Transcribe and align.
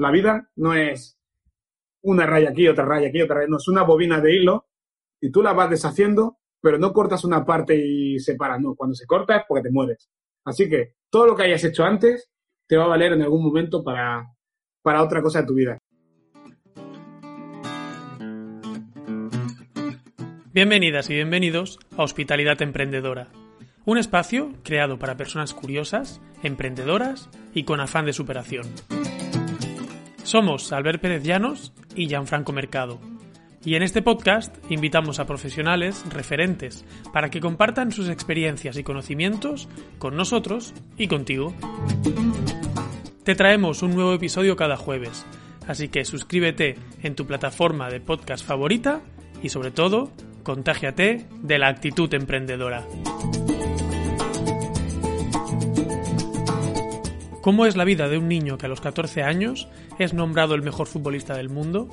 La 0.00 0.10
vida 0.10 0.48
no 0.56 0.72
es 0.72 1.18
una 2.02 2.24
raya 2.24 2.48
aquí, 2.48 2.66
otra 2.66 2.86
raya 2.86 3.08
aquí, 3.08 3.20
otra 3.20 3.36
raya, 3.36 3.48
no 3.50 3.58
es 3.58 3.68
una 3.68 3.82
bobina 3.82 4.18
de 4.18 4.34
hilo 4.34 4.66
y 5.20 5.30
tú 5.30 5.42
la 5.42 5.52
vas 5.52 5.68
deshaciendo, 5.68 6.38
pero 6.58 6.78
no 6.78 6.94
cortas 6.94 7.22
una 7.22 7.44
parte 7.44 7.76
y 7.76 8.18
separas, 8.18 8.62
no, 8.62 8.74
cuando 8.74 8.94
se 8.94 9.04
corta 9.04 9.36
es 9.36 9.42
porque 9.46 9.64
te 9.64 9.70
mueres. 9.70 10.08
Así 10.46 10.70
que 10.70 10.94
todo 11.10 11.26
lo 11.26 11.36
que 11.36 11.42
hayas 11.42 11.62
hecho 11.64 11.84
antes 11.84 12.30
te 12.66 12.78
va 12.78 12.84
a 12.84 12.88
valer 12.88 13.12
en 13.12 13.20
algún 13.20 13.44
momento 13.44 13.84
para, 13.84 14.26
para 14.80 15.02
otra 15.02 15.20
cosa 15.20 15.42
de 15.42 15.46
tu 15.46 15.52
vida. 15.52 15.76
Bienvenidas 20.54 21.10
y 21.10 21.14
bienvenidos 21.14 21.78
a 21.98 22.04
Hospitalidad 22.04 22.62
Emprendedora, 22.62 23.28
un 23.84 23.98
espacio 23.98 24.54
creado 24.62 24.98
para 24.98 25.18
personas 25.18 25.52
curiosas, 25.52 26.22
emprendedoras 26.42 27.28
y 27.52 27.64
con 27.64 27.80
afán 27.80 28.06
de 28.06 28.14
superación. 28.14 28.64
Somos 30.30 30.70
Albert 30.70 31.00
Pérez 31.00 31.24
Llanos 31.24 31.72
y 31.96 32.06
Gianfranco 32.06 32.52
Mercado. 32.52 33.00
Y 33.64 33.74
en 33.74 33.82
este 33.82 34.00
podcast 34.00 34.54
invitamos 34.70 35.18
a 35.18 35.26
profesionales 35.26 36.04
referentes 36.08 36.84
para 37.12 37.30
que 37.30 37.40
compartan 37.40 37.90
sus 37.90 38.08
experiencias 38.08 38.76
y 38.76 38.84
conocimientos 38.84 39.68
con 39.98 40.14
nosotros 40.14 40.72
y 40.96 41.08
contigo. 41.08 41.52
Te 43.24 43.34
traemos 43.34 43.82
un 43.82 43.96
nuevo 43.96 44.14
episodio 44.14 44.54
cada 44.54 44.76
jueves, 44.76 45.26
así 45.66 45.88
que 45.88 46.04
suscríbete 46.04 46.76
en 47.02 47.16
tu 47.16 47.26
plataforma 47.26 47.90
de 47.90 47.98
podcast 47.98 48.46
favorita 48.46 49.00
y 49.42 49.48
sobre 49.48 49.72
todo, 49.72 50.12
contágiate 50.44 51.26
de 51.42 51.58
la 51.58 51.66
actitud 51.66 52.14
emprendedora. 52.14 52.86
¿Cómo 57.40 57.64
es 57.64 57.74
la 57.74 57.84
vida 57.84 58.08
de 58.08 58.18
un 58.18 58.28
niño 58.28 58.58
que 58.58 58.66
a 58.66 58.68
los 58.68 58.82
14 58.82 59.22
años 59.22 59.66
es 59.98 60.12
nombrado 60.12 60.54
el 60.54 60.62
mejor 60.62 60.86
futbolista 60.86 61.34
del 61.34 61.48
mundo? 61.48 61.88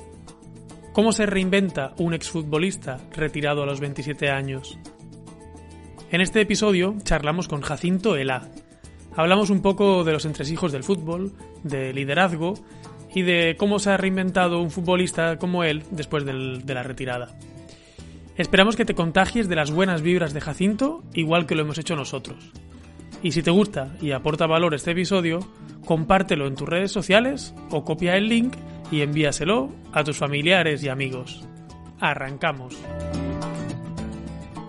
¿Cómo 0.92 1.12
se 1.12 1.24
reinventa 1.24 1.94
un 1.96 2.12
exfutbolista 2.12 2.98
retirado 3.16 3.62
a 3.62 3.66
los 3.66 3.80
27 3.80 4.28
años? 4.28 4.78
En 6.10 6.20
este 6.20 6.42
episodio 6.42 6.96
charlamos 7.02 7.48
con 7.48 7.62
Jacinto 7.62 8.16
Elá. 8.16 8.50
Hablamos 9.16 9.48
un 9.48 9.62
poco 9.62 10.04
de 10.04 10.12
los 10.12 10.26
entresijos 10.26 10.70
del 10.70 10.84
fútbol, 10.84 11.32
de 11.62 11.94
liderazgo 11.94 12.52
y 13.14 13.22
de 13.22 13.56
cómo 13.58 13.78
se 13.78 13.90
ha 13.90 13.96
reinventado 13.96 14.60
un 14.60 14.70
futbolista 14.70 15.38
como 15.38 15.64
él 15.64 15.82
después 15.90 16.26
de 16.26 16.74
la 16.74 16.82
retirada. 16.82 17.38
Esperamos 18.36 18.76
que 18.76 18.84
te 18.84 18.94
contagies 18.94 19.48
de 19.48 19.56
las 19.56 19.70
buenas 19.70 20.02
vibras 20.02 20.34
de 20.34 20.42
Jacinto, 20.42 21.02
igual 21.14 21.46
que 21.46 21.54
lo 21.54 21.62
hemos 21.62 21.78
hecho 21.78 21.96
nosotros. 21.96 22.52
Y 23.22 23.32
si 23.32 23.42
te 23.42 23.50
gusta 23.50 23.96
y 24.00 24.12
aporta 24.12 24.46
valor 24.46 24.74
este 24.74 24.92
episodio, 24.92 25.40
compártelo 25.84 26.46
en 26.46 26.54
tus 26.54 26.68
redes 26.68 26.92
sociales 26.92 27.54
o 27.70 27.84
copia 27.84 28.16
el 28.16 28.28
link 28.28 28.54
y 28.92 29.02
envíaselo 29.02 29.70
a 29.92 30.04
tus 30.04 30.18
familiares 30.18 30.84
y 30.84 30.88
amigos. 30.88 31.46
Arrancamos. 31.98 32.80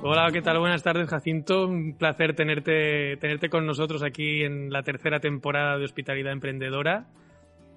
Hola, 0.02 0.32
¿qué 0.32 0.42
tal? 0.42 0.58
Buenas 0.58 0.82
tardes, 0.82 1.08
Jacinto. 1.08 1.68
Un 1.68 1.96
placer 1.96 2.34
tenerte, 2.34 3.18
tenerte 3.18 3.50
con 3.50 3.68
nosotros 3.68 4.02
aquí 4.02 4.44
en 4.44 4.72
la 4.72 4.82
tercera 4.82 5.20
temporada 5.20 5.78
de 5.78 5.86
Hospitalidad 5.86 6.32
Emprendedora. 6.32 7.08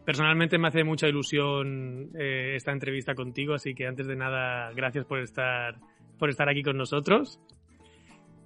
Personalmente 0.06 0.56
me 0.56 0.69
hace 0.69 0.84
mucha 0.84 1.06
ilusión 1.06 2.10
eh, 2.19 2.54
esta 2.56 2.72
entrevista 2.72 3.14
contigo, 3.14 3.54
así 3.54 3.75
que 3.75 3.86
antes 3.86 4.06
de 4.06 4.16
nada, 4.16 4.72
gracias 4.72 5.04
por 5.04 5.19
estar, 5.19 5.76
por 6.19 6.30
estar 6.30 6.48
aquí 6.48 6.62
con 6.62 6.78
nosotros. 6.78 7.41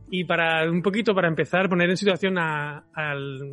Y 0.09 0.25
para 0.25 0.71
un 0.71 0.83
poquito 0.83 1.15
para 1.15 1.28
empezar, 1.28 1.69
poner 1.69 1.91
en 1.91 1.97
situación 1.97 2.39
a, 2.39 2.84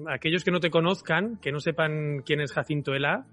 aquellos 0.10 0.44
que 0.44 0.52
no 0.52 0.60
te 0.60 0.70
conozcan, 0.70 1.38
que 1.38 1.52
no 1.52 1.60
sepan 1.60 2.22
quién 2.26 2.42
es 2.42 2.52
Jacinto 2.52 2.94
Ela, 2.94 3.26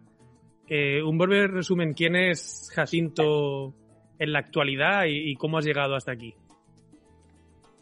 eh, 0.69 1.03
un 1.03 1.19
breve 1.19 1.48
resumen, 1.48 1.92
¿quién 1.92 2.16
es 2.16 2.70
Jacinto 2.75 3.75
en 4.19 4.32
la 4.32 4.38
actualidad 4.38 5.04
y, 5.04 5.31
y 5.31 5.34
cómo 5.36 5.58
has 5.58 5.64
llegado 5.64 5.97
hasta 5.97 6.12
aquí? 6.12 6.34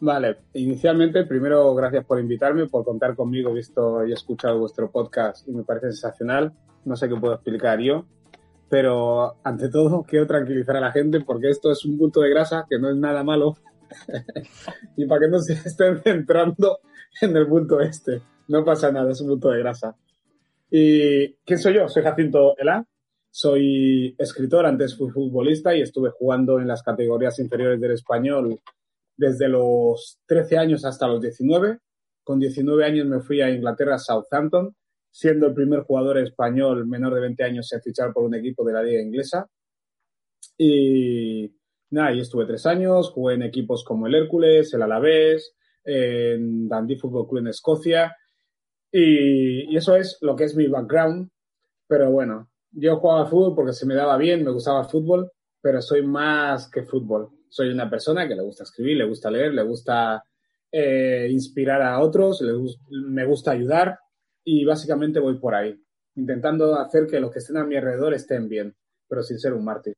Vale, 0.01 0.37
inicialmente, 0.53 1.25
primero, 1.25 1.75
gracias 1.75 2.05
por 2.05 2.19
invitarme, 2.19 2.67
por 2.67 2.85
contar 2.85 3.15
conmigo. 3.15 3.53
Visto 3.53 4.05
y 4.05 4.13
escuchado 4.13 4.59
vuestro 4.59 4.89
podcast 4.89 5.45
y 5.47 5.51
me 5.51 5.63
parece 5.63 5.87
sensacional. 5.87 6.53
No 6.85 6.95
sé 6.95 7.09
qué 7.09 7.15
puedo 7.15 7.33
explicar 7.33 7.79
yo, 7.79 8.05
pero 8.69 9.35
ante 9.43 9.69
todo, 9.69 10.03
quiero 10.03 10.25
tranquilizar 10.25 10.77
a 10.77 10.81
la 10.81 10.93
gente 10.93 11.19
porque 11.19 11.49
esto 11.49 11.69
es 11.69 11.83
un 11.83 11.97
punto 11.97 12.21
de 12.21 12.29
grasa 12.29 12.65
que 12.69 12.79
no 12.79 12.89
es 12.89 12.95
nada 12.95 13.23
malo 13.23 13.57
y 14.97 15.05
para 15.05 15.21
que 15.21 15.27
no 15.27 15.39
se 15.39 15.53
estén 15.65 16.01
centrando 16.01 16.79
en 17.21 17.35
el 17.35 17.47
punto 17.47 17.79
este. 17.79 18.21
No 18.47 18.63
pasa 18.65 18.91
nada, 18.91 19.11
es 19.11 19.21
un 19.21 19.29
punto 19.29 19.49
de 19.49 19.59
grasa. 19.59 19.95
¿Y 20.71 21.33
quién 21.45 21.59
soy 21.59 21.75
yo? 21.75 21.87
Soy 21.87 22.03
Jacinto 22.03 22.57
Elá. 22.57 22.85
Soy 23.31 24.15
escritor, 24.17 24.65
antes 24.65 24.97
fui 24.97 25.11
futbolista 25.11 25.75
y 25.75 25.81
estuve 25.81 26.09
jugando 26.09 26.59
en 26.59 26.67
las 26.67 26.81
categorías 26.81 27.37
inferiores 27.37 27.79
del 27.79 27.91
español 27.91 28.59
desde 29.15 29.47
los 29.47 30.19
13 30.25 30.57
años 30.57 30.83
hasta 30.83 31.07
los 31.07 31.21
19. 31.21 31.77
Con 32.23 32.39
19 32.39 32.85
años 32.85 33.05
me 33.05 33.19
fui 33.19 33.41
a 33.41 33.49
Inglaterra, 33.51 33.99
Southampton, 33.99 34.75
siendo 35.11 35.47
el 35.47 35.53
primer 35.53 35.81
jugador 35.81 36.17
español 36.17 36.87
menor 36.87 37.13
de 37.13 37.21
20 37.21 37.43
años 37.43 37.71
en 37.71 37.81
fichar 37.81 38.13
por 38.13 38.23
un 38.23 38.33
equipo 38.33 38.63
de 38.63 38.73
la 38.73 38.81
liga 38.81 39.01
inglesa. 39.01 39.47
Y 40.57 41.53
nada, 41.91 42.09
ahí 42.09 42.19
estuve 42.19 42.45
tres 42.45 42.65
años, 42.65 43.11
jugué 43.11 43.35
en 43.35 43.43
equipos 43.43 43.83
como 43.83 44.07
el 44.07 44.15
Hércules, 44.15 44.73
el 44.73 44.81
Alavés, 44.81 45.55
en 45.83 46.67
Dundee 46.67 46.97
Football 46.97 47.27
Club 47.27 47.39
en 47.41 47.47
Escocia. 47.47 48.15
Y, 48.91 49.75
eso 49.75 49.95
es 49.95 50.17
lo 50.21 50.35
que 50.35 50.45
es 50.45 50.55
mi 50.55 50.67
background. 50.67 51.29
Pero 51.87 52.11
bueno, 52.11 52.49
yo 52.71 52.97
jugaba 52.97 53.25
fútbol 53.25 53.55
porque 53.55 53.73
se 53.73 53.85
me 53.85 53.95
daba 53.95 54.17
bien, 54.17 54.43
me 54.43 54.51
gustaba 54.51 54.81
el 54.81 54.89
fútbol, 54.89 55.31
pero 55.61 55.81
soy 55.81 56.05
más 56.05 56.69
que 56.69 56.83
fútbol. 56.83 57.29
Soy 57.49 57.69
una 57.69 57.89
persona 57.89 58.27
que 58.27 58.35
le 58.35 58.43
gusta 58.43 58.63
escribir, 58.63 58.97
le 58.97 59.05
gusta 59.05 59.31
leer, 59.31 59.53
le 59.53 59.63
gusta 59.63 60.23
eh, 60.71 61.27
inspirar 61.31 61.81
a 61.81 61.99
otros, 61.99 62.41
le 62.41 62.53
me 62.91 63.25
gusta 63.25 63.51
ayudar 63.51 63.97
y 64.43 64.65
básicamente 64.65 65.19
voy 65.19 65.39
por 65.39 65.55
ahí, 65.55 65.75
intentando 66.15 66.75
hacer 66.75 67.07
que 67.07 67.19
los 67.19 67.31
que 67.31 67.39
estén 67.39 67.57
a 67.57 67.65
mi 67.65 67.75
alrededor 67.75 68.13
estén 68.13 68.47
bien, 68.47 68.75
pero 69.07 69.23
sin 69.23 69.39
ser 69.39 69.53
un 69.53 69.65
mártir. 69.65 69.95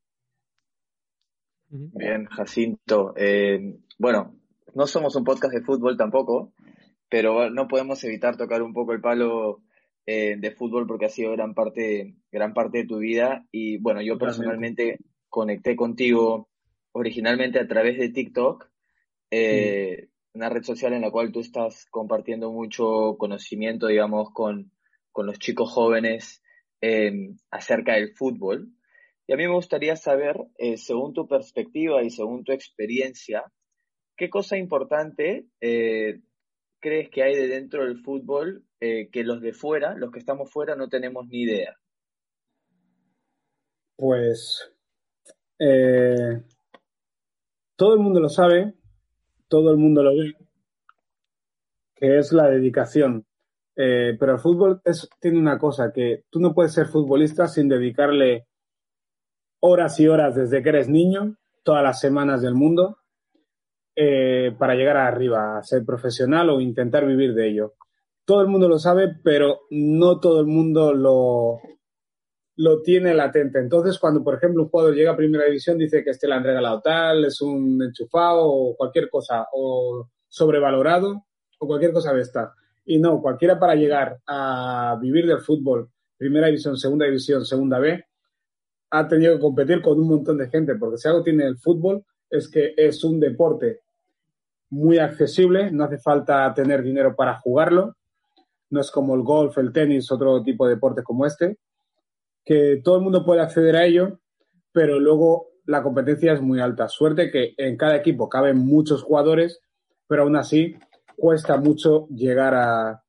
Bien, 1.74 2.26
Jacinto. 2.26 3.14
Eh, 3.16 3.78
bueno, 3.98 4.34
no 4.74 4.86
somos 4.86 5.16
un 5.16 5.24
podcast 5.24 5.54
de 5.54 5.62
fútbol 5.62 5.96
tampoco, 5.96 6.52
pero 7.08 7.48
no 7.48 7.66
podemos 7.66 8.04
evitar 8.04 8.36
tocar 8.36 8.60
un 8.60 8.74
poco 8.74 8.92
el 8.92 9.00
palo 9.00 9.62
eh, 10.04 10.36
de 10.38 10.50
fútbol 10.50 10.86
porque 10.86 11.06
ha 11.06 11.08
sido 11.08 11.32
gran 11.32 11.54
parte, 11.54 12.14
gran 12.30 12.52
parte 12.52 12.78
de 12.78 12.86
tu 12.86 12.98
vida. 12.98 13.46
Y 13.50 13.78
bueno, 13.78 14.02
yo 14.02 14.18
personalmente 14.18 14.98
conecté 15.30 15.74
contigo 15.74 16.50
originalmente 16.92 17.58
a 17.58 17.66
través 17.66 17.98
de 17.98 18.10
TikTok, 18.10 18.68
eh, 19.30 20.08
una 20.34 20.50
red 20.50 20.64
social 20.64 20.92
en 20.92 21.00
la 21.00 21.10
cual 21.10 21.32
tú 21.32 21.40
estás 21.40 21.86
compartiendo 21.90 22.52
mucho 22.52 23.16
conocimiento, 23.16 23.86
digamos, 23.86 24.30
con, 24.34 24.72
con 25.10 25.24
los 25.24 25.38
chicos 25.38 25.70
jóvenes 25.70 26.42
eh, 26.82 27.30
acerca 27.50 27.94
del 27.94 28.14
fútbol. 28.14 28.74
Y 29.26 29.32
a 29.32 29.36
mí 29.36 29.46
me 29.46 29.54
gustaría 29.54 29.96
saber, 29.96 30.36
eh, 30.58 30.76
según 30.76 31.12
tu 31.12 31.28
perspectiva 31.28 32.02
y 32.02 32.10
según 32.10 32.44
tu 32.44 32.52
experiencia, 32.52 33.44
¿qué 34.16 34.28
cosa 34.28 34.56
importante 34.56 35.46
eh, 35.60 36.20
crees 36.80 37.08
que 37.08 37.22
hay 37.22 37.34
de 37.36 37.46
dentro 37.46 37.84
del 37.84 37.98
fútbol 37.98 38.64
eh, 38.80 39.08
que 39.10 39.22
los 39.22 39.40
de 39.40 39.52
fuera, 39.52 39.94
los 39.94 40.10
que 40.10 40.18
estamos 40.18 40.50
fuera, 40.50 40.74
no 40.74 40.88
tenemos 40.88 41.28
ni 41.28 41.42
idea? 41.42 41.76
Pues 43.96 44.68
todo 47.76 47.94
el 47.94 48.00
mundo 48.00 48.18
lo 48.18 48.28
sabe, 48.28 48.74
todo 49.46 49.70
el 49.70 49.76
mundo 49.76 50.02
lo 50.02 50.10
ve, 50.10 50.34
que 51.94 52.18
es 52.18 52.32
la 52.32 52.48
dedicación. 52.48 53.24
Pero 53.74 54.32
el 54.32 54.40
fútbol 54.40 54.82
tiene 55.20 55.38
una 55.38 55.58
cosa, 55.58 55.92
que 55.94 56.24
tú 56.30 56.40
no 56.40 56.52
puedes 56.52 56.72
ser 56.74 56.86
futbolista 56.86 57.46
sin 57.46 57.68
dedicarle 57.68 58.48
horas 59.64 59.98
y 60.00 60.08
horas 60.08 60.34
desde 60.34 60.62
que 60.62 60.68
eres 60.70 60.88
niño, 60.88 61.36
todas 61.62 61.82
las 61.82 62.00
semanas 62.00 62.42
del 62.42 62.54
mundo, 62.54 62.98
eh, 63.94 64.54
para 64.58 64.74
llegar 64.74 64.96
arriba, 64.96 65.58
a 65.58 65.62
ser 65.62 65.84
profesional 65.84 66.50
o 66.50 66.60
intentar 66.60 67.06
vivir 67.06 67.32
de 67.34 67.48
ello. 67.48 67.74
Todo 68.24 68.40
el 68.42 68.48
mundo 68.48 68.68
lo 68.68 68.78
sabe, 68.78 69.14
pero 69.22 69.60
no 69.70 70.18
todo 70.18 70.40
el 70.40 70.46
mundo 70.46 70.92
lo, 70.92 71.60
lo 72.56 72.82
tiene 72.82 73.14
latente. 73.14 73.60
Entonces, 73.60 73.98
cuando, 74.00 74.24
por 74.24 74.34
ejemplo, 74.34 74.64
un 74.64 74.68
jugador 74.68 74.94
llega 74.94 75.12
a 75.12 75.16
primera 75.16 75.44
división, 75.44 75.78
dice 75.78 76.02
que 76.02 76.10
este 76.10 76.26
le 76.26 76.34
han 76.34 76.44
regalado 76.44 76.80
tal, 76.80 77.24
es 77.24 77.40
un 77.40 77.80
enchufado 77.82 78.44
o 78.44 78.76
cualquier 78.76 79.08
cosa, 79.10 79.46
o 79.52 80.08
sobrevalorado, 80.28 81.24
o 81.60 81.66
cualquier 81.68 81.92
cosa 81.92 82.12
de 82.12 82.22
esta. 82.22 82.52
Y 82.84 82.98
no, 82.98 83.20
cualquiera 83.22 83.60
para 83.60 83.76
llegar 83.76 84.18
a 84.26 84.98
vivir 85.00 85.26
del 85.26 85.40
fútbol, 85.40 85.88
primera 86.16 86.48
división, 86.48 86.76
segunda 86.76 87.06
división, 87.06 87.44
segunda 87.44 87.78
B, 87.78 88.04
ha 88.94 89.08
tenido 89.08 89.34
que 89.34 89.40
competir 89.40 89.80
con 89.80 89.98
un 89.98 90.06
montón 90.06 90.36
de 90.36 90.50
gente, 90.50 90.74
porque 90.74 90.98
si 90.98 91.08
algo 91.08 91.22
tiene 91.22 91.46
el 91.46 91.56
fútbol 91.56 92.04
es 92.28 92.48
que 92.48 92.74
es 92.76 93.02
un 93.02 93.18
deporte 93.18 93.80
muy 94.68 94.98
accesible, 94.98 95.70
no 95.70 95.84
hace 95.84 95.98
falta 95.98 96.52
tener 96.54 96.82
dinero 96.82 97.16
para 97.16 97.38
jugarlo, 97.40 97.96
no 98.68 98.80
es 98.80 98.90
como 98.90 99.14
el 99.14 99.22
golf, 99.22 99.56
el 99.56 99.72
tenis, 99.72 100.12
otro 100.12 100.42
tipo 100.42 100.66
de 100.66 100.74
deportes 100.74 101.04
como 101.04 101.24
este, 101.24 101.58
que 102.44 102.82
todo 102.84 102.96
el 102.96 103.02
mundo 103.02 103.24
puede 103.24 103.40
acceder 103.40 103.76
a 103.76 103.86
ello, 103.86 104.20
pero 104.72 105.00
luego 105.00 105.48
la 105.64 105.82
competencia 105.82 106.34
es 106.34 106.42
muy 106.42 106.60
alta. 106.60 106.88
Suerte 106.88 107.30
que 107.30 107.54
en 107.56 107.78
cada 107.78 107.96
equipo 107.96 108.28
caben 108.28 108.58
muchos 108.58 109.02
jugadores, 109.02 109.60
pero 110.06 110.24
aún 110.24 110.36
así 110.36 110.76
cuesta 111.16 111.56
mucho 111.56 112.08
llegar 112.08 112.54
a, 112.54 113.02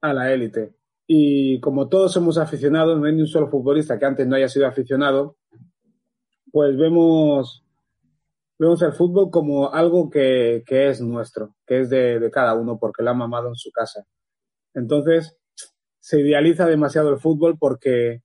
a 0.00 0.12
la 0.12 0.32
élite. 0.32 0.74
Y 1.06 1.60
como 1.60 1.88
todos 1.88 2.12
somos 2.12 2.38
aficionados, 2.38 2.98
no 2.98 3.06
hay 3.06 3.14
ni 3.14 3.22
un 3.22 3.28
solo 3.28 3.48
futbolista 3.48 3.98
que 3.98 4.06
antes 4.06 4.26
no 4.26 4.36
haya 4.36 4.48
sido 4.48 4.66
aficionado, 4.66 5.36
pues 6.50 6.76
vemos, 6.76 7.64
vemos 8.58 8.82
el 8.82 8.92
fútbol 8.92 9.30
como 9.30 9.72
algo 9.72 10.10
que, 10.10 10.64
que 10.66 10.88
es 10.88 11.00
nuestro, 11.00 11.54
que 11.66 11.80
es 11.80 11.90
de, 11.90 12.18
de, 12.18 12.30
cada 12.30 12.54
uno, 12.54 12.78
porque 12.78 13.02
lo 13.02 13.10
ha 13.10 13.14
mamado 13.14 13.48
en 13.48 13.54
su 13.54 13.70
casa. 13.70 14.04
Entonces, 14.74 15.36
se 16.00 16.20
idealiza 16.20 16.66
demasiado 16.66 17.10
el 17.10 17.18
fútbol 17.18 17.56
porque 17.58 18.22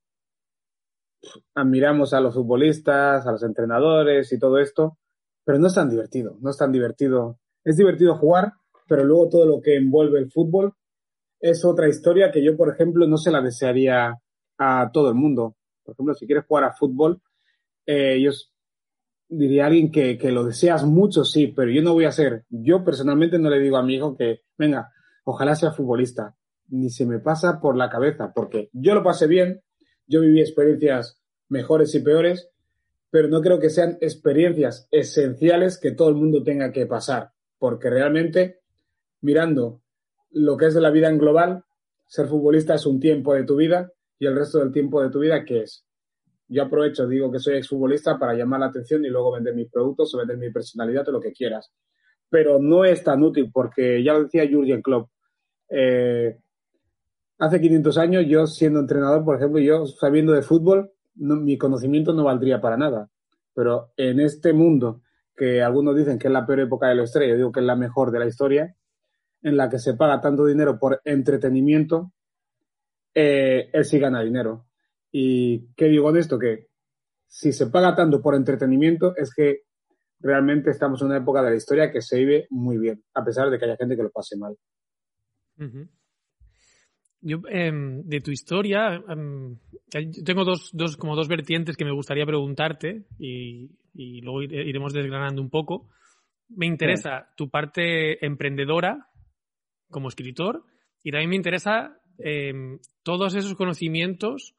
admiramos 1.53 2.13
a 2.13 2.19
los 2.19 2.33
futbolistas, 2.33 3.27
a 3.27 3.31
los 3.31 3.43
entrenadores 3.43 4.31
y 4.33 4.39
todo 4.39 4.57
esto, 4.57 4.97
pero 5.43 5.59
no 5.59 5.67
es 5.67 5.75
tan 5.75 5.89
divertido, 5.89 6.37
no 6.41 6.49
es 6.49 6.57
tan 6.57 6.71
divertido. 6.71 7.39
Es 7.63 7.77
divertido 7.77 8.15
jugar, 8.15 8.53
pero 8.87 9.03
luego 9.03 9.29
todo 9.29 9.45
lo 9.45 9.61
que 9.61 9.75
envuelve 9.75 10.19
el 10.19 10.31
fútbol 10.31 10.73
es 11.41 11.65
otra 11.65 11.89
historia 11.89 12.31
que 12.31 12.43
yo, 12.43 12.55
por 12.55 12.69
ejemplo, 12.69 13.07
no 13.07 13.17
se 13.17 13.31
la 13.31 13.41
desearía 13.41 14.15
a 14.57 14.91
todo 14.93 15.09
el 15.09 15.15
mundo. 15.15 15.55
Por 15.83 15.93
ejemplo, 15.93 16.13
si 16.13 16.27
quieres 16.27 16.45
jugar 16.45 16.65
a 16.65 16.73
fútbol, 16.73 17.19
eh, 17.85 18.21
yo 18.21 18.31
diría 19.27 19.63
a 19.63 19.67
alguien 19.67 19.91
que, 19.91 20.17
que, 20.17 20.31
lo 20.31 20.43
deseas 20.43 20.85
mucho, 20.85 21.25
sí, 21.25 21.47
pero 21.47 21.71
yo 21.71 21.81
no 21.81 21.93
voy 21.93 22.05
a 22.05 22.11
ser, 22.11 22.45
yo 22.49 22.83
personalmente 22.83 23.39
no 23.39 23.49
le 23.49 23.59
digo 23.59 23.77
a 23.77 23.83
mi 23.83 23.95
hijo 23.95 24.15
que, 24.15 24.41
venga, 24.57 24.91
ojalá 25.23 25.55
sea 25.55 25.71
futbolista, 25.71 26.35
ni 26.67 26.89
se 26.89 27.05
me 27.05 27.19
pasa 27.19 27.59
por 27.59 27.75
la 27.75 27.89
cabeza, 27.89 28.33
porque 28.35 28.69
yo 28.73 28.93
lo 28.93 29.03
pasé 29.03 29.27
bien, 29.27 29.61
yo 30.05 30.21
viví 30.21 30.41
experiencias 30.41 31.21
mejores 31.47 31.95
y 31.95 32.01
peores, 32.01 32.49
pero 33.09 33.29
no 33.29 33.41
creo 33.41 33.59
que 33.59 33.69
sean 33.69 33.97
experiencias 34.01 34.87
esenciales 34.91 35.79
que 35.79 35.91
todo 35.91 36.09
el 36.09 36.15
mundo 36.15 36.43
tenga 36.43 36.71
que 36.71 36.85
pasar, 36.85 37.31
porque 37.57 37.89
realmente, 37.89 38.61
mirando 39.21 39.80
lo 40.31 40.57
que 40.57 40.67
es 40.67 40.75
la 40.75 40.89
vida 40.89 41.09
en 41.09 41.17
global, 41.17 41.63
ser 42.07 42.27
futbolista 42.27 42.75
es 42.75 42.85
un 42.85 42.99
tiempo 42.99 43.33
de 43.33 43.43
tu 43.43 43.55
vida 43.55 43.91
y 44.19 44.25
el 44.25 44.35
resto 44.35 44.59
del 44.59 44.71
tiempo 44.71 45.01
de 45.01 45.09
tu 45.09 45.19
vida, 45.19 45.45
¿qué 45.45 45.61
es? 45.61 45.85
Yo 46.47 46.63
aprovecho, 46.63 47.07
digo 47.07 47.31
que 47.31 47.39
soy 47.39 47.55
exfutbolista 47.55 48.19
para 48.19 48.33
llamar 48.33 48.59
la 48.59 48.65
atención 48.67 49.05
y 49.05 49.09
luego 49.09 49.31
vender 49.31 49.55
mis 49.55 49.69
productos 49.69 50.13
o 50.13 50.17
vender 50.17 50.37
mi 50.37 50.51
personalidad 50.51 51.07
o 51.07 51.13
lo 51.13 51.21
que 51.21 51.31
quieras. 51.31 51.71
Pero 52.29 52.59
no 52.59 52.83
es 52.83 53.03
tan 53.03 53.23
útil 53.23 53.49
porque 53.53 54.03
ya 54.03 54.13
lo 54.13 54.23
decía 54.23 54.49
Jurgen 54.51 54.81
Klopp. 54.81 55.09
Eh, 55.69 56.37
hace 57.39 57.61
500 57.61 57.97
años, 57.97 58.25
yo 58.27 58.45
siendo 58.47 58.81
entrenador, 58.81 59.23
por 59.23 59.37
ejemplo, 59.37 59.59
yo 59.59 59.85
sabiendo 59.85 60.33
de 60.33 60.41
fútbol, 60.41 60.91
mi 61.15 61.57
conocimiento 61.57 62.13
no 62.13 62.25
valdría 62.25 62.59
para 62.59 62.77
nada. 62.77 63.09
Pero 63.53 63.91
en 63.95 64.19
este 64.19 64.53
mundo, 64.53 65.01
que 65.35 65.61
algunos 65.61 65.95
dicen 65.95 66.19
que 66.19 66.27
es 66.27 66.33
la 66.33 66.45
peor 66.45 66.59
época 66.61 66.87
de 66.87 66.95
la 66.95 67.03
historia, 67.03 67.29
yo 67.29 67.35
digo 67.37 67.51
que 67.51 67.61
es 67.61 67.65
la 67.65 67.75
mejor 67.75 68.11
de 68.11 68.19
la 68.19 68.27
historia, 68.27 68.75
en 69.41 69.57
la 69.57 69.69
que 69.69 69.79
se 69.79 69.95
paga 69.95 70.21
tanto 70.21 70.45
dinero 70.45 70.77
por 70.79 71.01
entretenimiento, 71.03 72.13
eh, 73.13 73.69
él 73.73 73.85
sí 73.85 73.99
gana 73.99 74.21
dinero. 74.21 74.67
¿Y 75.11 75.73
qué 75.75 75.85
digo 75.85 76.11
de 76.11 76.19
esto? 76.19 76.39
Que 76.39 76.67
si 77.27 77.51
se 77.51 77.67
paga 77.67 77.95
tanto 77.95 78.21
por 78.21 78.35
entretenimiento 78.35 79.15
es 79.15 79.33
que 79.33 79.63
realmente 80.19 80.69
estamos 80.69 81.01
en 81.01 81.07
una 81.07 81.17
época 81.17 81.41
de 81.41 81.49
la 81.49 81.55
historia 81.55 81.91
que 81.91 82.01
se 82.01 82.19
vive 82.19 82.47
muy 82.49 82.77
bien, 82.77 83.03
a 83.13 83.23
pesar 83.23 83.49
de 83.49 83.57
que 83.57 83.65
haya 83.65 83.77
gente 83.77 83.95
que 83.95 84.03
lo 84.03 84.11
pase 84.11 84.37
mal. 84.37 84.55
Uh 85.57 85.63
-huh. 85.63 85.89
Yo, 87.23 87.37
eh, 87.49 87.71
de 87.71 88.21
tu 88.21 88.31
historia, 88.31 88.95
eh, 88.95 90.11
tengo 90.25 90.43
dos, 90.43 90.71
dos, 90.73 90.97
como 90.97 91.15
dos 91.15 91.27
vertientes 91.27 91.77
que 91.77 91.85
me 91.85 91.93
gustaría 91.93 92.25
preguntarte 92.25 93.05
y, 93.19 93.69
y 93.93 94.21
luego 94.21 94.41
iremos 94.41 94.91
desgranando 94.91 95.41
un 95.41 95.49
poco. 95.51 95.89
Me 96.49 96.65
interesa 96.65 97.27
sí. 97.27 97.33
tu 97.37 97.49
parte 97.49 98.25
emprendedora 98.25 99.10
como 99.91 100.07
escritor 100.07 100.63
y 101.03 101.11
también 101.11 101.29
me 101.29 101.35
interesa 101.35 101.99
eh, 102.17 102.53
todos 103.03 103.35
esos 103.35 103.55
conocimientos 103.55 104.55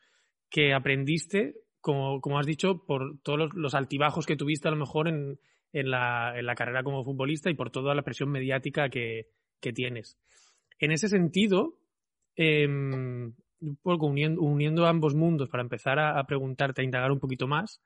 que 0.51 0.75
aprendiste, 0.75 1.55
como, 1.81 2.21
como 2.21 2.39
has 2.39 2.47
dicho, 2.47 2.85
por 2.85 3.19
todos 3.23 3.51
los, 3.55 3.75
altibajos 3.75 4.27
que 4.27 4.37
tuviste 4.37 4.69
a 4.69 4.71
lo 4.71 4.77
mejor 4.77 5.09
en, 5.09 5.39
en, 5.73 5.91
la, 5.91 6.55
carrera 6.57 6.83
como 6.83 7.05
futbolista 7.05 7.51
y 7.51 7.55
por 7.55 7.71
toda 7.71 7.95
la 7.95 8.03
presión 8.03 8.31
mediática 8.31 8.89
que, 8.89 9.29
que 9.61 9.73
tienes. 9.73 10.19
En 10.79 10.93
ese 10.93 11.09
sentido, 11.09 11.79
eh, 12.37 12.67
uniendo, 13.85 14.43
uniendo, 14.43 14.87
ambos 14.87 15.15
mundos 15.15 15.49
para 15.49 15.63
empezar 15.63 15.99
a, 15.99 16.23
preguntarte, 16.25 16.83
a 16.83 16.85
indagar 16.85 17.13
un 17.13 17.21
poquito 17.21 17.47
más. 17.47 17.81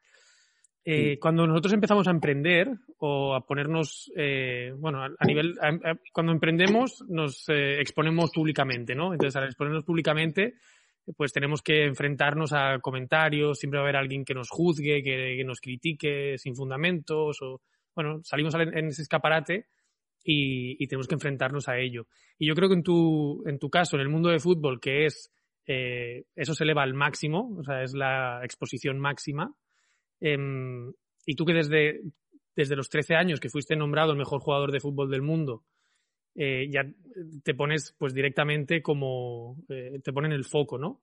Eh, 0.88 1.14
sí. 1.14 1.18
Cuando 1.18 1.48
nosotros 1.48 1.72
empezamos 1.72 2.06
a 2.06 2.12
emprender 2.12 2.70
o 2.98 3.34
a 3.34 3.44
ponernos, 3.44 4.10
eh, 4.16 4.72
bueno, 4.78 5.02
a, 5.02 5.10
a 5.18 5.26
nivel, 5.26 5.58
a, 5.60 5.96
cuando 6.12 6.30
emprendemos 6.30 7.04
nos 7.08 7.48
eh, 7.48 7.80
exponemos 7.80 8.30
públicamente, 8.30 8.94
¿no? 8.94 9.12
Entonces, 9.12 9.34
al 9.34 9.48
exponernos 9.48 9.84
públicamente, 9.84 10.54
pues 11.16 11.32
tenemos 11.32 11.60
que 11.60 11.86
enfrentarnos 11.86 12.52
a 12.52 12.78
comentarios, 12.78 13.58
siempre 13.58 13.78
va 13.78 13.84
a 13.84 13.88
haber 13.88 13.96
alguien 13.96 14.24
que 14.24 14.34
nos 14.34 14.48
juzgue, 14.48 15.02
que, 15.02 15.34
que 15.36 15.44
nos 15.44 15.60
critique 15.60 16.38
sin 16.38 16.54
fundamentos, 16.54 17.42
o, 17.42 17.60
bueno, 17.92 18.20
salimos 18.22 18.54
en 18.54 18.86
ese 18.86 19.02
escaparate 19.02 19.66
y, 20.22 20.82
y, 20.82 20.86
tenemos 20.86 21.08
que 21.08 21.14
enfrentarnos 21.14 21.68
a 21.68 21.78
ello. 21.78 22.06
Y 22.38 22.46
yo 22.46 22.54
creo 22.54 22.68
que 22.68 22.76
en 22.76 22.84
tu, 22.84 23.42
en 23.46 23.58
tu 23.58 23.70
caso, 23.70 23.96
en 23.96 24.02
el 24.02 24.08
mundo 24.08 24.28
de 24.28 24.38
fútbol, 24.38 24.80
que 24.80 25.06
es, 25.06 25.32
eh, 25.66 26.26
eso 26.36 26.54
se 26.54 26.62
eleva 26.62 26.84
al 26.84 26.94
máximo, 26.94 27.56
o 27.58 27.64
sea, 27.64 27.82
es 27.82 27.92
la 27.92 28.44
exposición 28.44 29.00
máxima, 29.00 29.52
eh, 30.20 30.38
y 31.26 31.34
tú 31.34 31.44
que 31.44 31.54
desde, 31.54 32.00
desde 32.54 32.76
los 32.76 32.88
13 32.88 33.14
años 33.14 33.40
que 33.40 33.48
fuiste 33.48 33.76
nombrado 33.76 34.12
el 34.12 34.18
mejor 34.18 34.40
jugador 34.40 34.72
de 34.72 34.80
fútbol 34.80 35.10
del 35.10 35.22
mundo, 35.22 35.64
eh, 36.34 36.68
ya 36.70 36.84
te 37.42 37.54
pones 37.54 37.94
pues 37.98 38.12
directamente 38.12 38.82
como, 38.82 39.56
eh, 39.68 40.00
te 40.02 40.12
ponen 40.12 40.32
el 40.32 40.44
foco, 40.44 40.78
¿no? 40.78 41.02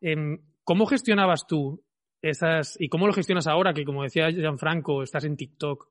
Eh, 0.00 0.38
¿Cómo 0.64 0.86
gestionabas 0.86 1.46
tú 1.46 1.82
esas, 2.22 2.76
y 2.80 2.88
cómo 2.88 3.06
lo 3.06 3.12
gestionas 3.12 3.46
ahora 3.46 3.72
que 3.72 3.84
como 3.84 4.02
decía 4.02 4.30
Gianfranco, 4.30 5.02
estás 5.02 5.24
en 5.24 5.36
TikTok, 5.36 5.88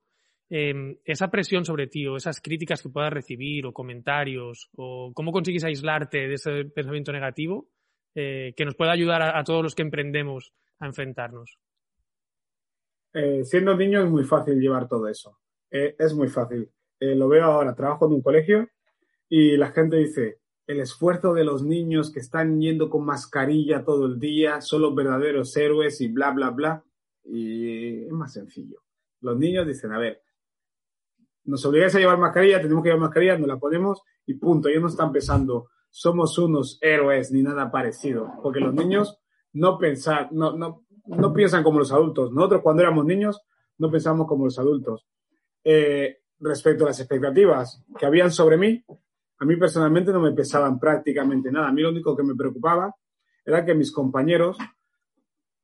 eh, 0.49 0.99
esa 1.03 1.29
presión 1.29 1.65
sobre 1.65 1.87
ti 1.87 2.07
o 2.07 2.15
esas 2.15 2.39
críticas 2.39 2.81
que 2.81 2.89
puedas 2.89 3.11
recibir 3.11 3.65
o 3.65 3.73
comentarios 3.73 4.69
o 4.77 5.11
cómo 5.13 5.33
consigues 5.33 5.65
aislarte 5.65 6.27
de 6.27 6.35
ese 6.35 6.63
pensamiento 6.65 7.11
negativo 7.11 7.67
eh, 8.15 8.53
que 8.55 8.63
nos 8.63 8.75
pueda 8.75 8.93
ayudar 8.93 9.21
a, 9.21 9.43
todos 9.43 9.61
los 9.61 9.75
que 9.75 9.81
emprendemos 9.81 10.53
a 10.79 10.87
enfrentarnos? 10.87 11.57
Eh, 13.19 13.43
siendo 13.45 13.75
niño 13.75 14.03
es 14.03 14.09
muy 14.11 14.23
fácil 14.23 14.59
llevar 14.59 14.87
todo 14.87 15.07
eso. 15.07 15.39
Eh, 15.71 15.95
es 15.97 16.13
muy 16.13 16.27
fácil. 16.27 16.69
Eh, 16.99 17.15
lo 17.15 17.27
veo 17.27 17.45
ahora, 17.45 17.73
trabajo 17.73 18.05
en 18.05 18.13
un 18.13 18.21
colegio 18.21 18.69
y 19.27 19.57
la 19.57 19.71
gente 19.71 19.97
dice, 19.97 20.39
el 20.67 20.81
esfuerzo 20.81 21.33
de 21.33 21.43
los 21.43 21.63
niños 21.63 22.11
que 22.11 22.19
están 22.19 22.61
yendo 22.61 22.91
con 22.91 23.05
mascarilla 23.05 23.83
todo 23.83 24.05
el 24.05 24.19
día 24.19 24.61
son 24.61 24.83
los 24.83 24.93
verdaderos 24.93 25.57
héroes 25.57 25.99
y 25.99 26.09
bla, 26.09 26.29
bla, 26.29 26.51
bla. 26.51 26.83
Y 27.23 28.05
es 28.05 28.11
más 28.11 28.33
sencillo. 28.33 28.83
Los 29.21 29.35
niños 29.39 29.65
dicen, 29.65 29.93
a 29.93 29.97
ver, 29.97 30.21
nos 31.45 31.65
obligáis 31.65 31.95
a 31.95 31.99
llevar 31.99 32.19
mascarilla, 32.19 32.61
tenemos 32.61 32.83
que 32.83 32.89
llevar 32.89 33.01
mascarilla, 33.01 33.39
nos 33.39 33.47
la 33.47 33.57
ponemos 33.57 34.03
y 34.27 34.35
punto. 34.35 34.69
Ellos 34.69 34.83
no 34.83 34.89
están 34.89 35.11
pensando, 35.11 35.69
somos 35.89 36.37
unos 36.37 36.77
héroes 36.81 37.31
ni 37.31 37.41
nada 37.41 37.71
parecido, 37.71 38.31
porque 38.43 38.59
los 38.59 38.75
niños 38.75 39.17
no, 39.53 39.79
pensar, 39.79 40.31
no, 40.31 40.55
no, 40.55 40.85
no 41.07 41.33
piensan 41.33 41.63
como 41.63 41.79
los 41.79 41.91
adultos. 41.91 42.31
Nosotros 42.31 42.61
cuando 42.61 42.83
éramos 42.83 43.05
niños 43.05 43.41
no 43.77 43.91
pensamos 43.91 44.27
como 44.27 44.45
los 44.45 44.57
adultos. 44.59 45.07
Eh, 45.63 46.19
respecto 46.39 46.85
a 46.85 46.87
las 46.87 46.99
expectativas 46.99 47.83
que 47.97 48.05
habían 48.05 48.31
sobre 48.31 48.57
mí, 48.57 48.83
a 49.39 49.45
mí 49.45 49.55
personalmente 49.55 50.11
no 50.11 50.19
me 50.19 50.31
pesaban 50.31 50.79
prácticamente 50.79 51.51
nada. 51.51 51.69
A 51.69 51.71
mí 51.71 51.81
lo 51.81 51.89
único 51.89 52.15
que 52.15 52.23
me 52.23 52.35
preocupaba 52.35 52.93
era 53.45 53.65
que 53.65 53.73
mis 53.73 53.91
compañeros 53.91 54.57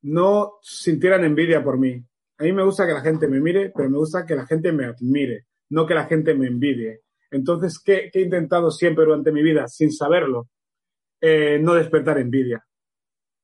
no 0.03 0.53
sintieran 0.61 1.23
envidia 1.23 1.63
por 1.63 1.77
mí. 1.77 2.03
A 2.37 2.43
mí 2.43 2.51
me 2.51 2.63
gusta 2.63 2.85
que 2.85 2.93
la 2.93 3.01
gente 3.01 3.27
me 3.27 3.39
mire, 3.39 3.71
pero 3.75 3.89
me 3.89 3.97
gusta 3.97 4.25
que 4.25 4.35
la 4.35 4.45
gente 4.45 4.71
me 4.71 4.85
admire 4.85 5.45
no 5.73 5.87
que 5.87 5.95
la 5.95 6.05
gente 6.05 6.35
me 6.35 6.47
envidie. 6.47 7.01
Entonces, 7.31 7.79
¿qué, 7.83 8.11
he 8.13 8.21
intentado 8.21 8.69
siempre 8.69 9.05
durante 9.05 9.31
mi 9.31 9.41
vida, 9.41 9.67
sin 9.67 9.91
saberlo? 9.91 10.49
Eh, 11.19 11.57
no 11.59 11.73
despertar 11.73 12.19
envidia. 12.19 12.63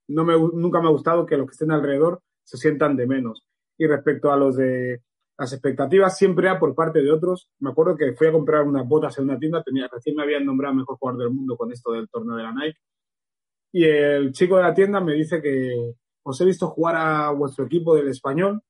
No 0.09 0.25
me, 0.25 0.33
nunca 0.33 0.81
me 0.81 0.87
ha 0.87 0.91
gustado 0.91 1.25
que 1.25 1.37
los 1.37 1.47
que 1.47 1.51
estén 1.51 1.71
alrededor 1.71 2.21
se 2.43 2.57
sientan 2.57 2.95
de 2.97 3.07
menos. 3.07 3.43
Y 3.77 3.87
respecto 3.87 4.31
a 4.31 4.37
los 4.37 4.57
de 4.57 5.01
las 5.37 5.53
expectativas, 5.53 6.17
siempre 6.17 6.47
era 6.47 6.59
por 6.59 6.75
parte 6.75 7.01
de 7.01 7.11
otros. 7.11 7.49
Me 7.59 7.69
acuerdo 7.69 7.95
que 7.95 8.13
fui 8.13 8.27
a 8.27 8.31
comprar 8.31 8.63
unas 8.63 8.87
botas 8.87 9.17
en 9.17 9.25
una 9.25 9.39
tienda, 9.39 9.63
tenía, 9.63 9.87
recién 9.87 10.15
me 10.15 10.23
habían 10.23 10.45
nombrado 10.45 10.75
mejor 10.75 10.97
jugador 10.97 11.21
del 11.21 11.31
mundo 11.31 11.55
con 11.55 11.71
esto 11.71 11.91
del 11.93 12.09
torneo 12.09 12.35
de 12.35 12.43
la 12.43 12.53
Nike. 12.53 12.79
Y 13.71 13.85
el 13.85 14.33
chico 14.33 14.57
de 14.57 14.63
la 14.63 14.73
tienda 14.73 14.99
me 14.99 15.13
dice 15.13 15.41
que 15.41 15.93
os 16.23 16.41
he 16.41 16.45
visto 16.45 16.67
jugar 16.67 16.95
a 16.95 17.31
vuestro 17.31 17.65
equipo 17.65 17.95
del 17.95 18.09
español 18.09 18.61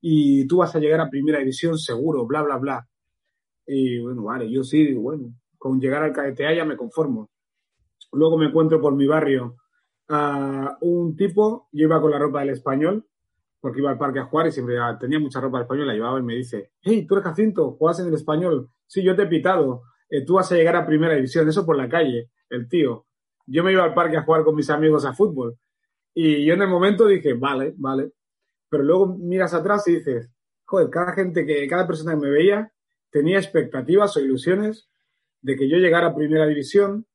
y 0.00 0.46
tú 0.46 0.58
vas 0.58 0.76
a 0.76 0.78
llegar 0.78 1.00
a 1.00 1.08
primera 1.08 1.38
división 1.38 1.78
seguro, 1.78 2.26
bla, 2.26 2.42
bla, 2.42 2.58
bla. 2.58 2.88
Y 3.66 3.98
bueno, 4.00 4.24
vale, 4.24 4.50
yo 4.50 4.62
sí, 4.62 4.92
bueno, 4.92 5.34
con 5.56 5.80
llegar 5.80 6.02
al 6.02 6.12
KTA 6.12 6.54
ya 6.54 6.64
me 6.64 6.76
conformo. 6.76 7.30
Luego 8.12 8.36
me 8.36 8.46
encuentro 8.46 8.80
por 8.80 8.94
mi 8.94 9.06
barrio 9.06 9.56
a 10.08 10.76
un 10.80 11.16
tipo, 11.16 11.68
yo 11.72 11.86
iba 11.86 12.00
con 12.00 12.10
la 12.10 12.18
ropa 12.18 12.40
del 12.40 12.50
español, 12.50 13.06
porque 13.60 13.80
iba 13.80 13.90
al 13.90 13.98
parque 13.98 14.18
a 14.18 14.24
jugar 14.24 14.48
y 14.48 14.52
siempre 14.52 14.76
tenía 15.00 15.18
mucha 15.18 15.40
ropa 15.40 15.64
del 15.64 15.86
llevaba 15.90 16.18
y 16.18 16.22
me 16.22 16.34
dice, 16.34 16.72
hey, 16.82 17.06
tú 17.06 17.14
eres 17.14 17.24
Jacinto, 17.24 17.72
juegas 17.72 18.00
en 18.00 18.08
el 18.08 18.14
español, 18.14 18.68
sí, 18.86 19.02
yo 19.02 19.16
te 19.16 19.22
he 19.22 19.26
pitado, 19.26 19.82
eh, 20.10 20.24
tú 20.24 20.34
vas 20.34 20.52
a 20.52 20.56
llegar 20.56 20.76
a 20.76 20.86
primera 20.86 21.14
división, 21.14 21.48
eso 21.48 21.64
por 21.64 21.76
la 21.76 21.88
calle, 21.88 22.30
el 22.50 22.68
tío. 22.68 23.06
Yo 23.46 23.64
me 23.64 23.72
iba 23.72 23.84
al 23.84 23.94
parque 23.94 24.16
a 24.16 24.22
jugar 24.22 24.44
con 24.44 24.54
mis 24.54 24.70
amigos 24.70 25.04
a 25.04 25.14
fútbol 25.14 25.58
y 26.14 26.44
yo 26.44 26.54
en 26.54 26.62
el 26.62 26.68
momento 26.68 27.06
dije, 27.06 27.34
vale, 27.34 27.74
vale, 27.76 28.12
pero 28.68 28.84
luego 28.84 29.16
miras 29.18 29.54
atrás 29.54 29.86
y 29.88 29.96
dices, 29.96 30.30
joder, 30.64 30.90
cada 30.90 31.12
gente 31.12 31.44
que, 31.46 31.66
cada 31.68 31.86
persona 31.86 32.12
que 32.12 32.20
me 32.20 32.30
veía 32.30 32.72
tenía 33.10 33.38
expectativas 33.38 34.16
o 34.16 34.20
ilusiones 34.20 34.88
de 35.40 35.56
que 35.56 35.68
yo 35.68 35.76
llegara 35.76 36.08
a 36.08 36.14
primera 36.14 36.46
división. 36.46 37.06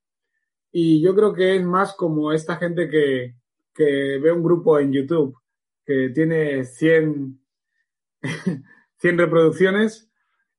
Y 0.72 1.02
yo 1.02 1.16
creo 1.16 1.34
que 1.34 1.56
es 1.56 1.64
más 1.64 1.94
como 1.96 2.32
esta 2.32 2.58
gente 2.58 2.90
que, 2.90 3.36
que 3.74 4.20
ve 4.22 4.32
un 4.32 4.44
grupo 4.44 4.80
en 4.80 4.92
YouTube 4.92 5.36
que 5.86 6.10
tiene 6.10 6.66
100, 6.66 7.40
100 8.98 9.18
reproducciones 9.18 10.10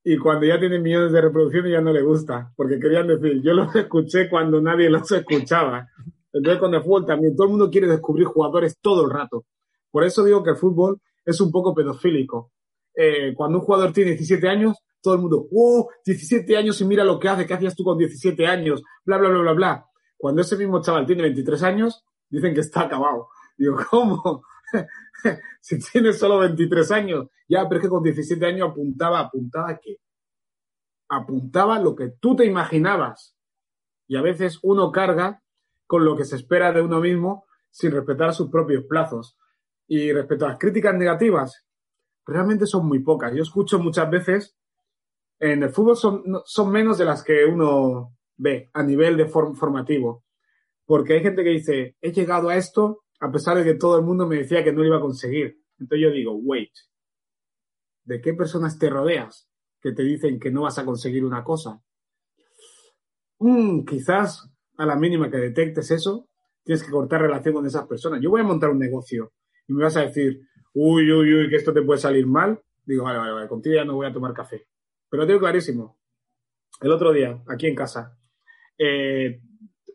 y 0.02 0.16
cuando 0.16 0.46
ya 0.46 0.58
tiene 0.58 0.78
millones 0.78 1.12
de 1.12 1.20
reproducciones 1.20 1.70
ya 1.70 1.80
no 1.80 1.92
le 1.92 2.02
gusta, 2.02 2.52
porque 2.56 2.80
querían 2.80 3.06
decir, 3.06 3.40
yo 3.42 3.52
los 3.52 3.74
escuché 3.76 4.28
cuando 4.28 4.60
nadie 4.60 4.90
los 4.90 5.10
escuchaba. 5.12 5.88
Entonces 6.32 6.60
con 6.60 6.74
el 6.74 6.82
fútbol 6.82 7.06
también 7.06 7.36
todo 7.36 7.44
el 7.44 7.50
mundo 7.50 7.70
quiere 7.70 7.86
descubrir 7.86 8.26
jugadores 8.26 8.78
todo 8.80 9.04
el 9.04 9.10
rato. 9.10 9.44
Por 9.90 10.04
eso 10.04 10.24
digo 10.24 10.42
que 10.42 10.50
el 10.50 10.56
fútbol 10.56 11.00
es 11.24 11.40
un 11.40 11.50
poco 11.52 11.74
pedofílico. 11.74 12.52
Eh, 12.94 13.34
cuando 13.34 13.58
un 13.58 13.64
jugador 13.64 13.92
tiene 13.92 14.12
17 14.12 14.48
años, 14.48 14.78
todo 15.02 15.14
el 15.14 15.20
mundo, 15.20 15.46
¡oh! 15.52 15.88
17 16.04 16.56
años 16.56 16.80
y 16.80 16.84
mira 16.84 17.04
lo 17.04 17.18
que 17.18 17.28
hace, 17.28 17.46
¿qué 17.46 17.54
hacías 17.54 17.74
tú 17.74 17.84
con 17.84 17.98
17 17.98 18.46
años? 18.46 18.82
Bla, 19.04 19.18
bla, 19.18 19.28
bla, 19.28 19.40
bla, 19.40 19.52
bla. 19.52 19.86
Cuando 20.20 20.42
ese 20.42 20.54
mismo 20.58 20.82
chaval 20.82 21.06
tiene 21.06 21.22
23 21.22 21.62
años, 21.62 22.04
dicen 22.28 22.52
que 22.52 22.60
está 22.60 22.82
acabado. 22.82 23.28
Digo, 23.56 23.78
¿cómo? 23.90 24.42
si 25.60 25.78
tiene 25.78 26.12
solo 26.12 26.40
23 26.40 26.90
años. 26.90 27.28
Ya, 27.48 27.66
pero 27.66 27.80
es 27.80 27.86
que 27.86 27.88
con 27.88 28.02
17 28.02 28.44
años 28.44 28.70
apuntaba, 28.70 29.20
apuntaba 29.20 29.78
qué? 29.82 29.96
Apuntaba 31.08 31.78
lo 31.78 31.96
que 31.96 32.10
tú 32.20 32.36
te 32.36 32.44
imaginabas. 32.44 33.34
Y 34.06 34.16
a 34.16 34.22
veces 34.22 34.58
uno 34.62 34.92
carga 34.92 35.42
con 35.86 36.04
lo 36.04 36.14
que 36.18 36.26
se 36.26 36.36
espera 36.36 36.70
de 36.70 36.82
uno 36.82 37.00
mismo 37.00 37.46
sin 37.70 37.92
respetar 37.92 38.34
sus 38.34 38.50
propios 38.50 38.84
plazos. 38.84 39.38
Y 39.86 40.12
respecto 40.12 40.44
a 40.44 40.50
las 40.50 40.58
críticas 40.58 40.94
negativas, 40.94 41.66
realmente 42.26 42.66
son 42.66 42.86
muy 42.86 42.98
pocas. 42.98 43.34
Yo 43.34 43.42
escucho 43.42 43.78
muchas 43.78 44.10
veces, 44.10 44.54
en 45.38 45.62
el 45.62 45.70
fútbol 45.70 45.96
son, 45.96 46.22
son 46.44 46.70
menos 46.70 46.98
de 46.98 47.06
las 47.06 47.24
que 47.24 47.46
uno 47.46 48.18
ve 48.40 48.70
a 48.72 48.82
nivel 48.82 49.16
de 49.16 49.26
formativo. 49.26 50.24
Porque 50.86 51.14
hay 51.14 51.20
gente 51.20 51.44
que 51.44 51.50
dice, 51.50 51.96
he 52.00 52.12
llegado 52.12 52.48
a 52.48 52.56
esto 52.56 53.04
a 53.20 53.30
pesar 53.30 53.56
de 53.58 53.64
que 53.64 53.74
todo 53.74 53.98
el 53.98 54.04
mundo 54.04 54.26
me 54.26 54.36
decía 54.36 54.64
que 54.64 54.72
no 54.72 54.80
lo 54.80 54.86
iba 54.86 54.96
a 54.96 55.00
conseguir. 55.00 55.60
Entonces 55.78 56.02
yo 56.02 56.10
digo, 56.10 56.34
wait, 56.36 56.72
¿de 58.04 58.20
qué 58.20 58.32
personas 58.32 58.78
te 58.78 58.88
rodeas 58.88 59.48
que 59.80 59.92
te 59.92 60.02
dicen 60.02 60.40
que 60.40 60.50
no 60.50 60.62
vas 60.62 60.78
a 60.78 60.84
conseguir 60.84 61.24
una 61.24 61.44
cosa? 61.44 61.82
Mm, 63.38 63.84
quizás 63.84 64.50
a 64.78 64.86
la 64.86 64.96
mínima 64.96 65.30
que 65.30 65.36
detectes 65.36 65.90
eso, 65.90 66.28
tienes 66.64 66.82
que 66.82 66.90
cortar 66.90 67.20
relación 67.20 67.54
con 67.54 67.66
esas 67.66 67.86
personas. 67.86 68.20
Yo 68.22 68.30
voy 68.30 68.40
a 68.40 68.44
montar 68.44 68.70
un 68.70 68.78
negocio 68.78 69.32
y 69.68 69.74
me 69.74 69.84
vas 69.84 69.96
a 69.98 70.02
decir, 70.02 70.40
uy, 70.72 71.12
uy, 71.12 71.34
uy, 71.34 71.50
que 71.50 71.56
esto 71.56 71.74
te 71.74 71.82
puede 71.82 72.00
salir 72.00 72.26
mal, 72.26 72.60
digo, 72.84 73.04
vale, 73.04 73.18
vale, 73.18 73.32
vale, 73.32 73.48
contigo 73.48 73.76
ya 73.76 73.84
no 73.84 73.96
voy 73.96 74.06
a 74.06 74.12
tomar 74.12 74.32
café. 74.32 74.66
Pero 75.10 75.26
tengo 75.26 75.40
clarísimo. 75.40 75.98
El 76.80 76.92
otro 76.92 77.12
día, 77.12 77.42
aquí 77.48 77.66
en 77.66 77.74
casa, 77.74 78.16
eh, 78.80 79.40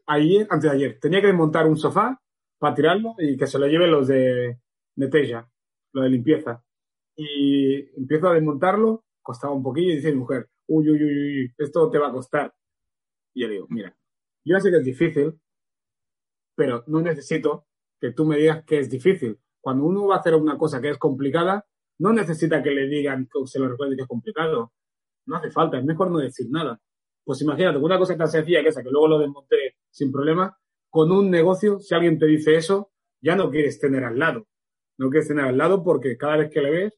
ayer, 0.06 0.48
antes 0.50 0.70
de 0.70 0.76
ayer, 0.78 1.00
tenía 1.00 1.22
que 1.22 1.28
desmontar 1.28 1.66
un 1.68 1.78
sofá 1.78 2.22
para 2.60 2.76
tirarlo 2.76 3.16
y 3.18 3.36
que 3.36 3.48
se 3.48 3.58
lo 3.60 3.68
lleven 3.68 3.92
los 3.92 4.08
de, 4.08 4.60
de 4.96 5.44
lo 5.94 6.02
de 6.02 6.10
limpieza. 6.10 6.64
Y 7.16 7.98
empiezo 7.98 8.30
a 8.30 8.36
desmontarlo, 8.36 9.06
costaba 9.22 9.54
un 9.54 9.64
poquillo 9.64 9.92
y 9.92 9.96
dice 9.96 10.12
mi 10.12 10.20
mujer, 10.20 10.50
uy, 10.68 10.90
uy, 10.90 11.04
uy, 11.04 11.42
uy, 11.42 11.54
esto 11.58 11.90
te 11.90 11.98
va 11.98 12.10
a 12.10 12.12
costar. 12.12 12.54
Y 13.34 13.42
yo 13.42 13.50
digo, 13.50 13.68
mira, 13.70 13.96
yo 14.46 14.60
sé 14.60 14.70
que 14.70 14.78
es 14.78 14.86
difícil, 14.86 15.40
pero 16.56 16.84
no 16.88 17.02
necesito 17.02 17.68
que 18.00 18.12
tú 18.12 18.26
me 18.26 18.38
digas 18.38 18.64
que 18.66 18.80
es 18.80 18.90
difícil 18.90 19.40
cuando 19.66 19.86
uno 19.86 20.06
va 20.06 20.18
a 20.18 20.20
hacer 20.20 20.36
una 20.36 20.60
cosa 20.60 20.80
que 20.80 20.92
es 20.92 21.00
complicada, 21.00 21.66
no 21.98 22.14
necesita 22.14 22.62
que 22.62 22.70
le 22.70 22.88
digan 22.88 23.26
que 23.26 23.48
se 23.48 23.58
lo 23.58 23.68
recuerde 23.68 23.96
que 23.96 24.04
es 24.04 24.08
complicado. 24.08 24.74
No 25.26 25.38
hace 25.38 25.50
falta, 25.50 25.80
es 25.80 25.84
mejor 25.84 26.12
no 26.12 26.20
decir 26.20 26.46
nada. 26.52 26.80
Pues 27.26 27.42
imagínate, 27.42 27.78
una 27.80 27.98
cosa 27.98 28.16
tan 28.16 28.30
sencilla 28.30 28.62
que 28.62 28.70
esa, 28.70 28.84
que 28.84 28.90
luego 28.90 29.10
lo 29.10 29.20
desmonté 29.20 29.76
sin 29.90 30.12
problema, 30.12 30.56
con 30.90 31.12
un 31.12 31.30
negocio, 31.30 31.80
si 31.80 31.94
alguien 31.96 32.18
te 32.18 32.28
dice 32.28 32.56
eso, 32.56 32.92
ya 33.20 33.36
no 33.36 33.50
quieres 33.50 33.80
tener 33.80 34.04
al 34.04 34.18
lado. 34.18 34.48
No 34.98 35.10
quieres 35.10 35.28
tener 35.28 35.46
al 35.46 35.58
lado 35.58 35.84
porque 35.84 36.16
cada 36.16 36.38
vez 36.38 36.52
que 36.52 36.62
le 36.62 36.70
ves, 36.70 36.94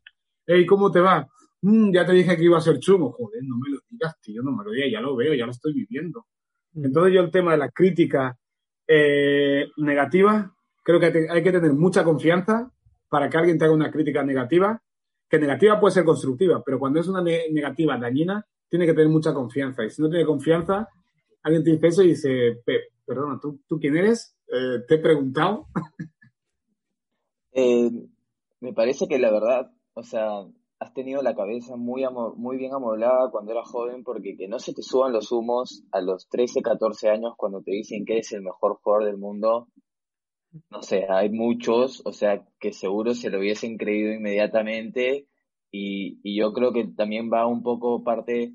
hey, 0.46 0.66
¿cómo 0.66 0.92
te 0.92 1.00
va? 1.00 1.28
Mm, 1.62 1.92
ya 1.94 2.06
te 2.06 2.12
dije 2.12 2.38
que 2.38 2.44
iba 2.44 2.58
a 2.58 2.62
ser 2.62 2.78
chumo. 2.80 3.12
Joder, 3.12 3.42
no 3.44 3.58
me 3.58 3.72
lo 3.72 3.80
digas, 3.90 4.20
tío, 4.22 4.44
no 4.44 4.52
me 4.52 4.64
lo 4.64 4.72
digas, 4.72 4.92
ya 4.92 5.02
lo 5.02 5.16
veo, 5.16 5.34
ya 5.34 5.46
lo 5.46 5.52
estoy 5.52 5.74
viviendo. 5.74 6.28
Mm. 6.74 6.86
Entonces 6.86 7.14
yo 7.14 7.22
el 7.22 7.32
tema 7.32 7.54
de 7.54 7.58
la 7.58 7.70
crítica 7.70 8.38
eh, 8.88 9.68
negativa 9.78 10.54
creo 10.88 11.00
que 11.02 11.28
hay 11.30 11.44
que 11.44 11.52
tener 11.52 11.74
mucha 11.74 12.04
confianza 12.06 12.72
para 13.10 13.30
que 13.30 13.38
alguien 13.38 13.58
te 13.58 13.66
haga 13.66 13.74
una 13.74 13.92
crítica 13.92 14.24
negativa, 14.24 14.82
que 15.30 15.38
negativa 15.38 15.80
puede 15.82 15.94
ser 15.94 16.06
constructiva, 16.06 16.64
pero 16.66 16.80
cuando 16.80 17.02
es 17.02 17.08
una 17.10 17.22
negativa 17.22 17.98
dañina, 17.98 18.46
tiene 18.70 18.86
que 18.86 18.94
tener 18.94 19.10
mucha 19.10 19.34
confianza. 19.34 19.84
Y 19.84 19.90
si 19.90 20.02
no 20.02 20.10
tiene 20.10 20.26
confianza, 20.26 20.88
alguien 21.44 21.64
te 21.64 21.72
dice 21.72 21.88
eso 21.88 22.04
y 22.04 22.10
dice, 22.10 22.62
perdona, 23.06 23.40
¿tú, 23.42 23.62
¿tú 23.68 23.80
quién 23.80 23.98
eres? 23.98 24.36
Eh, 24.48 24.84
¿Te 24.88 24.96
he 24.96 25.00
preguntado? 25.00 25.68
Eh, 27.60 27.90
me 28.60 28.72
parece 28.72 29.08
que 29.08 29.18
la 29.18 29.32
verdad, 29.32 29.72
o 29.96 30.04
sea, 30.04 30.46
has 30.80 30.94
tenido 30.94 31.24
la 31.24 31.36
cabeza 31.36 31.76
muy, 31.76 32.04
muy 32.36 32.56
bien 32.58 32.72
amoblada 32.72 33.32
cuando 33.32 33.52
eras 33.52 33.68
joven, 33.68 34.04
porque 34.04 34.38
que 34.38 34.48
no 34.48 34.60
se 34.60 34.76
te 34.76 34.84
suban 34.84 35.12
los 35.12 35.32
humos 35.32 35.84
a 35.92 36.00
los 36.02 36.28
13, 36.30 36.62
14 36.62 37.10
años 37.10 37.34
cuando 37.36 37.64
te 37.64 37.72
dicen 37.72 38.06
que 38.06 38.14
eres 38.14 38.32
el 38.34 38.44
mejor 38.44 38.76
jugador 38.76 39.06
del 39.06 39.18
mundo, 39.18 39.70
no 40.70 40.84
sé, 40.84 41.08
hay 41.10 41.30
muchos, 41.30 42.02
o 42.06 42.14
sea, 42.14 42.46
que 42.60 42.74
seguro 42.74 43.14
se 43.14 43.30
lo 43.30 43.40
hubiesen 43.40 43.78
creído 43.78 44.14
inmediatamente 44.14 45.28
y, 45.72 46.20
y 46.24 46.38
yo 46.38 46.54
creo 46.54 46.74
que 46.74 46.88
también 46.96 47.30
va 47.32 47.46
un 47.48 47.64
poco 47.64 48.04
parte 48.04 48.54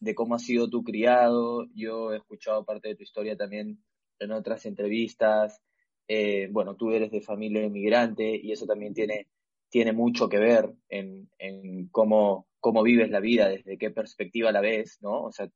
de 0.00 0.14
cómo 0.14 0.34
ha 0.34 0.38
sido 0.38 0.68
tu 0.68 0.82
criado. 0.82 1.66
Yo 1.74 2.12
he 2.12 2.16
escuchado 2.16 2.64
parte 2.64 2.88
de 2.88 2.96
tu 2.96 3.02
historia 3.02 3.36
también 3.36 3.82
en 4.18 4.32
otras 4.32 4.66
entrevistas. 4.66 5.60
Eh, 6.08 6.48
bueno, 6.50 6.74
tú 6.76 6.90
eres 6.90 7.10
de 7.10 7.20
familia 7.20 7.62
inmigrante 7.62 8.38
y 8.42 8.50
eso 8.52 8.66
también 8.66 8.94
tiene, 8.94 9.28
tiene 9.68 9.92
mucho 9.92 10.28
que 10.28 10.38
ver 10.38 10.72
en, 10.88 11.30
en 11.38 11.88
cómo, 11.88 12.48
cómo 12.58 12.82
vives 12.82 13.10
la 13.10 13.20
vida, 13.20 13.48
desde 13.48 13.78
qué 13.78 13.90
perspectiva 13.90 14.50
la 14.50 14.60
ves, 14.60 14.98
¿no? 15.00 15.22
O 15.22 15.32
sea, 15.32 15.48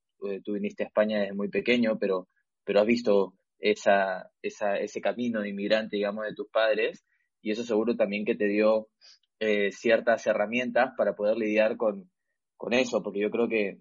tú 0.44 0.52
viniste 0.52 0.84
a 0.84 0.86
España 0.86 1.20
desde 1.20 1.34
muy 1.34 1.48
pequeño, 1.48 1.98
pero, 1.98 2.28
pero 2.64 2.80
has 2.80 2.86
visto 2.86 3.34
esa, 3.58 4.30
esa, 4.42 4.78
ese 4.78 5.00
camino 5.00 5.40
de 5.40 5.48
inmigrante, 5.48 5.96
digamos, 5.96 6.24
de 6.24 6.34
tus 6.34 6.48
padres, 6.48 7.04
y 7.42 7.50
eso 7.50 7.64
seguro 7.64 7.96
también 7.96 8.24
que 8.24 8.34
te 8.34 8.46
dio 8.46 8.88
eh, 9.40 9.72
ciertas 9.72 10.26
herramientas 10.26 10.92
para 10.96 11.14
poder 11.14 11.36
lidiar 11.36 11.76
con, 11.76 12.10
con 12.56 12.72
eso, 12.72 13.02
porque 13.02 13.20
yo 13.20 13.30
creo 13.30 13.48
que 13.48 13.78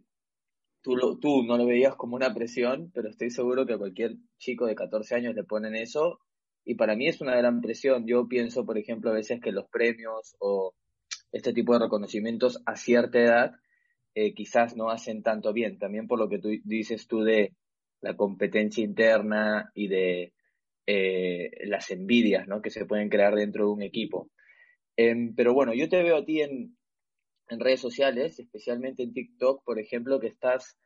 tú, 0.81 0.95
lo, 0.95 1.17
tú 1.17 1.43
no 1.43 1.57
lo 1.57 1.65
veías 1.65 1.95
como 1.95 2.15
una 2.15 2.33
presión, 2.33 2.91
pero 2.93 3.09
estoy 3.09 3.29
seguro 3.29 3.65
que 3.65 3.73
a 3.73 3.77
cualquier 3.77 4.15
chico 4.37 4.65
de 4.65 4.75
14 4.75 5.15
años 5.15 5.35
le 5.35 5.43
ponen 5.43 5.75
eso, 5.75 6.19
y 6.65 6.75
para 6.75 6.95
mí 6.95 7.07
es 7.07 7.21
una 7.21 7.35
gran 7.35 7.61
presión. 7.61 8.05
Yo 8.07 8.27
pienso, 8.27 8.65
por 8.65 8.77
ejemplo, 8.77 9.11
a 9.11 9.15
veces 9.15 9.41
que 9.41 9.51
los 9.51 9.67
premios 9.69 10.35
o 10.39 10.73
este 11.31 11.53
tipo 11.53 11.73
de 11.73 11.79
reconocimientos 11.79 12.61
a 12.65 12.75
cierta 12.75 13.19
edad 13.19 13.51
eh, 14.15 14.33
quizás 14.33 14.75
no 14.75 14.89
hacen 14.89 15.23
tanto 15.23 15.51
bien, 15.53 15.79
también 15.79 16.07
por 16.07 16.19
lo 16.19 16.29
que 16.29 16.39
tú 16.39 16.49
dices 16.63 17.07
tú 17.07 17.21
de 17.21 17.55
la 18.01 18.15
competencia 18.15 18.83
interna 18.83 19.71
y 19.73 19.87
de 19.87 20.33
eh, 20.85 21.49
las 21.65 21.89
envidias 21.89 22.47
¿no? 22.47 22.61
que 22.61 22.69
se 22.69 22.85
pueden 22.85 23.09
crear 23.09 23.33
dentro 23.35 23.65
de 23.65 23.71
un 23.71 23.81
equipo. 23.81 24.29
Em, 24.95 25.33
pero 25.35 25.53
bueno, 25.53 25.73
yo 25.73 25.89
te 25.89 26.03
veo 26.03 26.17
a 26.17 26.25
ti 26.25 26.41
en, 26.41 26.77
en, 27.49 27.59
redes 27.59 27.81
sociales, 27.81 28.39
especialmente 28.39 29.03
en 29.03 29.13
TikTok, 29.13 29.63
por 29.63 29.79
ejemplo, 29.79 30.19
que 30.19 30.27
estás 30.27 30.77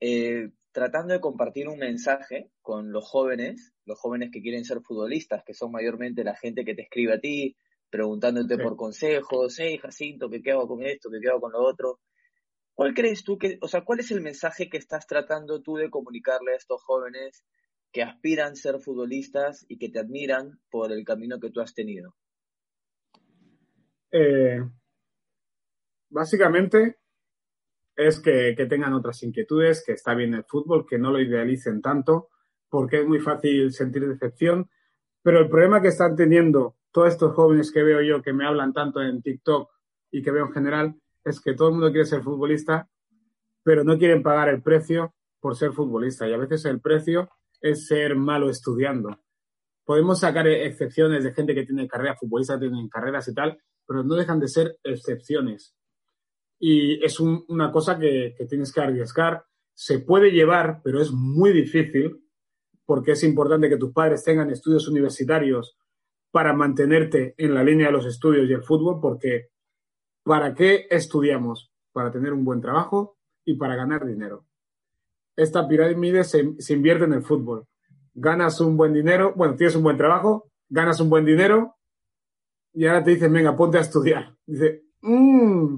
eh, 0.00 0.50
tratando 0.72 1.14
de 1.14 1.20
compartir 1.20 1.68
un 1.68 1.78
mensaje 1.78 2.50
con 2.60 2.92
los 2.92 3.08
jóvenes 3.08 3.72
los 3.86 3.98
jóvenes 3.98 4.30
que 4.32 4.42
quieren 4.42 4.64
ser 4.64 4.80
futbolistas, 4.82 5.42
que 5.44 5.54
son 5.54 5.70
mayormente 5.70 6.24
la 6.24 6.36
gente 6.36 6.64
que 6.64 6.74
te 6.74 6.82
escribe 6.82 7.14
a 7.14 7.20
ti, 7.20 7.56
preguntándote 7.88 8.58
por 8.58 8.76
consejos, 8.76 9.58
hey 9.58 9.78
Jacinto, 9.78 10.28
¿qué, 10.28 10.50
hago 10.50 10.66
con 10.66 10.82
esto? 10.82 11.08
¿Qué, 11.08 11.28
hago 11.28 11.40
con 11.40 11.52
lo 11.52 11.62
otro? 11.62 12.00
¿Cuál 12.74 12.92
crees 12.92 13.24
tú 13.24 13.38
que, 13.38 13.58
o 13.62 13.68
sea, 13.68 13.84
cuál 13.84 14.00
es 14.00 14.10
el 14.10 14.20
mensaje 14.20 14.68
que 14.68 14.76
estás 14.76 15.06
tratando 15.06 15.62
tú 15.62 15.76
de 15.76 15.88
comunicarle 15.88 16.52
a 16.52 16.56
estos 16.56 16.82
jóvenes 16.82 17.44
que 17.92 18.02
aspiran 18.02 18.52
a 18.52 18.56
ser 18.56 18.80
futbolistas 18.80 19.64
y 19.68 19.78
que 19.78 19.88
te 19.88 20.00
admiran 20.00 20.60
por 20.68 20.92
el 20.92 21.04
camino 21.04 21.38
que 21.38 21.50
tú 21.50 21.60
has 21.60 21.72
tenido? 21.72 22.16
Eh, 24.18 24.64
básicamente 26.08 26.96
es 27.94 28.18
que, 28.18 28.54
tengan 28.66 28.94
otras 28.94 29.22
inquietudes, 29.22 29.84
que 29.84 29.92
está 29.92 30.14
bien 30.14 30.32
el 30.32 30.44
fútbol, 30.44 30.86
que 30.86 30.98
no 30.98 31.10
lo 31.10 31.20
idealicen 31.20 31.82
tanto, 31.82 32.30
porque 32.70 33.00
es 33.00 33.06
muy 33.06 33.18
fácil 33.18 33.72
sentir 33.72 34.08
decepción. 34.08 34.70
Pero 35.22 35.40
el 35.40 35.50
problema 35.50 35.82
que 35.82 35.88
están 35.88 36.16
teniendo 36.16 36.76
todos 36.90 37.08
estos 37.08 37.34
jóvenes 37.34 37.70
que 37.70 37.82
veo 37.82 38.00
yo, 38.00 38.22
que 38.22 38.32
me 38.32 38.46
hablan 38.46 38.72
tanto 38.72 39.02
en 39.02 39.20
TikTok 39.20 39.70
y 40.10 40.22
que 40.22 40.30
veo 40.30 40.46
en 40.46 40.52
general, 40.52 40.94
es 41.22 41.38
que 41.40 41.52
todo 41.52 41.68
el 41.68 41.74
mundo 41.74 41.90
quiere 41.90 42.06
ser 42.06 42.22
futbolista, 42.22 42.88
pero 43.62 43.84
no 43.84 43.98
quieren 43.98 44.22
pagar 44.22 44.48
el 44.48 44.62
precio 44.62 45.14
por 45.40 45.56
ser 45.56 45.72
futbolista. 45.72 46.26
Y 46.26 46.32
a 46.32 46.38
veces 46.38 46.64
el 46.64 46.80
precio 46.80 47.28
es 47.60 47.86
ser 47.86 48.16
malo 48.16 48.48
estudiando. 48.48 49.20
Podemos 49.84 50.20
sacar 50.20 50.46
excepciones 50.48 51.22
de 51.22 51.34
gente 51.34 51.54
que 51.54 51.66
tiene 51.66 51.86
carrera, 51.86 52.16
futbolistas 52.16 52.60
tienen 52.60 52.88
carreras 52.88 53.28
y 53.28 53.34
tal, 53.34 53.58
pero 53.86 54.02
no 54.02 54.14
dejan 54.14 54.40
de 54.40 54.48
ser 54.48 54.78
excepciones. 54.82 55.74
Y 56.58 57.04
es 57.04 57.20
una 57.20 57.70
cosa 57.70 57.98
que, 57.98 58.34
tienes 58.48 58.72
que 58.72 58.80
arriesgar. 58.80 59.44
Se 59.74 59.98
puede 59.98 60.30
llevar, 60.30 60.80
pero 60.82 61.00
es 61.00 61.12
muy 61.12 61.52
difícil 61.52 62.22
porque 62.84 63.12
es 63.12 63.24
importante 63.24 63.68
que 63.68 63.76
tus 63.76 63.92
padres 63.92 64.24
tengan 64.24 64.50
estudios 64.50 64.88
universitarios 64.88 65.76
para 66.30 66.52
mantenerte 66.52 67.34
en 67.36 67.54
la 67.54 67.64
línea 67.64 67.86
de 67.86 67.92
los 67.92 68.06
estudios 68.06 68.48
y 68.48 68.52
el 68.52 68.62
fútbol, 68.62 69.00
porque 69.00 69.48
¿para 70.22 70.54
qué 70.54 70.86
estudiamos? 70.90 71.72
Para 71.92 72.10
tener 72.10 72.32
un 72.32 72.44
buen 72.44 72.60
trabajo 72.60 73.18
y 73.44 73.54
para 73.54 73.74
ganar 73.74 74.06
dinero. 74.06 74.46
Esta 75.34 75.66
pirámide 75.66 76.24
se, 76.24 76.54
se 76.58 76.74
invierte 76.74 77.04
en 77.04 77.12
el 77.12 77.22
fútbol. 77.22 77.66
Ganas 78.14 78.60
un 78.60 78.76
buen 78.76 78.94
dinero, 78.94 79.34
bueno, 79.36 79.56
tienes 79.56 79.76
un 79.76 79.82
buen 79.82 79.96
trabajo, 79.96 80.50
ganas 80.68 81.00
un 81.00 81.10
buen 81.10 81.24
dinero 81.24 81.75
y 82.76 82.86
ahora 82.86 83.02
te 83.02 83.12
dicen, 83.12 83.32
venga, 83.32 83.56
ponte 83.56 83.78
a 83.78 83.80
estudiar. 83.80 84.36
Dice, 84.44 84.84
mmm, 85.00 85.76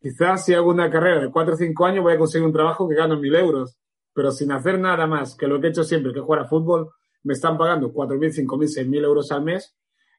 quizás 0.00 0.42
si 0.42 0.54
hago 0.54 0.70
una 0.70 0.90
carrera 0.90 1.20
de 1.20 1.30
4 1.30 1.52
o 1.52 1.56
5 1.58 1.84
años 1.84 2.02
voy 2.02 2.14
a 2.14 2.18
conseguir 2.18 2.46
un 2.46 2.54
trabajo 2.54 2.88
que 2.88 2.94
gano 2.94 3.18
mil 3.20 3.34
euros, 3.34 3.76
pero 4.14 4.32
sin 4.32 4.50
hacer 4.50 4.78
nada 4.80 5.06
más 5.06 5.36
que 5.36 5.46
lo 5.46 5.60
que 5.60 5.66
he 5.66 5.70
hecho 5.70 5.84
siempre, 5.84 6.14
que 6.14 6.20
jugar 6.20 6.40
a 6.40 6.48
fútbol, 6.48 6.90
me 7.24 7.34
están 7.34 7.58
pagando 7.58 7.92
4.000, 7.92 8.46
5.000, 8.46 8.86
6.000 8.86 9.04
euros 9.04 9.30
al 9.30 9.44
mes, 9.44 9.76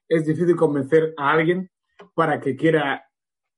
es 0.08 0.24
difícil 0.24 0.54
convencer 0.54 1.12
a 1.16 1.32
alguien 1.32 1.68
para 2.14 2.38
que 2.40 2.54
quiera 2.54 3.04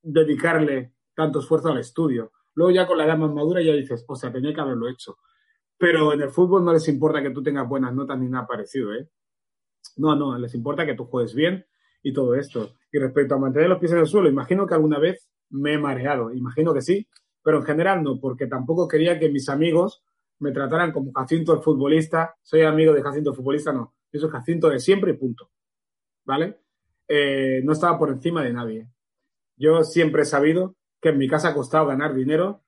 dedicarle 0.01 0.95
tanto 1.15 1.41
esfuerzo 1.41 1.69
al 1.69 1.79
estudio. 1.79 2.33
Luego 2.55 2.71
ya 2.71 2.87
con 2.87 2.97
la 2.97 3.05
edad 3.05 3.19
más 3.19 3.35
madura 3.35 3.61
ya 3.61 3.75
dices, 3.75 4.03
o 4.09 4.17
sea, 4.17 4.33
tenía 4.33 4.55
que 4.55 4.61
haberlo 4.63 4.89
hecho. 4.89 5.19
Pero 5.77 6.15
en 6.15 6.23
el 6.23 6.31
fútbol 6.31 6.65
no 6.65 6.73
les 6.73 6.89
importa 6.89 7.23
que 7.23 7.31
tú 7.31 7.43
tengas 7.43 7.69
buenas 7.69 7.95
notas 7.95 8.19
ni 8.19 8.31
nada 8.31 8.47
parecido, 8.47 8.95
¿eh? 8.95 9.11
No, 9.99 10.17
no, 10.17 10.39
les 10.39 10.55
importa 10.55 10.87
que 10.87 10.95
tú 10.95 11.05
juegues 11.05 11.35
bien 11.35 11.67
y 12.03 12.13
todo 12.13 12.35
esto. 12.35 12.75
Y 12.93 12.99
respecto 12.99 13.35
a 13.35 13.39
mantener 13.39 13.69
los 13.69 13.79
pies 13.79 13.93
en 13.93 13.99
el 13.99 14.07
suelo, 14.07 14.29
imagino 14.29 14.67
que 14.67 14.75
alguna 14.75 14.99
vez 14.99 15.29
me 15.51 15.75
he 15.75 15.79
mareado, 15.79 16.33
imagino 16.33 16.73
que 16.75 16.83
sí, 16.83 17.07
pero 17.43 17.59
en 17.59 17.65
general 17.65 18.03
no, 18.03 18.19
porque 18.21 18.47
tampoco 18.47 18.87
quería 18.87 19.19
que 19.19 19.29
mis 19.29 19.49
amigos 19.49 20.03
me 20.41 20.53
trataran 20.53 20.93
como 20.93 21.13
Jacinto 21.13 21.55
el 21.55 21.61
futbolista, 21.61 22.35
soy 22.43 22.63
amigo 22.63 22.93
de 22.93 23.03
Jacinto 23.03 23.31
el 23.31 23.37
futbolista, 23.37 23.73
no, 23.73 23.95
yo 24.13 24.21
soy 24.21 24.31
Jacinto 24.31 24.69
de 24.69 24.81
siempre 24.81 25.13
y 25.13 25.17
punto. 25.17 25.51
¿Vale? 26.25 26.61
Eh, 27.07 27.63
no 27.65 27.73
estaba 27.73 27.99
por 27.99 28.11
encima 28.11 28.43
de 28.43 28.53
nadie. 28.53 28.89
Yo 29.57 29.83
siempre 29.83 30.23
he 30.23 30.27
sabido 30.27 30.77
que 31.01 31.11
en 31.11 31.19
mi 31.19 31.29
casa 31.29 31.49
ha 31.49 31.55
costado 31.55 31.87
ganar 31.87 32.15
dinero. 32.15 32.63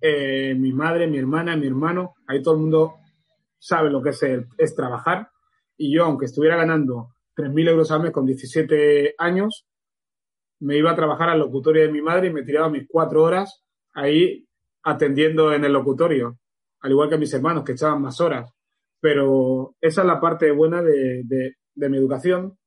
Eh, 0.00 0.54
mi 0.58 0.72
madre, 0.72 1.06
mi 1.06 1.18
hermana, 1.18 1.56
mi 1.56 1.66
hermano, 1.66 2.14
ahí 2.26 2.42
todo 2.42 2.54
el 2.54 2.60
mundo 2.60 2.94
sabe 3.58 3.90
lo 3.90 4.02
que 4.02 4.10
es, 4.10 4.22
es 4.58 4.74
trabajar. 4.74 5.30
Y 5.76 5.94
yo, 5.94 6.04
aunque 6.04 6.26
estuviera 6.26 6.56
ganando 6.56 7.13
3.000 7.36 7.68
euros 7.68 7.90
al 7.90 8.02
mes 8.02 8.12
con 8.12 8.26
17 8.26 9.14
años, 9.18 9.66
me 10.60 10.76
iba 10.76 10.90
a 10.90 10.96
trabajar 10.96 11.28
al 11.28 11.40
locutorio 11.40 11.82
de 11.82 11.92
mi 11.92 12.00
madre 12.00 12.28
y 12.28 12.32
me 12.32 12.42
tiraba 12.42 12.70
mis 12.70 12.86
cuatro 12.88 13.22
horas 13.22 13.62
ahí 13.92 14.46
atendiendo 14.82 15.52
en 15.52 15.64
el 15.64 15.72
locutorio 15.72 16.38
al 16.84 16.90
igual 16.90 17.08
que 17.08 17.16
mis 17.16 17.32
hermanos 17.32 17.64
que 17.64 17.72
echaban 17.72 18.02
más 18.02 18.20
horas. 18.20 18.52
Pero 19.00 19.74
esa 19.80 20.02
es 20.02 20.06
la 20.06 20.20
parte 20.20 20.50
buena 20.50 20.82
de, 20.82 21.56
mi 21.74 21.96
educación, 21.96 22.58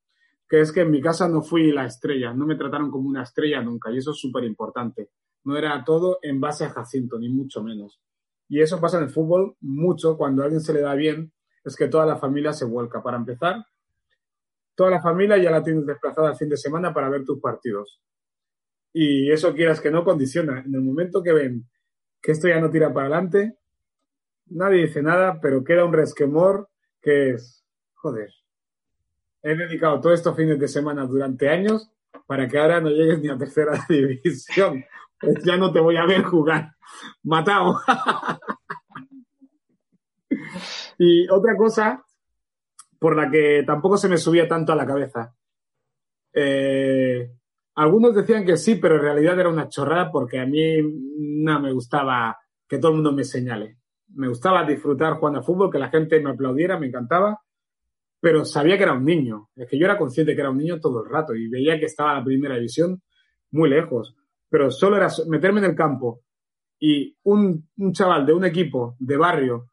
que 0.50 0.60
es 0.60 0.72
que 0.72 0.82
en 0.82 0.92
mi 0.92 1.02
casa 1.02 1.30
no 1.30 1.44
fui 1.44 1.72
la 1.72 1.86
estrella, 1.86 2.34
no 2.34 2.48
me 2.48 2.56
trataron 2.56 2.90
como 2.90 3.08
una 3.08 3.22
estrella 3.22 3.62
nunca, 3.62 3.92
y 3.92 3.98
eso 3.98 4.12
es 4.12 4.18
súper 4.18 4.44
importante. 4.44 5.12
No 5.44 5.56
era 5.56 5.84
todo 5.86 6.18
en 6.24 6.42
base 6.42 6.66
a 6.66 6.72
Jacinto, 6.72 7.20
ni 7.20 7.30
mucho 7.30 7.64
menos. 7.64 8.02
Y 8.50 8.60
eso 8.60 8.82
pasa 8.82 8.98
en 8.98 9.04
el 9.04 9.10
fútbol 9.12 9.56
mucho, 9.62 10.18
cuando 10.18 10.42
a 10.42 10.46
alguien 10.46 10.62
se 10.62 10.74
le 10.74 10.82
da 10.82 10.96
bien, 10.96 11.32
es 11.64 11.76
que 11.76 11.88
toda 11.88 12.08
la 12.08 12.18
familia 12.18 12.54
se 12.54 12.66
vuelca. 12.66 13.04
Para 13.04 13.18
empezar, 13.18 13.66
toda 14.78 14.92
la 14.92 15.02
familia 15.02 15.38
ya 15.38 15.50
la 15.50 15.64
tienes 15.64 15.88
desplazada 15.88 16.30
el 16.30 16.36
fin 16.36 16.50
de 16.50 16.56
semana 16.56 16.94
para 16.94 17.10
ver 17.10 17.26
tus 17.26 17.42
partidos. 17.42 18.00
Y 18.94 19.32
eso 19.32 19.56
quieras 19.56 19.82
que 19.82 19.90
no 19.90 20.06
condiciona. 20.06 20.60
En 20.60 20.76
el 20.76 20.82
momento 20.82 21.24
que 21.24 21.34
ven 21.34 21.68
que 22.22 22.32
esto 22.32 22.48
ya 22.48 22.62
no 22.62 22.70
tira 22.70 22.94
para 22.94 23.08
adelante, 23.08 23.58
nadie 24.46 24.84
dice 24.84 25.02
nada, 25.02 25.42
pero 25.42 25.64
queda 25.64 25.84
un 25.84 25.94
resquemor 25.94 26.70
que 27.02 27.32
es, 27.32 27.66
joder, 27.96 28.32
he 29.42 29.56
dedicado 29.56 30.00
todos 30.00 30.20
estos 30.20 30.36
fines 30.36 30.60
de 30.60 30.68
semana 30.68 31.08
durante 31.08 31.50
años 31.50 31.90
para 32.28 32.48
que 32.48 32.60
ahora 32.60 32.80
no 32.80 32.90
llegues 32.90 33.20
ni 33.20 33.30
a 33.30 33.38
tercera 33.38 33.84
división. 33.90 34.86
Pues 35.20 35.44
ya 35.44 35.58
no 35.58 35.74
te 35.74 35.80
voy 35.80 35.98
a 35.98 36.06
ver 36.06 36.22
jugar. 36.22 36.76
Matado. 37.24 37.80
y 41.00 41.28
otra 41.30 41.56
cosa 41.56 42.06
por 43.00 43.16
la 43.16 43.30
que 43.30 43.64
tampoco 43.66 43.98
se 43.98 44.10
me 44.10 44.18
subía 44.18 44.48
tanto 44.48 44.74
a 44.74 44.76
la 44.76 44.86
cabeza. 44.86 45.34
Eh, 46.34 47.32
algunos 47.76 48.16
decían 48.16 48.46
que 48.46 48.58
sí, 48.58 48.76
pero 48.76 48.96
en 48.96 49.02
realidad 49.02 49.40
era 49.40 49.50
una 49.50 49.70
chorrada 49.70 50.12
porque 50.12 50.40
a 50.40 50.46
mí 50.46 50.78
no 51.18 51.60
me 51.60 51.72
gustaba 51.72 52.38
que 52.68 52.78
todo 52.78 52.92
el 52.92 52.96
mundo 52.96 53.12
me 53.12 53.24
señale 53.24 53.78
me 54.14 54.28
gustaba 54.28 54.64
disfrutar 54.64 55.14
jugando 55.14 55.40
a 55.40 55.44
fútbol, 55.44 55.72
que 55.72 55.80
la 55.80 55.90
gente 55.90 56.20
me 56.20 56.32
aplaudiera, 56.32 56.80
me 56.80 56.88
encantaba, 56.88 57.42
pero 58.20 58.46
sabía 58.46 58.78
que 58.78 58.84
era 58.84 58.94
un 58.94 59.06
niño. 59.06 59.50
Es 59.56 59.70
que 59.70 59.78
yo 59.78 59.86
era 59.86 59.98
consciente 59.98 60.36
que 60.36 60.42
era 60.42 60.50
un 60.50 60.58
niño 60.58 60.80
todo 60.80 61.04
el 61.04 61.10
rato 61.10 61.36
y 61.36 61.48
veía 61.48 61.80
que 61.80 61.86
estaba 61.86 62.16
la 62.16 62.24
primera 62.24 62.56
división 62.56 63.02
muy 63.52 63.70
lejos. 63.70 64.16
Pero 64.50 64.72
solo 64.72 64.98
era 64.98 65.10
meterme 65.28 65.60
en 65.60 65.66
el 65.66 65.76
campo 65.76 66.22
y 66.80 67.16
un, 67.24 67.68
chaval 67.92 68.26
de 68.26 68.34
un 68.34 68.46
equipo 68.46 68.96
de 69.00 69.18
barrio 69.18 69.70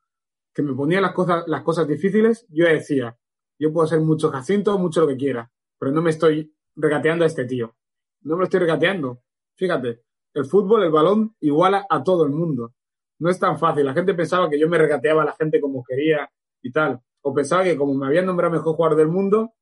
que 0.54 0.62
me 0.62 0.72
ponía 0.74 1.00
las 1.00 1.12
cosas, 1.12 1.44
las 1.46 1.62
cosas 1.62 1.88
difíciles, 1.88 2.46
yo 2.48 2.66
decía, 2.66 3.18
yo 3.58 3.72
puedo 3.72 3.86
ser 3.86 4.00
mucho 4.00 4.30
Jacinto, 4.30 4.78
mucho 4.78 5.00
lo 5.00 5.08
que 5.08 5.16
quiera, 5.16 5.50
pero 5.78 5.92
no 5.92 6.00
me 6.00 6.10
estoy 6.10 6.54
regateando 6.76 7.24
a 7.24 7.26
este 7.26 7.44
tío. 7.44 7.74
No 8.22 8.36
me 8.36 8.40
lo 8.40 8.44
estoy 8.44 8.60
regateando. 8.60 9.22
Fíjate, 9.56 10.02
el 10.32 10.44
fútbol, 10.46 10.84
el 10.84 10.90
balón, 10.90 11.36
iguala 11.40 11.86
a 11.88 12.02
todo 12.02 12.24
el 12.24 12.30
mundo 12.30 12.72
no 13.18 13.30
es 13.30 13.38
tan 13.38 13.58
fácil. 13.58 13.86
La 13.86 13.94
gente 13.94 14.14
pensaba 14.14 14.48
que 14.50 14.58
yo 14.58 14.68
me 14.68 14.78
regateaba 14.78 15.22
a 15.22 15.26
la 15.26 15.32
gente 15.32 15.60
como 15.60 15.84
quería 15.84 16.30
y 16.62 16.70
tal. 16.70 17.00
O 17.22 17.32
pensaba 17.32 17.64
que 17.64 17.76
como 17.76 17.94
me 17.94 18.06
habían 18.06 18.26
nombrado 18.26 18.52
mejor 18.52 18.74
jugador 18.74 18.98
del 18.98 19.08
mundo, 19.08 19.54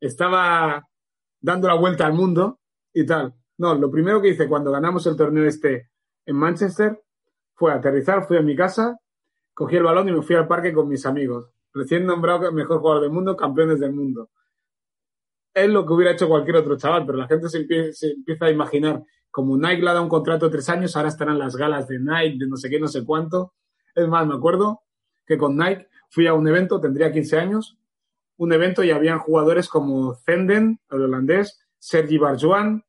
estaba 0.00 0.88
dando 1.40 1.68
la 1.68 1.74
vuelta 1.74 2.06
al 2.06 2.12
mundo 2.12 2.60
y 2.92 3.06
tal. 3.06 3.34
No, 3.56 3.74
lo 3.74 3.90
primero 3.90 4.22
que 4.22 4.28
hice 4.28 4.48
cuando 4.48 4.70
ganamos 4.70 5.06
el 5.06 5.16
torneo 5.16 5.44
este 5.44 5.90
en 6.26 6.36
Manchester 6.36 7.02
fue 7.54 7.72
aterrizar, 7.72 8.26
fui 8.26 8.36
a 8.36 8.42
mi 8.42 8.54
casa, 8.54 8.98
cogí 9.58 9.74
el 9.74 9.82
balón 9.82 10.08
y 10.08 10.12
me 10.12 10.22
fui 10.22 10.36
al 10.36 10.46
parque 10.46 10.72
con 10.72 10.88
mis 10.88 11.04
amigos. 11.04 11.50
Recién 11.74 12.06
nombrado 12.06 12.52
mejor 12.52 12.78
jugador 12.78 13.02
del 13.02 13.10
mundo, 13.10 13.36
campeones 13.36 13.80
del 13.80 13.92
mundo. 13.92 14.30
Es 15.52 15.68
lo 15.68 15.84
que 15.84 15.94
hubiera 15.94 16.12
hecho 16.12 16.28
cualquier 16.28 16.58
otro 16.58 16.76
chaval, 16.76 17.04
pero 17.04 17.18
la 17.18 17.26
gente 17.26 17.48
se 17.48 17.58
empieza 17.58 18.46
a 18.46 18.50
imaginar 18.52 19.02
como 19.32 19.56
Nike 19.56 19.82
le 19.82 19.90
ha 19.90 19.94
dado 19.94 20.04
un 20.04 20.08
contrato 20.08 20.46
de 20.46 20.52
tres 20.52 20.68
años, 20.68 20.94
ahora 20.94 21.08
estarán 21.08 21.40
las 21.40 21.56
galas 21.56 21.88
de 21.88 21.98
Nike, 21.98 22.36
de 22.38 22.46
no 22.46 22.56
sé 22.56 22.70
qué, 22.70 22.78
no 22.78 22.86
sé 22.86 23.04
cuánto. 23.04 23.54
Es 23.96 24.06
más, 24.06 24.24
me 24.28 24.36
acuerdo 24.36 24.82
que 25.26 25.36
con 25.36 25.56
Nike 25.56 25.88
fui 26.08 26.28
a 26.28 26.34
un 26.34 26.46
evento, 26.46 26.80
tendría 26.80 27.10
15 27.10 27.38
años, 27.40 27.78
un 28.36 28.52
evento 28.52 28.84
y 28.84 28.92
habían 28.92 29.18
jugadores 29.18 29.68
como 29.68 30.14
Zenden, 30.14 30.78
el 30.88 31.02
holandés, 31.02 31.58
Sergi 31.80 32.16
Barjuan, 32.16 32.84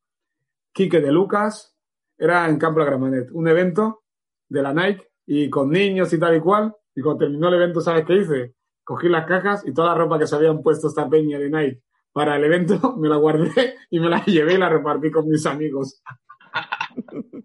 Quique 0.72 1.02
de 1.02 1.12
Lucas, 1.12 1.76
era 2.16 2.48
en 2.48 2.60
Campo 2.60 2.86
Gramanet, 2.86 3.32
un 3.32 3.48
evento 3.48 4.04
de 4.48 4.62
la 4.62 4.72
Nike 4.72 5.09
y 5.32 5.48
con 5.48 5.70
niños 5.70 6.12
y 6.12 6.20
tal 6.20 6.36
y 6.38 6.40
cual. 6.40 6.74
Y 6.96 7.02
cuando 7.02 7.20
terminó 7.20 7.50
el 7.50 7.54
evento, 7.54 7.82
¿sabes 7.82 8.04
qué 8.04 8.16
hice? 8.16 8.56
Cogí 8.84 9.08
las 9.08 9.28
cajas 9.28 9.64
y 9.66 9.72
toda 9.72 9.90
la 9.90 9.96
ropa 9.96 10.18
que 10.18 10.26
se 10.26 10.36
habían 10.36 10.64
puesto 10.64 10.88
esta 10.88 11.08
peña 11.08 11.38
de 11.38 11.52
Nike 11.52 11.84
para 12.12 12.36
el 12.36 12.44
evento, 12.44 12.96
me 12.98 13.08
la 13.08 13.18
guardé 13.18 13.76
y 13.92 14.00
me 14.00 14.10
la 14.10 14.26
llevé 14.26 14.56
y 14.56 14.58
la 14.58 14.70
repartí 14.70 15.12
con 15.12 15.30
mis 15.30 15.46
amigos. 15.46 16.02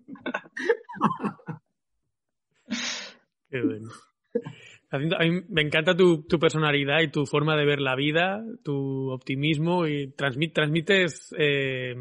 A 4.91 4.99
mí 4.99 5.43
me 5.49 5.63
encanta 5.63 5.97
tu, 5.97 6.27
personalidad 6.41 7.01
y 7.03 7.09
tu 7.09 7.27
forma 7.27 7.57
de 7.57 7.65
ver 7.65 7.81
la 7.81 7.95
vida, 7.95 8.45
tu 8.65 9.11
optimismo 9.11 9.87
y 9.87 10.13
transmites 10.13 11.35
eh, 11.39 11.95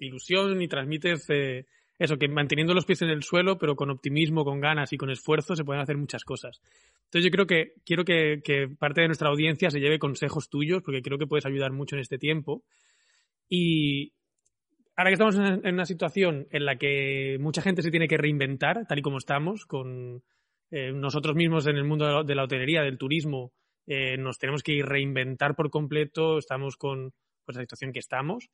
ilusión 0.00 0.60
y 0.60 0.68
transmites 0.68 1.26
eh, 1.30 1.66
eso, 1.98 2.16
que 2.16 2.28
manteniendo 2.28 2.74
los 2.74 2.86
pies 2.86 3.02
en 3.02 3.10
el 3.10 3.24
suelo, 3.24 3.58
pero 3.58 3.74
con 3.74 3.90
optimismo, 3.90 4.44
con 4.44 4.60
ganas 4.60 4.92
y 4.92 4.96
con 4.96 5.10
esfuerzo 5.10 5.56
se 5.56 5.64
pueden 5.64 5.82
hacer 5.82 5.96
muchas 5.96 6.24
cosas. 6.24 6.60
Entonces 7.04 7.24
yo 7.24 7.30
creo 7.30 7.46
que 7.46 7.72
quiero 7.84 8.04
que, 8.04 8.40
parte 8.78 9.00
de 9.00 9.08
nuestra 9.08 9.28
audiencia 9.28 9.70
se 9.70 9.80
lleve 9.80 9.98
consejos 9.98 10.48
tuyos, 10.48 10.82
porque 10.82 11.02
creo 11.02 11.18
que 11.18 11.26
puedes 11.26 11.46
ayudar 11.46 11.72
mucho 11.72 11.96
en 11.96 12.02
este 12.02 12.18
tiempo. 12.18 12.62
Y 13.48 14.12
ahora 14.96 15.10
que 15.10 15.14
estamos 15.14 15.36
en 15.36 15.74
una 15.74 15.86
situación 15.86 16.46
en 16.50 16.64
la 16.66 16.76
que 16.76 17.36
mucha 17.40 17.62
gente 17.62 17.82
se 17.82 17.90
tiene 17.90 18.06
que 18.06 18.16
reinventar, 18.16 18.86
tal 18.86 18.98
y 18.98 19.02
como 19.02 19.18
estamos, 19.18 19.66
con 19.66 20.22
eh, 20.70 20.92
nosotros 20.92 21.34
mismos 21.34 21.66
en 21.66 21.76
el 21.76 21.84
mundo 21.84 22.22
de 22.22 22.34
la, 22.34 22.44
hotelería, 22.44 22.82
del 22.82 22.98
turismo, 22.98 23.52
eh, 23.86 24.16
nos 24.18 24.38
tenemos 24.38 24.62
que 24.62 24.82
reinventar 24.82 25.56
por 25.56 25.70
completo, 25.70 26.38
estamos 26.38 26.76
con 26.76 27.12
pues, 27.44 27.56
la 27.56 27.62
situación 27.62 27.92
que 27.92 28.00
estamos. 28.00 28.50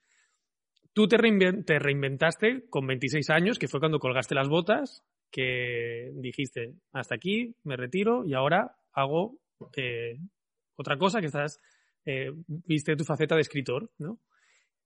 Tú 0.95 1.09
te, 1.09 1.17
reinventaste 1.17 2.69
con 2.71 2.87
26 2.87 3.29
años, 3.31 3.59
que 3.59 3.67
fue 3.67 3.81
cuando 3.81 3.99
colgaste 3.99 4.37
las 4.37 4.49
botas, 4.49 5.03
que 5.31 6.13
dijiste, 6.15 6.77
hasta 6.93 7.17
aquí, 7.17 7.57
me 7.65 7.77
retiro 7.77 8.25
y 8.25 8.35
ahora 8.35 8.77
hago 8.93 9.41
eh, 9.77 10.21
otra 10.77 10.97
cosa 10.97 11.21
que 11.21 11.27
estás, 11.27 11.61
eh, 12.07 12.31
viste 12.47 12.95
tu 12.95 13.05
faceta 13.05 13.35
de 13.35 13.41
escritor, 13.41 13.91
¿no? 13.99 14.21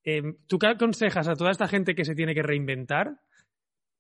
Em, 0.03 0.37
¿Tú 0.47 0.59
qué 0.59 0.69
aconsejas 0.69 1.29
a 1.29 1.35
toda 1.35 1.51
esta 1.51 1.69
gente 1.69 1.95
que 1.95 2.07
se 2.07 2.15
tiene 2.15 2.35
que 2.35 2.43
reinventar 2.43 3.21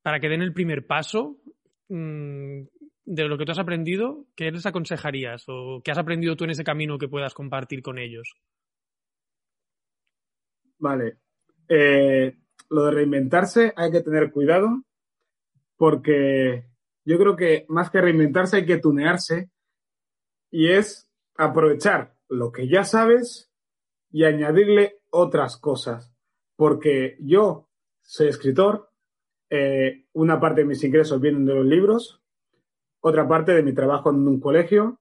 para 0.02 0.18
que 0.18 0.30
den 0.30 0.40
el 0.40 0.54
primer 0.54 0.86
paso 0.86 1.42
mm, 1.90 2.62
de 3.04 3.28
lo 3.28 3.36
que 3.36 3.44
tú 3.44 3.52
has 3.52 3.58
aprendido? 3.58 4.26
¿Qué 4.34 4.50
les 4.50 4.64
aconsejarías 4.64 5.44
o 5.48 5.82
qué 5.84 5.90
has 5.90 5.98
aprendido 5.98 6.36
tú 6.36 6.44
en 6.44 6.50
ese 6.50 6.64
camino 6.64 6.96
que 6.96 7.08
puedas 7.08 7.34
compartir 7.34 7.82
con 7.82 7.98
ellos? 7.98 8.32
Vale, 10.78 11.18
eh, 11.68 12.36
lo 12.70 12.84
de 12.84 12.90
reinventarse 12.90 13.72
hay 13.76 13.90
que 13.90 14.00
tener 14.00 14.30
cuidado 14.30 14.82
porque 15.76 16.64
yo 17.04 17.18
creo 17.18 17.36
que 17.36 17.64
más 17.68 17.90
que 17.90 18.00
reinventarse 18.00 18.56
hay 18.56 18.66
que 18.66 18.78
tunearse 18.78 19.50
y 20.50 20.68
es 20.68 21.08
aprovechar 21.36 22.14
lo 22.28 22.52
que 22.52 22.68
ya 22.68 22.84
sabes 22.84 23.50
y 24.10 24.24
añadirle 24.24 25.00
otras 25.10 25.56
cosas. 25.56 26.12
Porque 26.56 27.16
yo 27.20 27.68
soy 28.02 28.28
escritor, 28.28 28.90
eh, 29.48 30.06
una 30.12 30.40
parte 30.40 30.62
de 30.62 30.66
mis 30.66 30.82
ingresos 30.82 31.20
vienen 31.20 31.46
de 31.46 31.54
los 31.54 31.64
libros, 31.64 32.20
otra 33.00 33.26
parte 33.28 33.52
de 33.54 33.62
mi 33.62 33.72
trabajo 33.72 34.10
en 34.10 34.26
un 34.26 34.40
colegio, 34.40 35.00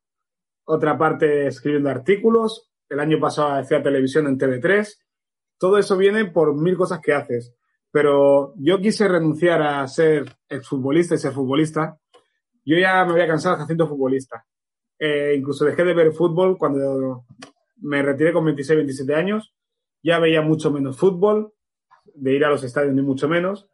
otra 0.65 0.97
parte 0.97 1.47
escribiendo 1.47 1.89
artículos. 1.89 2.71
El 2.87 2.99
año 2.99 3.19
pasado 3.19 3.53
hacía 3.53 3.81
televisión 3.81 4.27
en 4.27 4.37
TV3 4.37 4.97
todo 5.57 5.77
eso 5.77 5.97
viene 5.97 6.25
por 6.25 6.55
mil 6.55 6.77
cosas 6.77 6.99
que 7.01 7.13
haces. 7.13 7.53
Pero 7.91 8.53
yo 8.57 8.79
quise 8.79 9.07
renunciar 9.07 9.61
a 9.61 9.87
ser 9.87 10.25
exfutbolista 10.49 11.15
y 11.15 11.17
ser 11.17 11.31
futbolista. 11.31 11.97
Yo 12.65 12.77
ya 12.77 13.03
me 13.05 13.13
había 13.13 13.27
cansado 13.27 13.57
de 13.57 13.63
haciendo 13.63 13.87
futbolista. 13.87 14.45
Eh, 14.99 15.35
incluso 15.37 15.65
dejé 15.65 15.83
de 15.83 15.93
ver 15.93 16.11
fútbol 16.11 16.57
cuando 16.57 17.25
me 17.77 18.01
retiré 18.01 18.33
con 18.33 18.45
26, 18.45 18.77
27 18.77 19.15
años. 19.15 19.53
Ya 20.03 20.19
veía 20.19 20.41
mucho 20.41 20.71
menos 20.71 20.97
fútbol, 20.97 21.53
de 22.13 22.33
ir 22.33 22.45
a 22.45 22.49
los 22.49 22.63
estadios 22.63 22.93
ni 22.93 23.01
mucho 23.01 23.27
menos. 23.27 23.67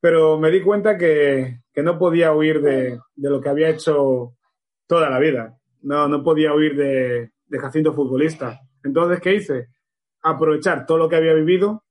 Pero 0.00 0.38
me 0.38 0.50
di 0.50 0.62
cuenta 0.62 0.96
que, 0.96 1.60
no 1.76 1.98
podía 1.98 2.32
huir 2.34 2.60
de, 2.60 3.00
lo 3.16 3.40
que 3.40 3.48
había 3.48 3.70
hecho 3.70 4.34
toda 4.86 5.08
la 5.08 5.18
vida. 5.18 5.58
No, 5.82 6.08
no 6.08 6.22
podía 6.22 6.54
huir 6.54 6.76
de, 6.76 7.32
de 7.46 7.58
Jacinto 7.58 7.94
futbolista. 7.94 8.60
Entonces, 8.82 9.20
¿qué 9.20 9.34
hice? 9.34 9.68
Aprovechar 10.22 10.86
todo 10.86 10.98
lo 10.98 11.08
que 11.08 11.16
había 11.16 11.34
vivido 11.34 11.84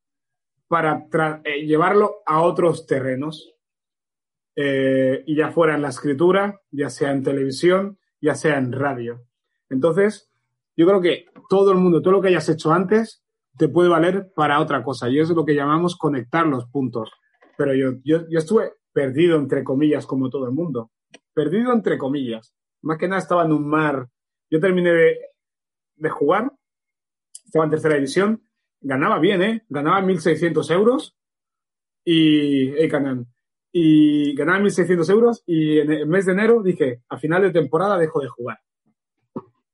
para 0.68 1.08
eh, 1.44 1.65
llevarlo 1.65 2.18
a 2.26 2.42
otros 2.42 2.86
terrenos. 2.86 3.54
Eh, 4.56 5.24
y 5.26 5.36
ya 5.36 5.52
fuera 5.52 5.76
en 5.76 5.82
la 5.82 5.89
escritura, 5.89 6.60
ya 6.70 6.89
sea 6.89 7.12
en 7.12 7.24
televisión, 7.24 7.98
ya 8.20 8.36
sea 8.36 8.58
en 8.58 8.74
radio. 8.74 9.26
Entonces, 9.70 10.30
yo 10.76 10.86
creo 10.86 11.02
que 11.02 11.26
todo 11.50 11.72
el 11.72 11.78
mundo, 11.78 12.02
todo 12.02 12.13
lo 12.13 12.22
que 12.22 12.28
hayas 12.28 12.50
hecho 12.50 12.72
antes, 12.72 13.24
te 13.58 13.70
puede 13.70 13.89
valer 13.89 14.32
para 14.36 14.60
otra 14.60 14.84
cosa. 14.84 15.10
Y 15.10 15.20
eso 15.20 15.32
es 15.32 15.36
lo 15.36 15.46
que 15.46 15.56
llamamos 15.56 15.98
conectar 15.98 16.46
los 16.46 16.65
puntos. 16.68 17.10
Pero 17.58 17.74
yo, 17.74 18.00
yo, 18.04 18.28
yo 18.30 18.39
estuve 18.39 18.74
perdido, 18.94 19.38
entre 19.38 19.63
comillas, 19.63 20.06
como 20.06 20.30
todo 20.30 20.46
el 20.46 20.52
mundo. 20.52 20.92
Perdido, 21.34 21.74
entre 21.74 21.98
comillas. 21.98 22.54
Más 22.82 22.98
que 22.98 23.08
nada 23.08 23.22
estaba 23.22 23.46
en 23.46 23.54
un 23.54 23.68
mar. 23.68 24.08
Yo 24.50 24.60
terminé 24.60 24.92
de, 24.92 25.20
de 25.96 26.10
jugar 26.10 26.52
estaba 27.50 27.66
en 27.66 27.72
tercera 27.72 27.96
división, 27.96 28.44
ganaba 28.80 29.20
bien, 29.20 29.42
¿eh? 29.42 29.66
Ganaba 29.70 30.02
1.600 30.02 30.72
euros 30.72 31.18
y, 32.06 32.72
hey, 32.74 32.88
Canan, 32.88 33.28
y 33.72 34.36
ganaba 34.36 34.60
1.600 34.60 35.10
euros 35.10 35.44
y 35.48 35.80
en 35.80 35.92
el 35.92 36.08
mes 36.08 36.28
de 36.28 36.34
enero 36.34 36.62
dije, 36.62 37.02
a 37.10 37.18
final 37.18 37.42
de 37.42 37.52
temporada 37.52 37.98
dejo 37.98 38.22
de 38.22 38.28
jugar. 38.28 38.60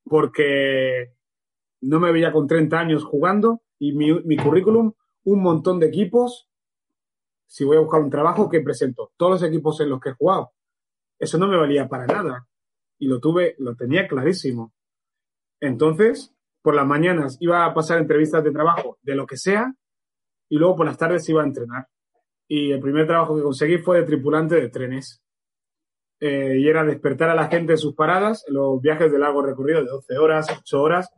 Porque 0.06 1.14
no 1.82 2.00
me 2.00 2.12
veía 2.14 2.32
con 2.32 2.48
30 2.48 2.80
años 2.80 3.04
jugando 3.04 3.62
y 3.78 3.92
mi, 3.92 4.14
mi 4.22 4.38
currículum, 4.38 4.94
un 5.26 5.42
montón 5.42 5.80
de 5.80 5.88
equipos, 5.88 6.50
si 7.46 7.66
voy 7.66 7.78
a 7.78 7.82
buscar 7.82 8.02
un 8.02 8.10
trabajo, 8.10 8.50
que 8.50 8.62
presento? 8.62 9.12
Todos 9.18 9.42
los 9.42 9.50
equipos 9.50 9.80
en 9.82 9.90
los 9.90 10.00
que 10.00 10.10
he 10.10 10.14
jugado. 10.14 10.54
Eso 11.20 11.38
no 11.38 11.48
me 11.48 11.58
valía 11.58 11.90
para 11.90 12.06
nada. 12.06 12.48
Y 13.00 13.08
lo 13.08 13.20
tuve, 13.20 13.56
lo 13.60 13.76
tenía 13.76 14.08
clarísimo. 14.08 14.74
Entonces, 15.60 16.35
por 16.66 16.74
las 16.74 16.88
mañanas 16.88 17.38
iba 17.42 17.64
a 17.64 17.76
pasar 17.76 18.00
entrevistas 18.00 18.44
de 18.44 18.52
trabajo 18.52 18.98
de 19.04 19.14
lo 19.14 19.28
que 19.28 19.38
sea 19.38 19.72
y 20.50 20.58
luego 20.58 20.78
por 20.78 20.88
las 20.88 20.98
tardes 20.98 21.30
iba 21.30 21.44
a 21.44 21.46
entrenar. 21.46 21.88
Y 22.48 22.72
el 22.72 22.80
primer 22.80 23.06
trabajo 23.06 23.36
que 23.36 23.44
conseguí 23.44 23.78
fue 23.78 24.00
de 24.00 24.04
tripulante 24.04 24.56
de 24.56 24.70
trenes. 24.70 25.22
Eh, 26.20 26.58
y 26.58 26.68
era 26.68 26.84
despertar 26.84 27.30
a 27.30 27.36
la 27.36 27.50
gente 27.50 27.74
en 27.74 27.78
sus 27.78 27.94
paradas, 27.94 28.44
los 28.48 28.82
viajes 28.82 29.12
de 29.12 29.20
largo 29.20 29.44
recorrido 29.44 29.84
de 29.84 29.92
12 29.92 30.18
horas, 30.18 30.48
8 30.50 30.82
horas. 30.82 31.10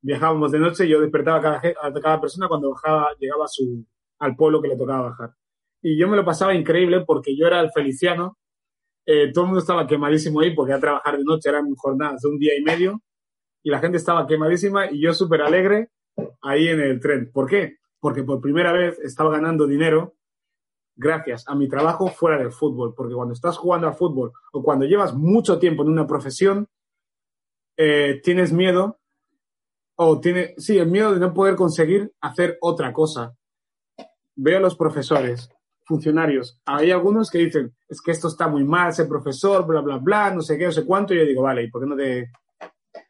Viajábamos 0.00 0.52
de 0.52 0.58
noche 0.58 0.86
y 0.86 0.88
yo 0.88 1.02
despertaba 1.02 1.36
a 1.38 1.42
cada, 1.42 1.74
a 1.82 1.92
cada 2.00 2.20
persona 2.22 2.48
cuando 2.48 2.70
bajaba, 2.70 3.08
llegaba 3.20 3.44
a 3.44 3.48
su, 3.48 3.84
al 4.20 4.34
pueblo 4.36 4.62
que 4.62 4.68
le 4.68 4.76
tocaba 4.78 5.10
bajar. 5.10 5.34
Y 5.82 5.98
yo 5.98 6.08
me 6.08 6.16
lo 6.16 6.24
pasaba 6.24 6.54
increíble 6.54 7.04
porque 7.06 7.36
yo 7.36 7.46
era 7.46 7.60
el 7.60 7.70
feliciano. 7.72 8.38
Eh, 9.04 9.30
todo 9.34 9.44
el 9.44 9.48
mundo 9.48 9.60
estaba 9.60 9.86
quemadísimo 9.86 10.40
ahí 10.40 10.54
porque 10.54 10.72
a 10.72 10.80
trabajar 10.80 11.18
de 11.18 11.24
noche 11.24 11.50
eran 11.50 11.74
jornadas 11.74 12.22
de 12.22 12.28
un 12.30 12.38
día 12.38 12.56
y 12.58 12.62
medio 12.62 13.02
y 13.64 13.70
la 13.70 13.80
gente 13.80 13.96
estaba 13.96 14.26
quemadísima 14.26 14.90
y 14.90 15.00
yo 15.00 15.14
súper 15.14 15.40
alegre 15.40 15.88
ahí 16.42 16.68
en 16.68 16.80
el 16.80 17.00
tren. 17.00 17.32
¿Por 17.32 17.48
qué? 17.48 17.78
Porque 17.98 18.22
por 18.22 18.40
primera 18.40 18.72
vez 18.72 18.98
estaba 19.00 19.30
ganando 19.30 19.66
dinero 19.66 20.14
gracias 20.94 21.48
a 21.48 21.54
mi 21.54 21.66
trabajo 21.66 22.08
fuera 22.08 22.36
del 22.38 22.52
fútbol. 22.52 22.94
Porque 22.94 23.14
cuando 23.14 23.32
estás 23.32 23.56
jugando 23.56 23.88
al 23.88 23.94
fútbol 23.94 24.32
o 24.52 24.62
cuando 24.62 24.84
llevas 24.84 25.14
mucho 25.14 25.58
tiempo 25.58 25.82
en 25.82 25.88
una 25.88 26.06
profesión, 26.06 26.68
eh, 27.78 28.20
tienes 28.22 28.52
miedo 28.52 29.00
o 29.96 30.20
tiene, 30.20 30.54
sí, 30.58 30.78
el 30.78 30.90
miedo 30.90 31.14
de 31.14 31.20
no 31.20 31.32
poder 31.32 31.56
conseguir 31.56 32.12
hacer 32.20 32.58
otra 32.60 32.92
cosa. 32.92 33.34
Veo 34.36 34.58
a 34.58 34.60
los 34.60 34.76
profesores, 34.76 35.48
funcionarios. 35.86 36.60
Hay 36.66 36.90
algunos 36.90 37.30
que 37.30 37.38
dicen, 37.38 37.74
es 37.88 38.02
que 38.02 38.10
esto 38.10 38.28
está 38.28 38.46
muy 38.46 38.64
mal, 38.64 38.92
ser 38.92 39.08
profesor, 39.08 39.66
bla, 39.66 39.80
bla, 39.80 39.96
bla, 39.96 40.34
no 40.34 40.42
sé 40.42 40.58
qué, 40.58 40.66
no 40.66 40.72
sé 40.72 40.84
cuánto. 40.84 41.14
Y 41.14 41.18
yo 41.18 41.24
digo, 41.24 41.42
vale, 41.42 41.62
¿y 41.62 41.70
por 41.70 41.80
qué 41.80 41.88
no 41.88 41.96
te 41.96 42.30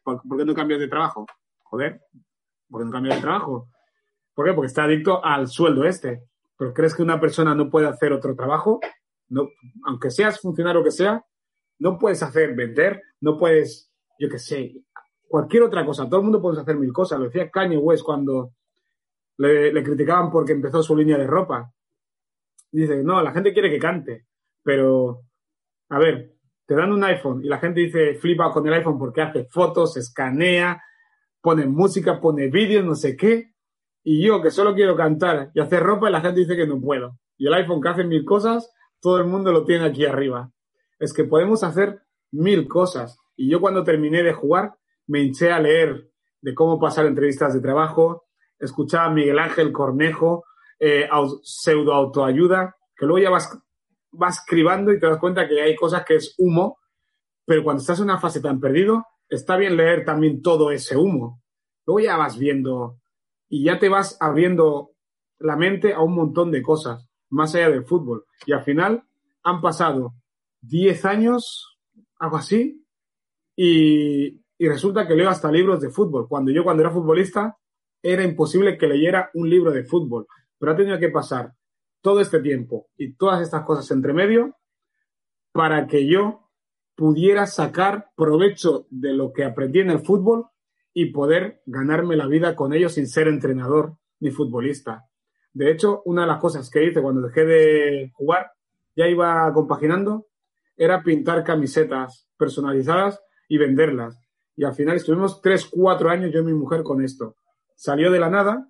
¿Por, 0.05 0.21
qué 0.37 0.45
no 0.45 0.53
cambias 0.53 0.79
de 0.79 0.87
trabajo? 0.87 1.25
Joder, 1.63 1.99
¿por 2.69 2.81
qué 2.81 2.85
no 2.85 2.91
cambias 2.91 3.15
de 3.15 3.21
trabajo? 3.21 3.69
¿Por 4.35 4.45
qué? 4.45 4.53
Porque 4.53 4.67
está 4.67 4.83
adicto 4.83 5.25
al 5.25 5.47
sueldo 5.47 5.83
este. 5.83 6.23
¿Pero 6.57 6.73
crees 6.73 6.93
que 6.93 7.01
una 7.01 7.19
persona 7.19 7.55
no 7.55 7.69
puede 7.71 7.87
hacer 7.87 8.13
otro 8.13 8.35
trabajo? 8.35 8.79
No, 9.29 9.49
aunque 9.85 10.11
seas 10.11 10.39
funcionario 10.39 10.83
que 10.83 10.91
sea, 10.91 11.25
no 11.79 11.97
puedes 11.97 12.21
hacer 12.21 12.53
vender, 12.55 13.01
no 13.19 13.35
puedes, 13.35 13.91
yo 14.19 14.29
qué 14.29 14.37
sé, 14.37 14.75
cualquier 15.27 15.63
otra 15.63 15.83
cosa. 15.83 16.05
Todo 16.05 16.17
el 16.17 16.25
mundo 16.25 16.41
puede 16.41 16.61
hacer 16.61 16.77
mil 16.77 16.93
cosas. 16.93 17.17
Lo 17.17 17.25
decía 17.25 17.49
Kanye 17.49 17.77
West 17.77 18.03
cuando 18.03 18.51
le, 19.37 19.73
le 19.73 19.83
criticaban 19.83 20.29
porque 20.29 20.51
empezó 20.51 20.83
su 20.83 20.95
línea 20.95 21.17
de 21.17 21.25
ropa. 21.25 21.73
Dice, 22.71 23.03
no, 23.03 23.23
la 23.23 23.31
gente 23.31 23.53
quiere 23.53 23.71
que 23.71 23.79
cante, 23.79 24.27
pero, 24.61 25.23
a 25.89 25.97
ver, 25.97 26.34
te 26.65 26.75
dan 26.75 26.91
un 26.91 27.03
iPhone 27.03 27.43
y 27.43 27.47
la 27.47 27.59
gente 27.59 27.81
dice 27.81 28.15
flipa 28.15 28.51
con 28.51 28.67
el 28.67 28.73
iPhone 28.73 28.97
porque 28.97 29.21
hace 29.21 29.45
fotos, 29.45 29.97
escanea, 29.97 30.81
pone 31.41 31.65
música, 31.65 32.19
pone 32.19 32.47
vídeos, 32.47 32.83
no 32.83 32.95
sé 32.95 33.15
qué. 33.15 33.53
Y 34.03 34.25
yo 34.25 34.41
que 34.41 34.51
solo 34.51 34.73
quiero 34.73 34.95
cantar 34.95 35.51
y 35.53 35.59
hacer 35.59 35.83
ropa 35.83 36.09
y 36.09 36.11
la 36.11 36.21
gente 36.21 36.39
dice 36.39 36.55
que 36.55 36.67
no 36.67 36.79
puedo. 36.79 37.17
Y 37.37 37.47
el 37.47 37.53
iPhone 37.53 37.81
que 37.81 37.89
hace 37.89 38.03
mil 38.03 38.23
cosas, 38.23 38.71
todo 38.99 39.17
el 39.17 39.25
mundo 39.25 39.51
lo 39.51 39.65
tiene 39.65 39.85
aquí 39.85 40.05
arriba. 40.05 40.51
Es 40.99 41.13
que 41.13 41.23
podemos 41.23 41.63
hacer 41.63 42.01
mil 42.31 42.67
cosas. 42.67 43.19
Y 43.35 43.49
yo 43.49 43.61
cuando 43.61 43.83
terminé 43.83 44.23
de 44.23 44.33
jugar 44.33 44.75
me 45.07 45.21
hinché 45.21 45.51
a 45.51 45.59
leer 45.59 46.09
de 46.41 46.53
cómo 46.53 46.79
pasar 46.79 47.05
entrevistas 47.05 47.53
de 47.53 47.61
trabajo, 47.61 48.25
escuchaba 48.59 49.05
a 49.05 49.09
Miguel 49.09 49.39
Ángel 49.39 49.71
Cornejo, 49.71 50.45
eh, 50.79 51.07
pseudo 51.43 51.93
autoayuda, 51.93 52.75
que 52.95 53.05
luego 53.05 53.19
ya 53.19 53.29
vas 53.29 53.59
vas 54.17 54.43
cribando 54.45 54.91
y 54.91 54.99
te 54.99 55.07
das 55.07 55.19
cuenta 55.19 55.47
que 55.47 55.61
hay 55.61 55.75
cosas 55.75 56.03
que 56.05 56.15
es 56.15 56.35
humo 56.37 56.77
Pero 57.45 57.63
cuando 57.63 57.81
estás 57.81 57.99
en 57.99 58.05
una 58.05 58.19
fase 58.19 58.41
tan 58.41 58.59
perdido, 58.59 59.05
está 59.29 59.57
bien 59.57 59.77
leer 59.77 60.03
también 60.03 60.41
todo 60.41 60.71
ese 60.71 60.97
humo. 60.97 61.41
Luego 61.85 61.99
ya 61.99 62.17
vas 62.17 62.37
viendo 62.37 62.99
y 63.47 63.63
ya 63.63 63.79
te 63.79 63.89
vas 63.89 64.17
abriendo 64.19 64.91
la 65.39 65.55
mente 65.55 65.93
a 65.93 66.01
un 66.01 66.15
montón 66.15 66.51
de 66.51 66.61
cosas, 66.61 67.07
más 67.29 67.53
allá 67.53 67.69
del 67.69 67.85
fútbol. 67.85 68.25
Y 68.45 68.53
al 68.53 68.63
final 68.63 69.03
han 69.43 69.61
pasado 69.61 70.15
10 70.61 71.05
años, 71.05 71.77
algo 72.17 72.37
así, 72.37 72.83
y, 73.55 74.41
y 74.57 74.67
resulta 74.67 75.07
que 75.07 75.15
leo 75.15 75.29
hasta 75.29 75.51
libros 75.51 75.81
de 75.81 75.89
fútbol. 75.89 76.27
Cuando 76.27 76.51
yo, 76.51 76.63
cuando 76.63 76.81
era 76.81 76.91
futbolista, 76.91 77.57
era 78.01 78.23
imposible 78.23 78.77
que 78.77 78.87
leyera 78.87 79.29
un 79.33 79.49
libro 79.49 79.71
de 79.71 79.83
fútbol. 79.83 80.27
Pero 80.57 80.71
ha 80.71 80.75
tenido 80.75 80.99
que 80.99 81.09
pasar 81.09 81.51
todo 82.05 82.19
este 82.19 82.39
tiempo 82.39 82.85
y 82.99 83.15
todas 83.15 83.41
estas 83.41 83.63
cosas 83.63 83.89
entre 83.89 84.13
medio 84.13 84.55
para 85.51 85.87
que 85.87 86.07
yo 86.07 86.51
pudiera 86.95 87.47
sacar 87.47 88.11
provecho 88.15 88.85
de 88.91 89.11
lo 89.11 89.33
que 89.33 89.43
aprendí 89.43 89.79
en 89.79 89.89
el 89.89 90.05
fútbol 90.05 90.45
y 90.93 91.07
poder 91.07 91.63
ganarme 91.65 92.15
la 92.15 92.27
vida 92.27 92.55
con 92.55 92.73
ello 92.73 92.89
sin 92.89 93.07
ser 93.07 93.27
entrenador 93.27 93.97
ni 94.19 94.29
futbolista. 94.29 95.05
De 95.51 95.71
hecho, 95.71 96.03
una 96.05 96.21
de 96.21 96.27
las 96.27 96.39
cosas 96.39 96.69
que 96.69 96.85
hice 96.85 97.01
cuando 97.01 97.21
dejé 97.21 97.43
de 97.43 98.11
jugar, 98.13 98.51
ya 98.95 99.07
iba 99.07 99.51
compaginando, 99.51 100.27
era 100.77 101.01
pintar 101.01 101.43
camisetas 101.43 102.29
personalizadas 102.37 103.19
y 103.49 103.57
venderlas. 103.57 104.15
Y 104.55 104.63
al 104.63 104.75
final 104.75 104.97
estuvimos 104.97 105.41
tres, 105.41 105.65
cuatro 105.65 106.11
años 106.11 106.31
yo 106.31 106.41
y 106.41 106.45
mi 106.45 106.53
mujer 106.53 106.83
con 106.83 107.03
esto. 107.03 107.35
Salió 107.75 108.11
de 108.11 108.19
la 108.19 108.29
nada 108.29 108.69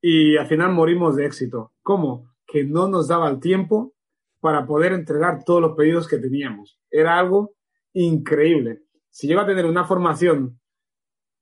y 0.00 0.36
al 0.36 0.46
final 0.46 0.70
morimos 0.72 1.16
de 1.16 1.26
éxito. 1.26 1.72
¿Cómo? 1.90 2.30
Que 2.46 2.62
no 2.62 2.86
nos 2.86 3.08
daba 3.08 3.28
el 3.28 3.40
tiempo 3.40 3.96
para 4.38 4.64
poder 4.64 4.92
entregar 4.92 5.42
todos 5.42 5.60
los 5.60 5.72
pedidos 5.76 6.06
que 6.06 6.18
teníamos. 6.18 6.78
Era 6.88 7.18
algo 7.18 7.56
increíble. 7.94 8.84
Si 9.08 9.26
llego 9.26 9.40
a 9.40 9.46
tener 9.46 9.66
una 9.66 9.84
formación 9.84 10.60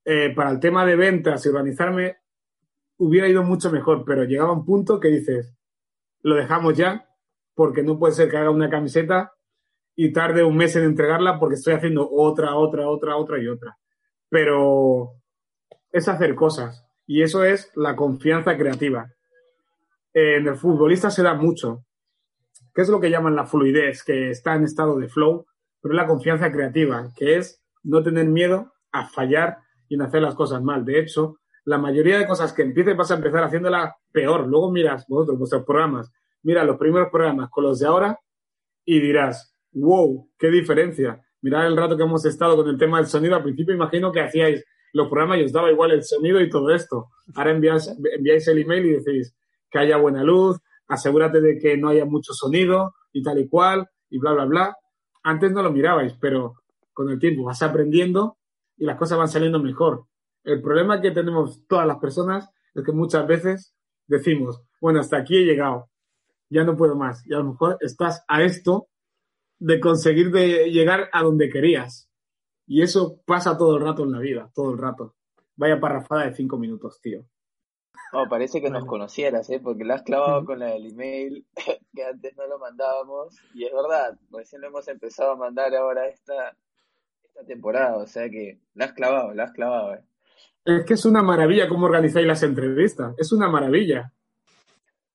eh, 0.06 0.32
para 0.34 0.48
el 0.48 0.58
tema 0.58 0.87
de 0.87 0.96
ventas 0.96 1.44
y 1.44 1.50
organizarme, 1.50 2.16
hubiera 2.96 3.28
ido 3.28 3.42
mucho 3.42 3.70
mejor, 3.70 4.06
pero 4.06 4.24
llegaba 4.24 4.54
un 4.54 4.64
punto 4.64 4.98
que 4.98 5.08
dices, 5.08 5.54
lo 6.22 6.34
dejamos 6.34 6.78
ya, 6.78 7.06
porque 7.54 7.82
no 7.82 7.98
puede 7.98 8.14
ser 8.14 8.30
que 8.30 8.38
haga 8.38 8.48
una 8.48 8.70
camiseta 8.70 9.34
y 9.94 10.14
tarde 10.14 10.44
un 10.44 10.56
mes 10.56 10.74
en 10.76 10.84
entregarla 10.84 11.38
porque 11.38 11.56
estoy 11.56 11.74
haciendo 11.74 12.08
otra, 12.11 12.56
otra, 12.56 12.88
otra, 12.88 13.18
otra 13.18 13.38
y 13.38 13.48
otra. 13.48 13.76
Pero 14.30 15.12
es 15.92 16.08
hacer 16.08 16.34
cosas 16.34 16.87
y 17.06 17.20
eso 17.20 17.44
es 17.44 17.70
la 17.76 17.94
confianza 17.96 18.56
creativa. 18.56 19.12
En 20.20 20.48
el 20.48 20.57
futbolista 20.57 21.12
se 21.12 21.22
da 21.22 21.35
mucho. 21.35 21.85
¿Qué 22.74 22.83
es 22.83 22.88
lo 22.88 22.98
que 22.98 23.09
llaman 23.09 23.37
la 23.37 23.46
fluidez? 23.46 24.02
Que 24.02 24.31
está 24.31 24.57
en 24.57 24.64
estado 24.64 24.98
de 24.98 25.09
flow, 25.09 25.46
pero 25.81 25.94
es 25.94 25.96
la 25.96 26.09
confianza 26.09 26.50
creativa, 26.50 27.12
que 27.16 27.37
es 27.37 27.62
no 27.85 28.02
tener 28.02 28.26
miedo 28.26 28.72
a 28.90 29.07
fallar 29.07 29.59
y 29.88 29.94
en 29.94 30.02
hacer 30.02 30.22
las 30.22 30.35
cosas 30.35 30.61
mal. 30.61 30.85
De 30.85 30.98
hecho, 30.98 31.37
la 31.64 31.78
mayoría 31.78 32.18
de 32.18 32.26
cosas 32.26 32.52
que 32.52 32.62
empieces 32.62 32.96
vas 32.96 33.12
a 33.12 33.14
empezar 33.14 33.44
haciéndola 33.44 33.96
peor. 34.11 34.48
Luego 34.48 34.72
miras 34.72 35.07
vosotros, 35.07 35.38
vuestros 35.38 35.64
programas, 35.64 36.11
mira 36.42 36.64
los 36.64 36.78
primeros 36.78 37.11
programas 37.11 37.48
con 37.50 37.62
los 37.62 37.78
de 37.78 37.87
ahora 37.87 38.18
y 38.85 38.98
dirás, 38.98 39.54
wow, 39.70 40.28
qué 40.37 40.48
diferencia. 40.48 41.22
Mirad 41.42 41.68
el 41.68 41.76
rato 41.76 41.96
que 41.96 42.02
hemos 42.02 42.24
estado 42.24 42.57
con 42.57 42.68
el 42.68 42.76
tema 42.76 42.96
del 42.96 43.07
sonido. 43.07 43.37
Al 43.37 43.44
principio 43.44 43.72
imagino 43.72 44.11
que 44.11 44.20
hacíais 44.20 44.64
los 44.94 45.07
programas 45.07 45.38
y 45.38 45.44
os 45.44 45.52
daba 45.52 45.70
igual 45.70 45.92
el 45.92 46.02
sonido 46.02 46.40
y 46.40 46.50
todo 46.50 46.74
esto. 46.74 47.11
Ahora 47.37 47.52
enviáis, 47.52 47.87
enviáis 48.16 48.48
el 48.48 48.59
email 48.59 48.85
y 48.85 48.92
decís 48.94 49.33
que 49.70 49.78
haya 49.78 49.96
buena 49.96 50.22
luz, 50.22 50.59
asegúrate 50.87 51.40
de 51.40 51.59
que 51.59 51.76
no 51.76 51.88
haya 51.88 52.04
mucho 52.04 52.33
sonido 52.33 52.94
y 53.12 53.22
tal 53.22 53.38
y 53.38 53.48
cual 53.48 53.88
y 54.11 54.18
bla, 54.18 54.33
bla, 54.33 54.44
bla. 54.44 54.76
Antes 55.22 55.52
no 55.52 55.62
lo 55.62 55.72
mirabais, 55.72 56.14
pero 56.20 56.54
con 56.92 57.11
el 57.11 57.18
tiempo 57.18 57.44
vas 57.44 57.62
aprendiendo 57.62 58.38
y 58.76 58.85
las 58.85 58.96
cosas 58.96 59.18
van 59.18 59.28
saliendo 59.28 59.61
mejor. 59.61 60.07
El 60.44 60.62
problema 60.62 61.00
que 61.00 61.11
tenemos 61.11 61.66
todas 61.66 61.87
las 61.87 61.98
personas 61.98 62.48
es 62.74 62.85
que 62.85 62.92
muchas 62.92 63.26
veces 63.26 63.74
decimos, 64.07 64.62
bueno, 64.81 65.00
hasta 65.00 65.18
aquí 65.18 65.37
he 65.37 65.44
llegado, 65.44 65.90
ya 66.48 66.64
no 66.64 66.76
puedo 66.76 66.96
más. 66.96 67.26
Y 67.26 67.35
a 67.35 67.38
lo 67.38 67.44
mejor 67.44 67.76
estás 67.81 68.24
a 68.28 68.42
esto 68.42 68.88
de 69.59 69.81
conseguir 69.81 70.31
de 70.31 70.70
llegar 70.70 71.09
a 71.12 71.22
donde 71.22 71.50
querías. 71.50 72.09
Y 72.66 72.83
eso 72.83 73.20
pasa 73.26 73.57
todo 73.57 73.76
el 73.76 73.83
rato 73.83 74.04
en 74.04 74.12
la 74.12 74.20
vida, 74.20 74.50
todo 74.54 74.72
el 74.72 74.78
rato. 74.78 75.14
Vaya 75.57 75.81
parrafada 75.81 76.24
de 76.24 76.35
cinco 76.35 76.59
minutos, 76.59 77.00
tío. 77.00 77.26
No, 78.12 78.29
parece 78.29 78.61
que 78.61 78.70
nos 78.70 78.87
conocieras, 78.87 79.51
¿eh? 79.51 79.61
porque 79.62 79.85
la 79.85 79.96
has 79.96 80.03
clavado 80.03 80.44
con 80.44 80.61
la 80.61 80.66
del 80.66 80.87
email, 80.92 81.46
que 81.94 82.05
antes 82.05 82.37
no 82.37 82.46
lo 82.46 82.59
mandábamos. 82.59 83.37
Y 83.55 83.64
es 83.64 83.72
verdad, 83.72 84.18
recién 84.31 84.62
lo 84.62 84.68
hemos 84.68 84.88
empezado 84.88 85.33
a 85.33 85.37
mandar 85.37 85.74
ahora 85.74 86.07
esta, 86.07 86.57
esta 87.24 87.44
temporada. 87.44 87.98
O 87.98 88.07
sea 88.07 88.31
que 88.31 88.61
la 88.74 88.87
has 88.87 88.92
clavado, 88.92 89.35
la 89.35 89.44
has 89.44 89.53
clavado. 89.53 89.94
¿eh? 89.94 90.03
Es 90.64 90.85
que 90.87 90.94
es 90.94 91.05
una 91.05 91.22
maravilla 91.22 91.68
cómo 91.68 91.87
organizáis 91.87 92.27
las 92.27 92.42
entrevistas. 92.42 93.14
Es 93.18 93.33
una 93.33 93.48
maravilla. 93.48 94.12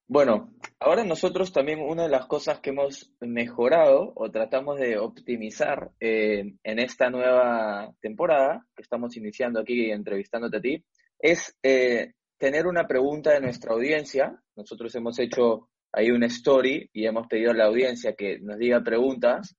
Bueno, 0.08 0.54
ahora 0.80 1.04
nosotros 1.04 1.52
también 1.52 1.80
una 1.80 2.04
de 2.04 2.10
las 2.10 2.28
cosas 2.28 2.60
que 2.60 2.70
hemos 2.70 3.12
mejorado 3.22 4.12
o 4.16 4.30
tratamos 4.30 4.78
de 4.78 5.00
optimizar 5.00 5.92
eh, 6.00 6.54
en 6.64 6.80
esta 6.80 7.10
nueva 7.10 7.92
temporada 8.02 8.66
que 8.76 8.84
estamos 8.84 9.18
iniciando 9.18 9.62
aquí 9.62 9.90
entrevistándote 9.90 10.58
a 10.58 10.62
ti 10.62 10.86
es 11.20 11.58
eh, 11.64 12.14
tener 12.38 12.68
una 12.68 12.88
pregunta 12.88 13.32
de 13.32 13.42
nuestra 13.42 13.74
audiencia. 13.74 14.42
Nosotros 14.56 14.94
hemos 14.96 15.18
hecho 15.20 15.70
ahí 15.92 16.12
una 16.12 16.28
story 16.28 16.90
y 16.94 17.06
hemos 17.06 17.28
pedido 17.28 17.52
a 17.52 17.56
la 17.56 17.66
audiencia 17.66 18.16
que 18.16 18.40
nos 18.40 18.58
diga 18.58 18.84
preguntas 18.84 19.56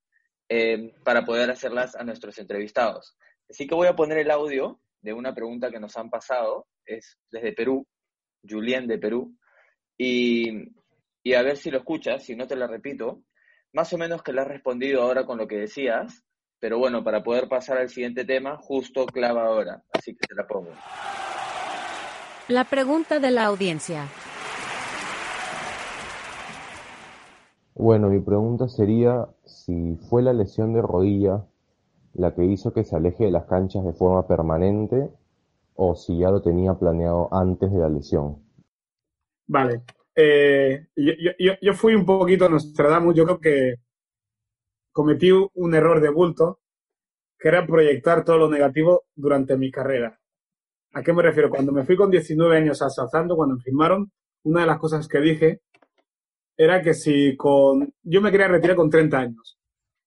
eh, 0.49 0.93
para 1.03 1.25
poder 1.25 1.49
hacerlas 1.49 1.95
a 1.95 2.03
nuestros 2.03 2.37
entrevistados. 2.37 3.17
Así 3.49 3.67
que 3.67 3.75
voy 3.75 3.87
a 3.87 3.95
poner 3.95 4.19
el 4.19 4.31
audio 4.31 4.79
de 5.01 5.13
una 5.13 5.33
pregunta 5.33 5.71
que 5.71 5.79
nos 5.79 5.95
han 5.97 6.09
pasado. 6.09 6.67
Es 6.85 7.17
desde 7.31 7.53
Perú, 7.53 7.87
Julien 8.47 8.87
de 8.87 8.97
Perú 8.97 9.35
y, 9.97 11.33
a 11.33 11.41
ver 11.41 11.57
si 11.57 11.71
lo 11.71 11.79
escuchas, 11.79 12.23
si 12.23 12.35
no 12.35 12.47
te 12.47 12.55
la 12.55 12.67
repito, 12.67 13.23
más 13.73 13.91
o 13.93 13.97
menos 13.97 14.21
que 14.21 14.33
le 14.33 14.41
has 14.41 14.47
respondido 14.47 15.01
ahora 15.01 15.25
con 15.25 15.37
lo 15.37 15.47
que 15.47 15.57
decías, 15.57 16.23
pero 16.59 16.77
bueno, 16.77 17.03
para 17.03 17.23
poder 17.23 17.47
pasar 17.47 17.77
al 17.77 17.89
siguiente 17.89 18.25
tema, 18.25 18.57
justo 18.57 19.05
clava 19.05 19.45
ahora, 19.45 19.83
así 19.93 20.13
que 20.13 20.27
te 20.27 20.35
la 20.35 20.47
pongo. 20.47 20.71
La 22.47 22.63
pregunta 22.63 23.19
de 23.19 23.31
la 23.31 23.45
audiencia. 23.45 24.07
Bueno, 27.73 28.09
mi 28.09 28.19
pregunta 28.19 28.67
sería 28.67 29.27
si 29.45 29.97
fue 30.09 30.21
la 30.21 30.31
lesión 30.31 30.71
de 30.73 30.83
rodilla 30.83 31.43
la 32.13 32.35
que 32.35 32.45
hizo 32.45 32.71
que 32.71 32.83
se 32.83 32.95
aleje 32.95 33.25
de 33.25 33.31
las 33.31 33.45
canchas 33.45 33.83
de 33.83 33.93
forma 33.93 34.27
permanente 34.27 35.09
o 35.73 35.95
si 35.95 36.19
ya 36.19 36.29
lo 36.29 36.43
tenía 36.43 36.75
planeado 36.75 37.29
antes 37.33 37.71
de 37.71 37.79
la 37.79 37.89
lesión. 37.89 38.43
Vale. 39.47 39.81
Eh, 40.15 40.85
yo, 40.95 41.73
fui 41.73 41.95
un 41.95 42.05
poquito 42.05 42.47
Nostradamus. 42.47 43.15
Yo 43.15 43.25
creo 43.25 43.39
que 43.39 43.75
cometí 44.91 45.31
un 45.31 45.73
error 45.73 45.99
de 45.99 46.09
bulto, 46.09 46.59
que 47.39 47.47
era 47.47 47.65
proyectar 47.65 48.23
todo 48.23 48.37
lo 48.37 48.49
negativo 48.51 49.05
durante 49.15 49.57
mi 49.57 49.71
carrera. 49.71 50.19
¿A 50.95 51.03
qué 51.03 51.11
me 51.11 51.21
refiero? 51.21 51.49
Cuando 51.49 51.73
me 51.73 51.83
fui 51.83 51.97
con 51.97 52.09
19 52.09 52.55
años 52.55 52.81
a 52.81 52.87
cuando 53.11 53.35
me 53.47 53.61
firmaron, 53.61 54.09
una 54.43 54.61
de 54.61 54.67
las 54.67 54.79
cosas 54.79 55.09
que 55.09 55.19
dije 55.19 55.61
era 56.55 56.81
que 56.81 56.93
si 56.93 57.35
con 57.35 57.93
yo 58.01 58.21
me 58.21 58.31
quería 58.31 58.47
retirar 58.47 58.77
con 58.77 58.89
30 58.89 59.17
años, 59.17 59.59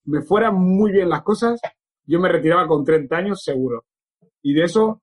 me 0.05 0.22
fueran 0.22 0.55
muy 0.55 0.90
bien 0.90 1.11
las 1.11 1.22
cosas, 1.22 1.61
yo 2.07 2.18
me 2.20 2.31
retiraba 2.31 2.66
con 2.66 2.87
30 2.87 3.14
años 3.14 3.42
seguro. 3.42 3.85
Y 4.40 4.55
de 4.55 4.64
eso 4.64 5.03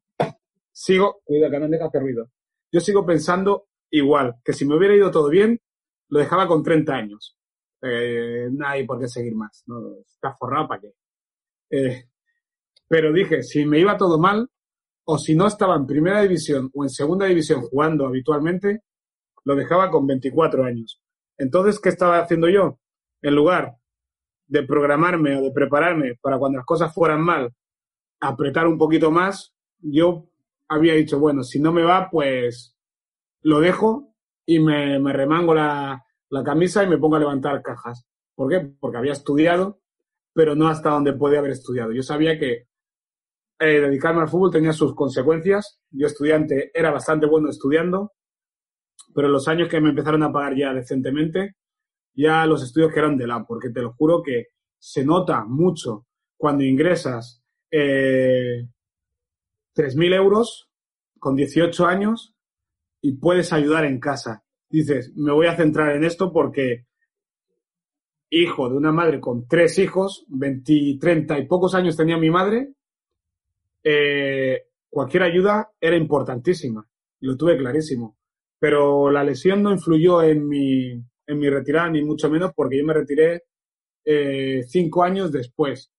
sigo, 0.71 1.21
cuida 1.24 1.52
que 1.52 1.60
no 1.60 1.69
me 1.69 1.78
hace 1.78 2.00
ruido. 2.00 2.32
Yo 2.71 2.80
sigo 2.80 3.06
pensando 3.06 3.67
igual, 3.91 4.38
que 4.43 4.54
si 4.54 4.65
me 4.65 4.76
hubiera 4.76 4.95
ido 4.95 5.12
todo 5.12 5.30
bien, 5.30 5.62
lo 6.10 6.17
dejaba 6.17 6.48
con 6.48 6.63
30 6.63 6.93
años. 6.95 7.38
Eh, 7.84 8.48
no 8.52 8.67
hay 8.67 8.88
por 8.88 9.00
qué 9.00 9.08
seguir 9.08 9.36
más. 9.36 9.63
Está 10.04 10.34
forrado 10.34 10.67
para 10.67 10.82
qué. 10.82 10.93
Eh, 11.69 12.06
pero 12.88 13.13
dije, 13.13 13.43
si 13.43 13.65
me 13.67 13.78
iba 13.78 13.95
todo 13.98 14.17
mal, 14.17 14.50
o 15.06 15.18
si 15.18 15.36
no 15.36 15.48
estaba 15.48 15.76
en 15.76 15.86
primera 15.86 16.22
división 16.22 16.70
o 16.74 16.84
en 16.84 16.89
segunda 16.89 17.26
división 17.28 17.62
jugando 17.62 18.08
habitualmente, 18.08 18.82
lo 19.44 19.56
dejaba 19.56 19.91
con 19.91 20.08
24 20.08 20.65
años. 20.65 21.02
Entonces, 21.38 21.80
¿qué 21.80 21.89
estaba 21.89 22.20
haciendo 22.20 22.50
yo? 22.50 22.80
En 23.22 23.36
lugar 23.36 23.76
de 24.48 24.63
programarme 24.63 25.38
o 25.38 25.41
de 25.41 25.52
prepararme 25.52 26.15
para 26.22 26.38
cuando 26.38 26.58
las 26.58 26.65
cosas 26.65 26.94
fueran 26.94 27.22
mal, 27.22 27.54
apretar 28.20 28.68
un 28.68 28.78
poquito 28.78 29.12
más, 29.12 29.54
yo 29.80 30.28
había 30.68 30.94
dicho, 30.94 31.20
bueno, 31.20 31.44
si 31.44 31.60
no 31.60 31.72
me 31.72 31.84
va, 31.84 32.10
pues 32.10 32.76
lo 33.41 33.60
dejo 33.60 34.15
y 34.46 34.60
me, 34.60 35.00
remango 35.13 35.54
la, 35.54 36.02
camisa 36.44 36.84
y 36.84 36.88
me 36.88 36.98
pongo 36.98 37.15
a 37.15 37.20
levantar 37.20 37.62
cajas. 37.62 38.06
¿Por 38.36 38.50
qué? 38.50 38.60
Porque 38.80 38.98
había 38.98 39.13
estudiado, 39.13 39.80
pero 40.34 40.56
no 40.56 40.68
hasta 40.68 40.89
donde 40.89 41.13
podía 41.13 41.39
haber 41.39 41.52
estudiado. 41.52 41.91
Yo 41.94 42.04
sabía 42.04 42.38
que 42.38 42.68
eh, 43.60 43.80
dedicarme 43.80 44.22
al 44.22 44.30
fútbol 44.30 44.52
tenía 44.52 44.74
sus 44.74 44.94
consecuencias. 44.94 45.80
Yo 45.91 46.08
estudiante 46.08 46.72
era 46.74 46.91
bastante 46.91 47.26
bueno 47.26 47.50
estudiando, 47.50 48.13
pero 49.13 49.30
los 49.30 49.48
años 49.48 49.70
que 49.70 49.80
me 49.80 49.89
empezaron 49.89 50.24
a 50.24 50.32
pagar 50.32 50.56
ya 50.56 50.74
decentemente, 50.74 51.56
ya 52.13 52.46
los 52.46 52.63
estudios 52.63 52.91
que 52.91 53.00
eran 53.00 53.18
de 53.18 53.28
la, 53.28 53.44
porque 53.46 53.70
te 53.70 53.82
lo 53.82 53.94
juro 53.94 54.22
que 54.22 54.48
se 54.78 55.06
nota 55.06 55.46
mucho 55.46 56.06
cuando 56.38 56.63
ingresas 56.63 57.44
eh, 57.72 58.68
3.000 59.76 60.13
euros 60.15 60.70
con 61.20 61.36
18 61.36 61.86
años 61.86 62.36
y 63.02 63.13
puedes 63.13 63.54
ayudar 63.54 63.86
en 63.86 64.00
casa. 64.00 64.44
Dices, 64.70 65.13
me 65.15 65.32
voy 65.32 65.48
a 65.48 65.56
centrar 65.56 65.96
en 65.96 66.04
esto 66.04 66.32
porque 66.32 66.86
hijo 68.30 68.70
de 68.70 68.76
una 68.76 68.91
madre 68.91 69.20
con 69.20 69.48
tres 69.48 69.80
hijos, 69.80 70.26
20, 70.28 70.98
30 71.00 71.39
y 71.39 71.48
pocos 71.48 71.76
años 71.76 71.96
tenía 71.96 72.18
mi 72.18 72.30
madre, 72.30 72.74
eh, 73.86 74.63
cualquier 74.89 75.24
ayuda 75.24 75.71
era 75.80 75.95
importantísima. 75.95 76.86
Lo 77.21 77.38
tuve 77.38 77.58
clarísimo. 77.58 78.17
Pero 78.60 79.12
la 79.12 79.24
lesión 79.24 79.62
no 79.62 79.71
influyó 79.71 80.24
en 80.24 80.48
mi, 80.48 80.91
en 80.91 81.39
mi 81.39 81.50
retirada, 81.50 81.89
ni 81.89 82.04
mucho 82.04 82.30
menos, 82.30 82.52
porque 82.56 82.80
yo 82.80 82.86
me 82.86 82.93
retiré 82.93 83.43
eh, 84.04 84.63
cinco 84.67 85.04
años 85.04 85.32
después. 85.32 85.91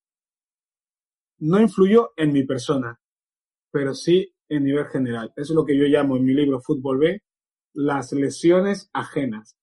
No 1.38 1.60
influyó 1.60 2.12
en 2.16 2.32
mi 2.32 2.44
persona, 2.44 2.98
pero 3.70 3.94
sí 3.94 4.34
en 4.48 4.64
nivel 4.64 4.86
general. 4.86 5.32
Eso 5.36 5.52
es 5.52 5.56
lo 5.56 5.64
que 5.64 5.78
yo 5.78 5.84
llamo 5.84 6.16
en 6.16 6.24
mi 6.24 6.34
libro 6.34 6.60
Fútbol 6.60 6.98
B 6.98 7.22
las 7.74 8.12
lesiones 8.12 8.88
ajenas, 8.94 9.54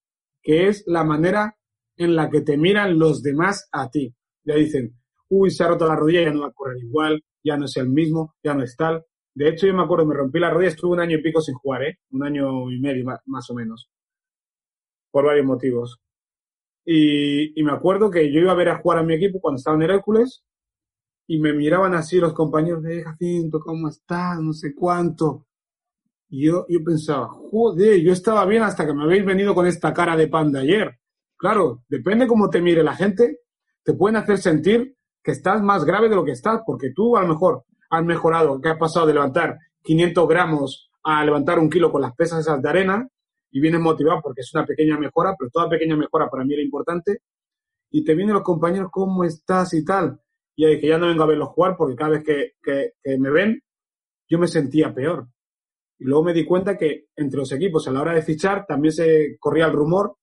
que 0.44 0.68
es 0.68 0.84
la 0.86 1.04
manera 1.04 1.58
en 1.98 2.16
la 2.16 2.30
que 2.30 2.42
te 2.42 2.58
miran 2.58 3.00
los 3.00 3.24
demás 3.24 3.68
a 3.72 3.90
ti. 3.90 4.14
Ya 4.44 4.56
dicen, 4.56 4.96
uy, 5.30 5.50
se 5.50 5.64
ha 5.64 5.68
roto 5.68 5.88
la 5.88 5.96
rodilla, 5.96 6.22
ya 6.22 6.32
no 6.32 6.42
va 6.42 6.48
a 6.48 6.54
correr 6.54 6.78
igual, 6.78 7.24
ya 7.44 7.58
no 7.58 7.66
es 7.66 7.78
el 7.78 7.90
mismo, 7.90 8.36
ya 8.44 8.54
no 8.54 8.64
es 8.64 8.76
tal. 8.76 9.06
De 9.36 9.50
hecho, 9.50 9.66
yo 9.66 9.74
me 9.74 9.84
acuerdo, 9.84 10.06
me 10.06 10.16
rompí 10.16 10.40
la 10.40 10.50
rodilla, 10.50 10.70
estuve 10.70 10.92
un 10.94 11.00
año 11.00 11.18
y 11.18 11.22
pico 11.22 11.42
sin 11.42 11.56
jugar, 11.56 11.84
¿eh? 11.84 11.98
Un 12.12 12.24
año 12.24 12.72
y 12.72 12.80
medio 12.80 13.06
más, 13.26 13.50
o 13.50 13.56
menos. 13.56 13.90
Por 15.12 15.26
varios 15.26 15.46
motivos. 15.46 16.00
Y, 16.86 17.62
me 17.64 17.72
acuerdo 17.72 18.12
que 18.12 18.32
yo 18.32 18.40
iba 18.40 18.52
a 18.52 18.56
ver 18.56 18.70
a 18.70 18.78
jugar 18.80 19.00
a 19.00 19.04
mi 19.04 19.16
equipo 19.16 19.40
cuando 19.40 19.58
estaba 19.58 19.76
en 19.78 19.90
Hércules 19.90 20.44
y 21.28 21.40
me 21.40 21.54
miraban 21.54 21.96
así 21.96 22.18
los 22.20 22.34
compañeros 22.34 22.84
de 22.84 23.04
Jacinto, 23.04 23.60
¿cómo 23.60 23.88
estás? 23.88 24.40
No 24.40 24.54
sé 24.54 24.76
cuánto. 24.76 25.48
Y 26.30 26.48
yo, 26.48 26.66
yo 26.68 26.84
pensaba, 26.84 27.28
joder, 27.28 28.02
yo 28.02 28.12
estaba 28.12 28.46
bien 28.46 28.64
hasta 28.64 28.86
que 28.86 28.94
me 28.94 29.04
habéis 29.04 29.26
venido 29.26 29.56
con 29.56 29.66
esta 29.66 29.94
cara 29.94 30.16
de 30.16 30.28
pan 30.28 30.52
de 30.52 30.60
ayer. 30.60 31.00
Claro, 31.38 31.84
depende 31.88 32.28
cómo 32.28 32.50
te 32.50 32.62
mire 32.62 32.84
la 32.84 32.96
gente, 32.96 33.40
te 33.84 33.94
pueden 33.94 34.18
hacer 34.18 34.38
sentir 34.38 34.96
que 35.24 35.32
estás 35.32 35.62
más 35.62 35.86
grave 35.86 36.10
de 36.10 36.16
lo 36.16 36.26
que 36.26 36.32
estás, 36.32 36.62
porque 36.66 36.92
tú 36.94 37.16
a 37.16 37.22
lo 37.22 37.30
mejor 37.30 37.64
has 37.90 38.04
mejorado, 38.04 38.60
que 38.60 38.70
has 38.70 38.78
pasado 38.78 39.06
de 39.06 39.14
levantar 39.14 39.58
500 39.84 40.28
gramos 40.28 40.90
a 41.04 41.24
levantar 41.24 41.60
un 41.60 41.70
kilo 41.70 41.92
con 41.92 42.02
las 42.02 42.16
pesas 42.16 42.42
esas 42.42 42.62
de 42.62 42.70
arena 42.70 43.08
y 43.52 43.60
vienes 43.60 43.82
motivado 43.82 44.22
porque 44.22 44.42
es 44.42 44.54
una 44.54 44.66
pequeña 44.66 44.98
mejora, 44.98 45.36
pero 45.38 45.50
toda 45.52 45.70
pequeña 45.70 45.96
mejora 45.96 46.30
para 46.30 46.44
mí 46.44 46.54
era 46.54 46.64
importante. 46.64 47.20
Y 47.92 48.04
te 48.04 48.16
vienen 48.16 48.34
los 48.34 48.44
compañeros, 48.44 48.90
¿cómo 48.92 49.24
estás 49.24 49.74
y 49.74 49.86
tal? 49.86 50.20
Y 50.56 50.66
ahí 50.66 50.80
que 50.80 50.88
ya 50.88 50.98
no 50.98 51.08
vengo 51.08 51.24
a 51.24 51.28
verlos 51.28 51.50
jugar 51.50 51.76
porque 51.78 51.96
cada 51.96 52.12
vez 52.12 52.24
que, 52.24 52.54
que, 52.62 52.94
que 53.02 53.18
me 53.20 53.30
ven, 53.30 53.62
yo 54.28 54.40
me 54.40 54.48
sentía 54.48 54.94
peor. 54.94 55.28
Y 56.00 56.06
luego 56.06 56.24
me 56.24 56.34
di 56.34 56.46
cuenta 56.46 56.78
que 56.78 57.06
entre 57.16 57.40
los 57.40 57.52
equipos 57.52 57.88
a 57.88 57.92
la 57.92 58.02
hora 58.02 58.14
de 58.14 58.24
fichar 58.24 58.66
también 58.66 58.94
se 58.94 59.38
corría 59.40 59.68
el 59.68 59.74
rumor 59.74 60.16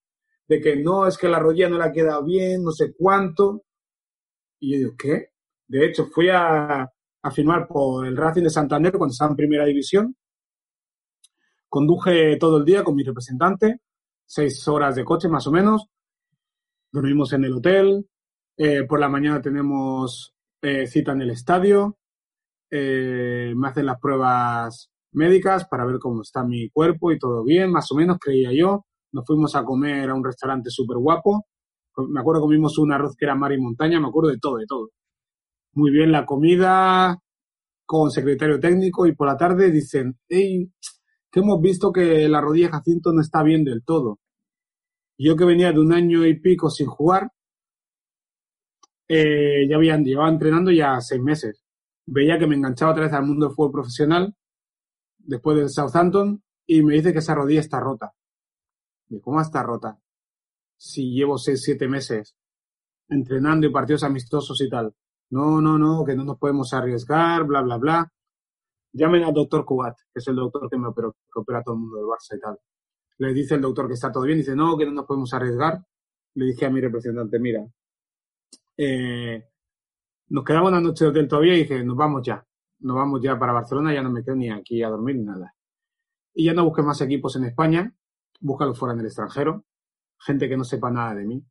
de 0.49 0.61
que 0.61 0.77
no, 0.77 1.07
es 1.07 1.17
que 1.17 1.29
la 1.29 1.39
rodilla 1.39 1.69
no 1.69 1.79
le 1.79 1.85
ha 1.85 1.93
quedado 1.93 2.25
bien, 2.25 2.65
no 2.65 2.73
sé 2.73 2.93
cuánto. 2.93 3.63
Y 4.61 4.73
yo 4.73 4.79
digo, 4.79 4.93
¿qué? 4.97 5.31
De 5.67 5.87
hecho, 5.87 6.07
fui 6.07 6.29
a, 6.29 6.83
a 7.23 7.31
firmar 7.31 7.67
por 7.67 8.07
el 8.07 8.17
Racing 8.17 8.43
de 8.43 8.51
Santander 8.51 8.93
cuando 8.93 9.13
estaba 9.13 9.31
en 9.31 9.37
primera 9.37 9.65
división. 9.65 10.17
Conduje 11.69 12.37
todo 12.37 12.59
el 12.59 12.65
día 12.65 12.83
con 12.83 12.97
mi 12.97 13.05
representante, 13.05 13.81
seis 14.27 14.67
horas 14.69 14.97
de 14.97 15.05
coche 15.05 15.29
más 15.29 15.47
o 15.47 15.53
menos. 15.53 15.87
Dormimos 16.93 17.33
en 17.33 17.45
el 17.45 17.55
hotel. 17.55 18.09
Eh, 18.57 18.85
por 18.85 19.01
la 19.01 19.09
mañana 19.09 19.41
tenemos 19.41 20.35
eh, 20.61 20.87
cita 20.87 21.13
en 21.13 21.23
el 21.23 21.31
estadio. 21.31 21.97
Eh, 22.71 23.53
me 23.57 23.69
hacen 23.69 23.87
las 23.87 23.99
pruebas 24.01 24.91
médicas 25.13 25.67
para 25.67 25.85
ver 25.85 25.99
cómo 25.99 26.23
está 26.23 26.45
mi 26.45 26.69
cuerpo 26.71 27.11
y 27.11 27.19
todo 27.19 27.43
bien, 27.45 27.71
más 27.71 27.91
o 27.91 27.97
menos, 27.97 28.19
creía 28.21 28.51
yo. 28.53 28.85
Nos 29.13 29.25
fuimos 29.27 29.55
a 29.57 29.65
comer 29.65 30.11
a 30.11 30.15
un 30.15 30.25
restaurante 30.25 30.71
súper 30.71 30.99
guapo. 30.99 31.47
Me 31.97 32.21
acuerdo 32.21 32.43
comimos 32.43 32.79
un 32.79 32.93
arroz 32.93 33.15
que 33.17 33.25
era 33.25 33.35
mar 33.35 33.53
y 33.53 33.61
montaña, 33.61 34.01
me 34.01 34.09
acuerdo 34.09 34.31
de 34.31 34.39
todo, 34.39 34.57
de 34.57 34.67
todo. 34.67 34.91
Muy 35.75 35.91
bien 35.91 36.13
la 36.13 36.27
comida, 36.27 37.19
con 37.91 38.11
secretario 38.13 38.61
técnico 38.61 39.07
y 39.07 39.17
por 39.17 39.27
la 39.27 39.37
tarde 39.37 39.73
dicen, 39.73 40.17
hey, 40.29 40.71
que 41.29 41.41
hemos 41.41 41.61
visto 41.61 41.93
que 41.93 42.29
la 42.29 42.41
rodilla 42.41 42.71
Jacinto 42.71 43.13
no 43.13 43.21
está 43.21 43.43
bien 43.43 43.65
del 43.65 43.83
todo. 43.85 44.21
Yo 45.19 45.35
que 45.35 45.45
venía 45.45 45.73
de 45.73 45.81
un 45.81 45.93
año 45.93 46.25
y 46.25 46.39
pico 46.39 46.71
sin 46.71 46.87
jugar, 46.87 47.33
eh, 49.09 49.67
ya 49.69 49.75
habían 49.75 50.05
llevado 50.05 50.31
entrenando 50.31 50.71
ya 50.71 51.01
seis 51.01 51.21
meses. 51.21 51.65
Veía 52.07 52.39
que 52.39 52.47
me 52.47 52.55
enganchaba 52.55 52.93
otra 52.93 53.05
vez 53.05 53.13
al 53.13 53.27
mundo 53.27 53.47
del 53.47 53.57
fútbol 53.57 53.73
profesional 53.73 54.37
después 55.19 55.57
del 55.57 55.69
Southampton 55.69 56.43
y 56.67 56.83
me 56.83 56.95
dice 56.95 57.13
que 57.13 57.19
esa 57.19 57.35
rodilla 57.35 57.61
está 57.61 57.81
rota. 57.81 58.13
¿Y 59.09 59.21
cómo 59.21 59.41
está 59.41 59.65
rota? 59.65 59.99
Si 60.81 61.13
llevo 61.13 61.37
seis, 61.37 61.63
siete 61.63 61.89
meses 61.89 62.37
entrenando 63.09 63.67
y 63.67 63.71
partidos 63.71 64.05
amistosos 64.05 64.61
y 64.61 64.69
tal. 64.71 64.95
No, 65.31 65.61
no, 65.61 65.79
no, 65.79 66.05
que 66.05 66.15
no 66.15 66.25
nos 66.25 66.39
podemos 66.39 66.73
arriesgar, 66.73 67.45
bla, 67.45 67.61
bla, 67.63 67.77
bla. 67.77 68.13
Llamen 68.93 69.25
al 69.25 69.35
doctor 69.35 69.65
Cubat, 69.65 69.97
que 70.13 70.21
es 70.21 70.29
el 70.29 70.37
doctor 70.37 70.69
que 70.71 70.79
me 70.79 70.89
opera 70.89 71.63
todo 71.63 71.75
el 71.75 71.81
mundo 71.81 71.97
del 71.97 72.07
Barça 72.07 72.37
y 72.37 72.41
tal. 72.41 72.59
Le 73.19 73.35
dice 73.35 73.57
el 73.57 73.61
doctor 73.61 73.89
que 73.89 73.95
está 73.95 74.11
todo 74.11 74.25
bien, 74.25 74.39
dice, 74.39 74.57
no, 74.57 74.77
que 74.79 74.87
no 74.87 74.93
nos 74.93 75.07
podemos 75.07 75.33
arriesgar. 75.35 75.85
Le 76.35 76.47
dije 76.47 76.67
a 76.67 76.71
mi 76.71 76.81
representante, 76.81 77.39
mira, 77.39 77.67
eh, 78.77 79.45
nos 80.29 80.45
quedamos 80.45 80.71
una 80.71 80.81
noche 80.81 81.05
de 81.05 81.11
hotel 81.11 81.29
todavía 81.29 81.55
y 81.55 81.59
dije, 81.59 81.85
nos 81.85 81.97
vamos 81.97 82.23
ya 82.25 82.45
nos 82.81 82.97
vamos 82.97 83.21
ya 83.23 83.39
para 83.39 83.53
Barcelona, 83.53 83.95
ya 83.95 84.03
no 84.03 84.11
me 84.11 84.23
quedo 84.23 84.37
ni 84.37 84.51
aquí 84.51 84.83
a 84.83 84.89
dormir 84.89 85.17
ni 85.17 85.25
nada. 85.25 85.55
Y 86.35 86.47
ya 86.47 86.55
no 86.55 86.65
busques 86.65 86.85
más 86.85 87.01
equipos 87.01 87.37
en 87.37 87.45
España, 87.45 87.95
búscalos 88.41 88.79
fuera 88.79 88.95
en 88.95 89.01
el 89.01 89.07
extranjero, 89.07 89.65
gente 90.21 90.49
que 90.49 90.57
no 90.57 90.65
sepa 90.65 90.91
nada 90.91 91.15
de 91.15 91.25
mí, 91.25 91.45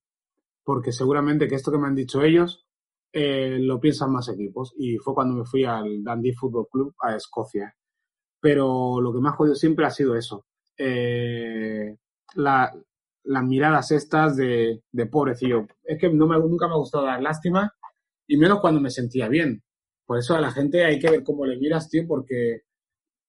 porque 0.63 0.91
seguramente 0.91 1.47
que 1.47 1.55
esto 1.55 1.71
que 1.71 1.77
me 1.79 1.87
han 1.87 1.95
dicho 1.95 2.21
ellos 2.21 2.65
eh, 3.11 3.57
lo 3.59 3.79
piensan 3.79 4.11
más 4.11 4.29
equipos. 4.29 4.73
Y 4.77 4.97
fue 4.97 5.13
cuando 5.13 5.35
me 5.35 5.45
fui 5.45 5.65
al 5.65 6.03
Dundee 6.03 6.33
Football 6.33 6.67
Club 6.71 6.95
a 7.01 7.15
Escocia. 7.15 7.75
Pero 8.39 9.01
lo 9.01 9.13
que 9.13 9.19
me 9.19 9.29
ha 9.29 9.33
jodido 9.33 9.55
siempre 9.55 9.85
ha 9.85 9.89
sido 9.89 10.15
eso. 10.15 10.45
Eh, 10.77 11.97
la, 12.35 12.71
las 13.23 13.43
miradas 13.43 13.91
estas 13.91 14.37
de, 14.37 14.83
de 14.91 15.05
pobrecillo. 15.07 15.67
Es 15.83 15.99
que 15.99 16.09
no 16.09 16.25
nunca 16.39 16.67
me 16.67 16.73
ha 16.73 16.77
gustado 16.77 17.05
dar 17.05 17.21
lástima, 17.21 17.73
y 18.27 18.37
menos 18.37 18.59
cuando 18.59 18.79
me 18.79 18.89
sentía 18.91 19.27
bien. 19.27 19.63
Por 20.05 20.19
eso 20.19 20.35
a 20.35 20.41
la 20.41 20.51
gente 20.51 20.85
hay 20.85 20.99
que 20.99 21.09
ver 21.09 21.23
cómo 21.23 21.45
le 21.45 21.57
miras, 21.57 21.89
tío, 21.89 22.03
porque 22.07 22.61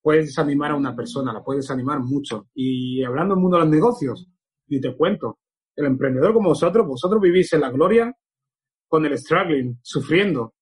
puedes 0.01 0.27
desanimar 0.27 0.71
a 0.71 0.75
una 0.75 0.95
persona, 0.95 1.33
la 1.33 1.43
puedes 1.43 1.65
desanimar 1.65 1.99
mucho. 1.99 2.47
Y 2.53 3.03
hablando 3.03 3.35
del 3.35 3.41
mundo 3.41 3.57
de 3.57 3.63
los 3.63 3.71
negocios, 3.71 4.27
y 4.71 4.79
te 4.79 4.95
cuento, 4.95 5.39
el 5.75 5.85
emprendedor 5.85 6.33
como 6.33 6.49
vosotros, 6.49 6.87
vosotros 6.87 7.21
vivís 7.21 7.51
en 7.53 7.61
la 7.61 7.69
gloria 7.69 8.15
con 8.87 9.05
el 9.05 9.17
struggling, 9.17 9.79
sufriendo. 9.81 10.53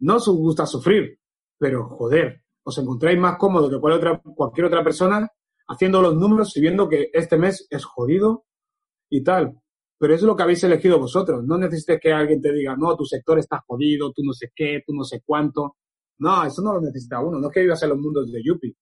No 0.00 0.16
os 0.16 0.28
gusta 0.28 0.66
sufrir, 0.66 1.18
pero 1.56 1.88
joder, 1.88 2.42
os 2.64 2.76
encontráis 2.78 3.18
más 3.18 3.38
cómodo 3.38 3.70
que 3.70 3.78
cualquier 3.78 4.12
otra, 4.12 4.22
cualquier 4.34 4.66
otra 4.66 4.82
persona 4.82 5.28
haciendo 5.68 6.02
los 6.02 6.16
números 6.16 6.56
y 6.56 6.60
viendo 6.60 6.88
que 6.88 7.10
este 7.12 7.36
mes 7.36 7.66
es 7.70 7.84
jodido 7.84 8.46
y 9.08 9.22
tal. 9.22 9.60
Pero 9.98 10.14
es 10.14 10.22
lo 10.22 10.34
que 10.36 10.42
habéis 10.42 10.64
elegido 10.64 10.98
vosotros. 10.98 11.44
No 11.44 11.56
necesites 11.56 12.00
que 12.00 12.12
alguien 12.12 12.40
te 12.42 12.52
diga, 12.52 12.76
no, 12.76 12.96
tu 12.96 13.04
sector 13.04 13.38
está 13.38 13.64
jodido, 13.66 14.12
tú 14.12 14.22
no 14.24 14.32
sé 14.32 14.50
qué, 14.54 14.82
tú 14.84 14.92
no 14.92 15.04
sé 15.04 15.22
cuánto. 15.24 15.76
No, 16.18 16.44
eso 16.44 16.62
no 16.62 16.74
lo 16.74 16.80
necesita 16.80 17.20
uno. 17.20 17.38
No 17.38 17.48
es 17.48 17.54
que 17.54 17.62
vivas 17.62 17.82
en 17.82 17.90
los 17.90 17.98
mundos 17.98 18.30
de 18.30 18.42
Yuppie. 18.42 18.76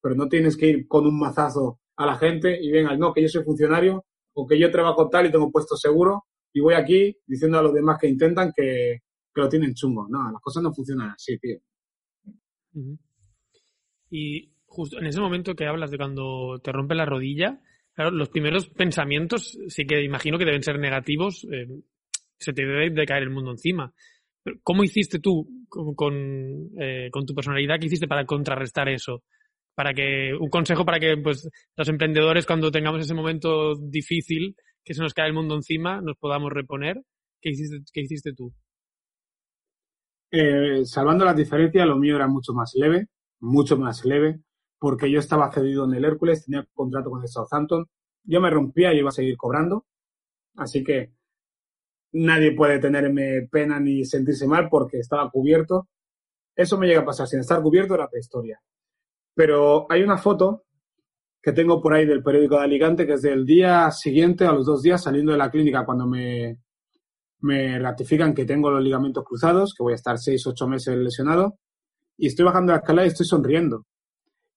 Pero 0.00 0.14
no 0.14 0.28
tienes 0.28 0.56
que 0.56 0.68
ir 0.68 0.88
con 0.88 1.06
un 1.06 1.18
mazazo 1.18 1.80
a 1.96 2.06
la 2.06 2.16
gente 2.16 2.58
y 2.60 2.70
venga, 2.70 2.96
no, 2.96 3.12
que 3.12 3.22
yo 3.22 3.28
soy 3.28 3.44
funcionario 3.44 4.04
o 4.34 4.46
que 4.46 4.58
yo 4.58 4.70
trabajo 4.70 5.08
tal 5.08 5.26
y 5.26 5.30
tengo 5.30 5.50
puesto 5.50 5.76
seguro 5.76 6.24
y 6.52 6.60
voy 6.60 6.74
aquí 6.74 7.16
diciendo 7.26 7.58
a 7.58 7.62
los 7.62 7.74
demás 7.74 7.98
que 8.00 8.08
intentan 8.08 8.52
que, 8.54 9.00
que 9.32 9.40
lo 9.40 9.48
tienen 9.48 9.74
chungo. 9.74 10.06
No, 10.08 10.30
las 10.30 10.40
cosas 10.40 10.62
no 10.62 10.72
funcionan 10.72 11.10
así, 11.10 11.38
tío. 11.38 11.58
Y 14.10 14.52
justo 14.66 14.98
en 14.98 15.06
ese 15.06 15.20
momento 15.20 15.54
que 15.54 15.66
hablas 15.66 15.90
de 15.90 15.98
cuando 15.98 16.58
te 16.62 16.72
rompe 16.72 16.94
la 16.94 17.06
rodilla, 17.06 17.60
Claro, 17.94 18.10
los 18.10 18.28
primeros 18.28 18.68
pensamientos 18.68 19.56
sí 19.68 19.86
que 19.86 20.02
imagino 20.02 20.36
que 20.36 20.44
deben 20.44 20.64
ser 20.64 20.78
negativos. 20.80 21.46
Eh, 21.50 21.68
se 22.36 22.52
te 22.52 22.62
debe 22.62 22.90
de 22.90 23.06
caer 23.06 23.22
el 23.22 23.30
mundo 23.30 23.52
encima. 23.52 23.92
¿Cómo 24.62 24.82
hiciste 24.82 25.20
tú 25.20 25.48
con, 25.68 26.70
eh, 26.78 27.08
con, 27.10 27.24
tu 27.24 27.34
personalidad? 27.34 27.78
¿Qué 27.78 27.86
hiciste 27.86 28.08
para 28.08 28.26
contrarrestar 28.26 28.88
eso? 28.88 29.22
Para 29.74 29.92
que, 29.92 30.32
un 30.38 30.48
consejo 30.50 30.84
para 30.84 31.00
que 31.00 31.16
pues, 31.16 31.48
los 31.76 31.88
emprendedores 31.88 32.46
cuando 32.46 32.70
tengamos 32.70 33.00
ese 33.00 33.14
momento 33.14 33.74
difícil, 33.76 34.54
que 34.84 34.94
se 34.94 35.02
nos 35.02 35.14
cae 35.14 35.28
el 35.28 35.34
mundo 35.34 35.54
encima, 35.54 36.00
nos 36.00 36.16
podamos 36.16 36.52
reponer. 36.52 37.02
¿Qué 37.40 37.50
hiciste, 37.50 38.32
tú? 38.32 38.52
Eh, 40.30 40.84
salvando 40.84 41.24
las 41.24 41.36
diferencias, 41.36 41.86
lo 41.86 41.96
mío 41.96 42.16
era 42.16 42.26
mucho 42.26 42.52
más 42.52 42.72
leve, 42.74 43.08
mucho 43.40 43.76
más 43.76 44.04
leve 44.04 44.40
porque 44.84 45.10
yo 45.10 45.18
estaba 45.18 45.50
cedido 45.50 45.86
en 45.86 45.94
el 45.94 46.04
Hércules, 46.04 46.44
tenía 46.44 46.66
contrato 46.74 47.08
con 47.08 47.22
el 47.22 47.28
Southampton, 47.28 47.86
yo 48.22 48.38
me 48.38 48.50
rompía 48.50 48.92
y 48.92 48.98
iba 48.98 49.08
a 49.08 49.12
seguir 49.12 49.34
cobrando, 49.34 49.86
así 50.56 50.84
que 50.84 51.14
nadie 52.12 52.52
puede 52.52 52.78
tenerme 52.78 53.48
pena 53.50 53.80
ni 53.80 54.04
sentirse 54.04 54.46
mal 54.46 54.68
porque 54.68 54.98
estaba 54.98 55.30
cubierto. 55.30 55.88
Eso 56.54 56.78
me 56.78 56.86
llega 56.86 57.00
a 57.00 57.04
pasar. 57.04 57.26
Sin 57.26 57.40
estar 57.40 57.62
cubierto 57.62 57.94
era 57.94 58.08
prehistoria. 58.08 58.60
Pero 59.34 59.86
hay 59.90 60.02
una 60.02 60.18
foto 60.18 60.64
que 61.42 61.52
tengo 61.52 61.82
por 61.82 61.94
ahí 61.94 62.06
del 62.06 62.22
periódico 62.22 62.56
de 62.56 62.64
Alicante, 62.64 63.06
que 63.06 63.14
es 63.14 63.22
del 63.22 63.44
día 63.44 63.90
siguiente, 63.90 64.46
a 64.46 64.52
los 64.52 64.64
dos 64.64 64.82
días, 64.82 65.02
saliendo 65.02 65.32
de 65.32 65.38
la 65.38 65.50
clínica, 65.50 65.84
cuando 65.84 66.06
me, 66.06 66.58
me 67.40 67.78
ratifican 67.78 68.32
que 68.32 68.46
tengo 68.46 68.70
los 68.70 68.82
ligamentos 68.82 69.24
cruzados, 69.24 69.74
que 69.76 69.82
voy 69.82 69.92
a 69.92 69.96
estar 69.96 70.16
seis, 70.18 70.46
ocho 70.46 70.66
meses 70.66 70.96
lesionado, 70.96 71.58
y 72.16 72.28
estoy 72.28 72.46
bajando 72.46 72.72
la 72.72 72.78
escalera 72.78 73.04
y 73.04 73.08
estoy 73.08 73.26
sonriendo. 73.26 73.86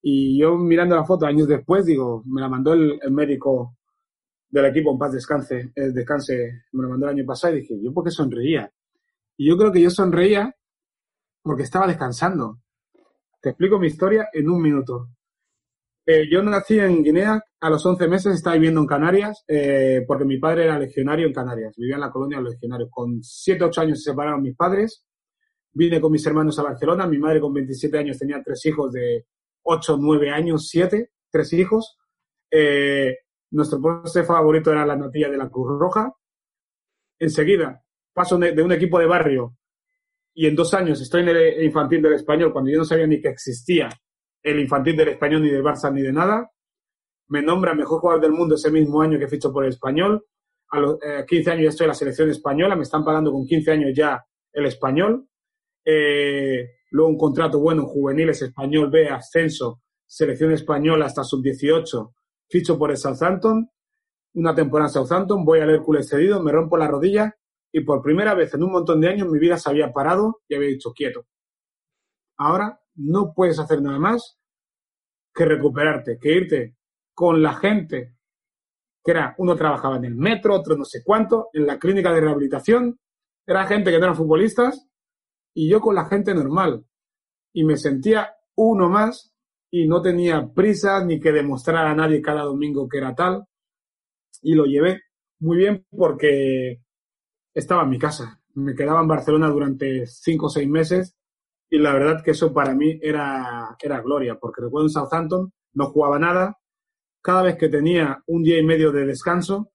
Y 0.01 0.39
yo 0.39 0.55
mirando 0.55 0.95
la 0.95 1.03
foto 1.03 1.25
años 1.25 1.49
después, 1.49 1.85
digo, 1.85 2.23
me 2.25 2.39
la 2.39 2.47
mandó 2.47 2.73
el, 2.73 2.99
médico 3.11 3.75
del 4.49 4.65
equipo 4.65 4.93
en 4.93 4.97
paz 4.97 5.11
descanse, 5.11 5.73
eh, 5.75 5.91
descanse, 5.91 6.63
me 6.71 6.83
lo 6.83 6.89
mandó 6.89 7.07
el 7.07 7.15
año 7.15 7.25
pasado 7.25 7.57
y 7.57 7.61
dije, 7.61 7.75
¿yo 7.83 7.93
por 7.93 8.05
qué 8.05 8.11
sonreía? 8.11 8.71
Y 9.35 9.49
yo 9.49 9.57
creo 9.57 9.71
que 9.73 9.81
yo 9.81 9.89
sonreía 9.89 10.55
porque 11.41 11.63
estaba 11.63 11.87
descansando. 11.87 12.59
Te 13.47 13.51
explico 13.51 13.79
mi 13.79 13.87
historia 13.87 14.27
en 14.33 14.49
un 14.49 14.61
minuto. 14.61 15.07
Eh, 16.05 16.27
yo 16.29 16.43
nací 16.43 16.77
en 16.79 17.01
Guinea, 17.01 17.41
a 17.61 17.69
los 17.69 17.85
11 17.85 18.05
meses 18.09 18.35
estaba 18.35 18.55
viviendo 18.55 18.81
en 18.81 18.87
Canarias, 18.87 19.45
eh, 19.47 20.03
porque 20.05 20.25
mi 20.25 20.37
padre 20.37 20.65
era 20.65 20.77
legionario 20.77 21.27
en 21.27 21.31
Canarias, 21.31 21.73
vivía 21.77 21.95
en 21.95 22.01
la 22.01 22.11
colonia 22.11 22.39
de 22.39 22.43
los 22.43 22.53
legionarios. 22.55 22.89
Con 22.91 23.23
7, 23.23 23.63
8 23.63 23.81
años 23.81 24.03
se 24.03 24.11
separaron 24.11 24.41
mis 24.41 24.53
padres, 24.53 25.05
vine 25.71 26.01
con 26.01 26.11
mis 26.11 26.25
hermanos 26.27 26.59
a 26.59 26.63
Barcelona, 26.63 27.07
mi 27.07 27.19
madre 27.19 27.39
con 27.39 27.53
27 27.53 27.97
años 27.97 28.19
tenía 28.19 28.43
tres 28.43 28.65
hijos 28.65 28.91
de 28.91 29.27
8, 29.63 29.97
9 29.97 30.29
años, 30.29 30.67
7, 30.67 31.09
tres 31.31 31.53
hijos. 31.53 31.97
Eh, 32.51 33.15
nuestro 33.51 33.79
postre 33.79 34.25
favorito 34.25 34.73
era 34.73 34.85
la 34.85 34.97
natilla 34.97 35.29
de 35.29 35.37
la 35.37 35.47
Cruz 35.47 35.69
Roja. 35.79 36.11
Enseguida 37.17 37.81
paso 38.13 38.37
de 38.37 38.61
un 38.61 38.73
equipo 38.73 38.99
de 38.99 39.05
barrio 39.05 39.55
y 40.39 40.45
en 40.45 40.55
dos 40.55 40.71
años 40.75 41.01
estoy 41.01 41.21
en 41.21 41.29
el 41.29 41.63
infantil 41.63 41.99
del 41.99 42.13
español 42.13 42.53
cuando 42.53 42.69
yo 42.69 42.77
no 42.77 42.85
sabía 42.85 43.07
ni 43.07 43.19
que 43.19 43.29
existía 43.29 43.89
el 44.43 44.59
infantil 44.59 44.95
del 44.95 45.09
español 45.09 45.41
ni 45.41 45.49
del 45.49 45.63
Barça 45.63 45.91
ni 45.91 46.03
de 46.03 46.13
nada. 46.13 46.51
Me 47.29 47.41
nombra 47.41 47.73
mejor 47.73 48.01
jugador 48.01 48.21
del 48.21 48.33
mundo 48.33 48.53
ese 48.53 48.69
mismo 48.69 49.01
año 49.01 49.17
que 49.17 49.27
ficho 49.27 49.51
por 49.51 49.63
el 49.63 49.71
español. 49.71 50.23
A 50.69 50.79
los 50.79 50.99
15 51.27 51.49
eh, 51.49 51.53
años 51.53 51.63
ya 51.63 51.69
estoy 51.69 51.85
en 51.85 51.87
la 51.87 51.93
selección 51.95 52.29
española, 52.29 52.75
me 52.75 52.83
están 52.83 53.03
pagando 53.03 53.31
con 53.31 53.47
15 53.47 53.71
años 53.71 53.91
ya 53.95 54.23
el 54.53 54.67
español. 54.67 55.27
Eh, 55.83 56.69
luego 56.91 57.09
un 57.09 57.17
contrato 57.17 57.59
bueno 57.59 57.81
en 57.81 57.87
juveniles, 57.87 58.39
español 58.43 58.91
B, 58.91 59.09
ascenso, 59.09 59.81
selección 60.05 60.51
española 60.51 61.07
hasta 61.07 61.23
sub-18, 61.23 62.13
ficho 62.47 62.77
por 62.77 62.91
el 62.91 62.97
Southampton, 62.97 63.67
una 64.35 64.53
temporada 64.53 64.89
en 64.89 64.93
Southampton, 64.93 65.43
voy 65.43 65.61
al 65.61 65.71
Hércules 65.71 66.07
cedido, 66.07 66.43
me 66.43 66.51
rompo 66.51 66.77
la 66.77 66.87
rodilla 66.87 67.35
y 67.77 67.81
por 67.81 68.01
primera 68.01 68.33
vez 68.33 68.53
en 68.55 68.63
un 68.63 68.71
montón 68.71 68.99
de 68.99 69.09
años 69.09 69.29
mi 69.29 69.37
vida 69.37 69.57
se 69.57 69.69
había 69.69 69.93
parado 69.93 70.41
y 70.47 70.55
había 70.55 70.69
dicho 70.69 70.93
quieto. 70.93 71.27
Ahora 72.37 72.81
no 72.95 73.33
puedes 73.35 73.59
hacer 73.59 73.83
nada 73.83 73.99
más 73.99 74.39
que 75.31 75.45
recuperarte, 75.45 76.17
que 76.19 76.33
irte 76.33 76.75
con 77.13 77.43
la 77.43 77.53
gente 77.53 78.15
que 79.03 79.11
era, 79.11 79.35
uno 79.37 79.55
trabajaba 79.55 79.97
en 79.97 80.05
el 80.05 80.15
metro, 80.15 80.55
otro 80.55 80.75
no 80.75 80.85
sé 80.85 81.03
cuánto, 81.03 81.49
en 81.53 81.67
la 81.67 81.77
clínica 81.77 82.11
de 82.11 82.21
rehabilitación, 82.21 82.99
era 83.45 83.67
gente 83.67 83.91
que 83.91 83.99
no 83.99 84.05
eran 84.05 84.17
futbolistas, 84.17 84.87
y 85.53 85.69
yo 85.69 85.79
con 85.79 85.95
la 85.95 86.05
gente 86.05 86.33
normal. 86.33 86.83
Y 87.53 87.63
me 87.63 87.77
sentía 87.77 88.35
uno 88.55 88.89
más 88.89 89.33
y 89.71 89.87
no 89.87 90.01
tenía 90.01 90.51
prisa 90.53 91.05
ni 91.05 91.19
que 91.19 91.31
demostrar 91.31 91.85
a 91.85 91.95
nadie 91.95 92.21
cada 92.21 92.41
domingo 92.41 92.89
que 92.89 92.97
era 92.97 93.15
tal. 93.15 93.45
Y 94.41 94.55
lo 94.55 94.65
llevé 94.65 95.03
muy 95.39 95.57
bien 95.57 95.85
porque 95.89 96.81
estaba 97.59 97.83
en 97.83 97.89
mi 97.89 97.97
casa. 97.97 98.39
Me 98.53 98.75
quedaba 98.75 99.01
en 99.01 99.07
Barcelona 99.07 99.49
durante 99.49 100.05
cinco 100.05 100.45
o 100.45 100.49
seis 100.49 100.69
meses 100.69 101.15
y 101.69 101.79
la 101.79 101.91
verdad 101.93 102.23
que 102.23 102.31
eso 102.31 102.53
para 102.53 102.75
mí 102.75 102.99
era, 103.01 103.75
era 103.81 104.01
gloria, 104.01 104.37
porque 104.39 104.61
recuerdo 104.61 104.87
en 104.87 104.91
Southampton 104.91 105.51
no 105.73 105.85
jugaba 105.87 106.19
nada. 106.19 106.57
Cada 107.21 107.41
vez 107.41 107.57
que 107.57 107.67
tenía 107.67 108.23
un 108.27 108.43
día 108.43 108.59
y 108.59 108.63
medio 108.63 108.91
de 108.91 109.05
descanso, 109.05 109.71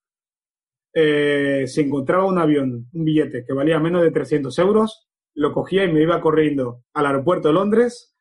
eh, 0.94 1.64
si 1.66 1.80
encontraba 1.80 2.24
un 2.24 2.38
avión, 2.38 2.88
un 2.92 3.04
billete 3.04 3.44
que 3.44 3.52
valía 3.52 3.80
menos 3.80 4.02
de 4.02 4.12
300 4.12 4.56
euros, 4.60 5.08
lo 5.34 5.52
cogía 5.52 5.84
y 5.84 5.92
me 5.92 6.02
iba 6.02 6.20
corriendo 6.20 6.84
al 6.94 7.06
aeropuerto 7.06 7.48
de 7.48 7.54
Londres 7.54 8.14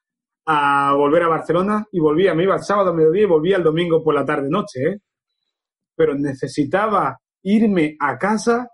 a 0.48 0.96
volver 0.96 1.24
a 1.24 1.28
Barcelona 1.28 1.86
y 1.92 2.00
volvía, 2.00 2.34
me 2.34 2.44
iba 2.44 2.56
el 2.56 2.64
sábado 2.64 2.90
a 2.90 2.94
mediodía 2.94 3.24
y 3.24 3.28
volvía 3.28 3.58
el 3.58 3.64
domingo 3.64 4.04
por 4.04 4.16
la 4.16 4.26
tarde-noche. 4.26 4.84
¿eh? 4.84 5.00
Pero 5.96 6.16
necesitaba 6.16 7.20
irme 7.44 7.96
a 8.00 8.18
casa 8.18 8.68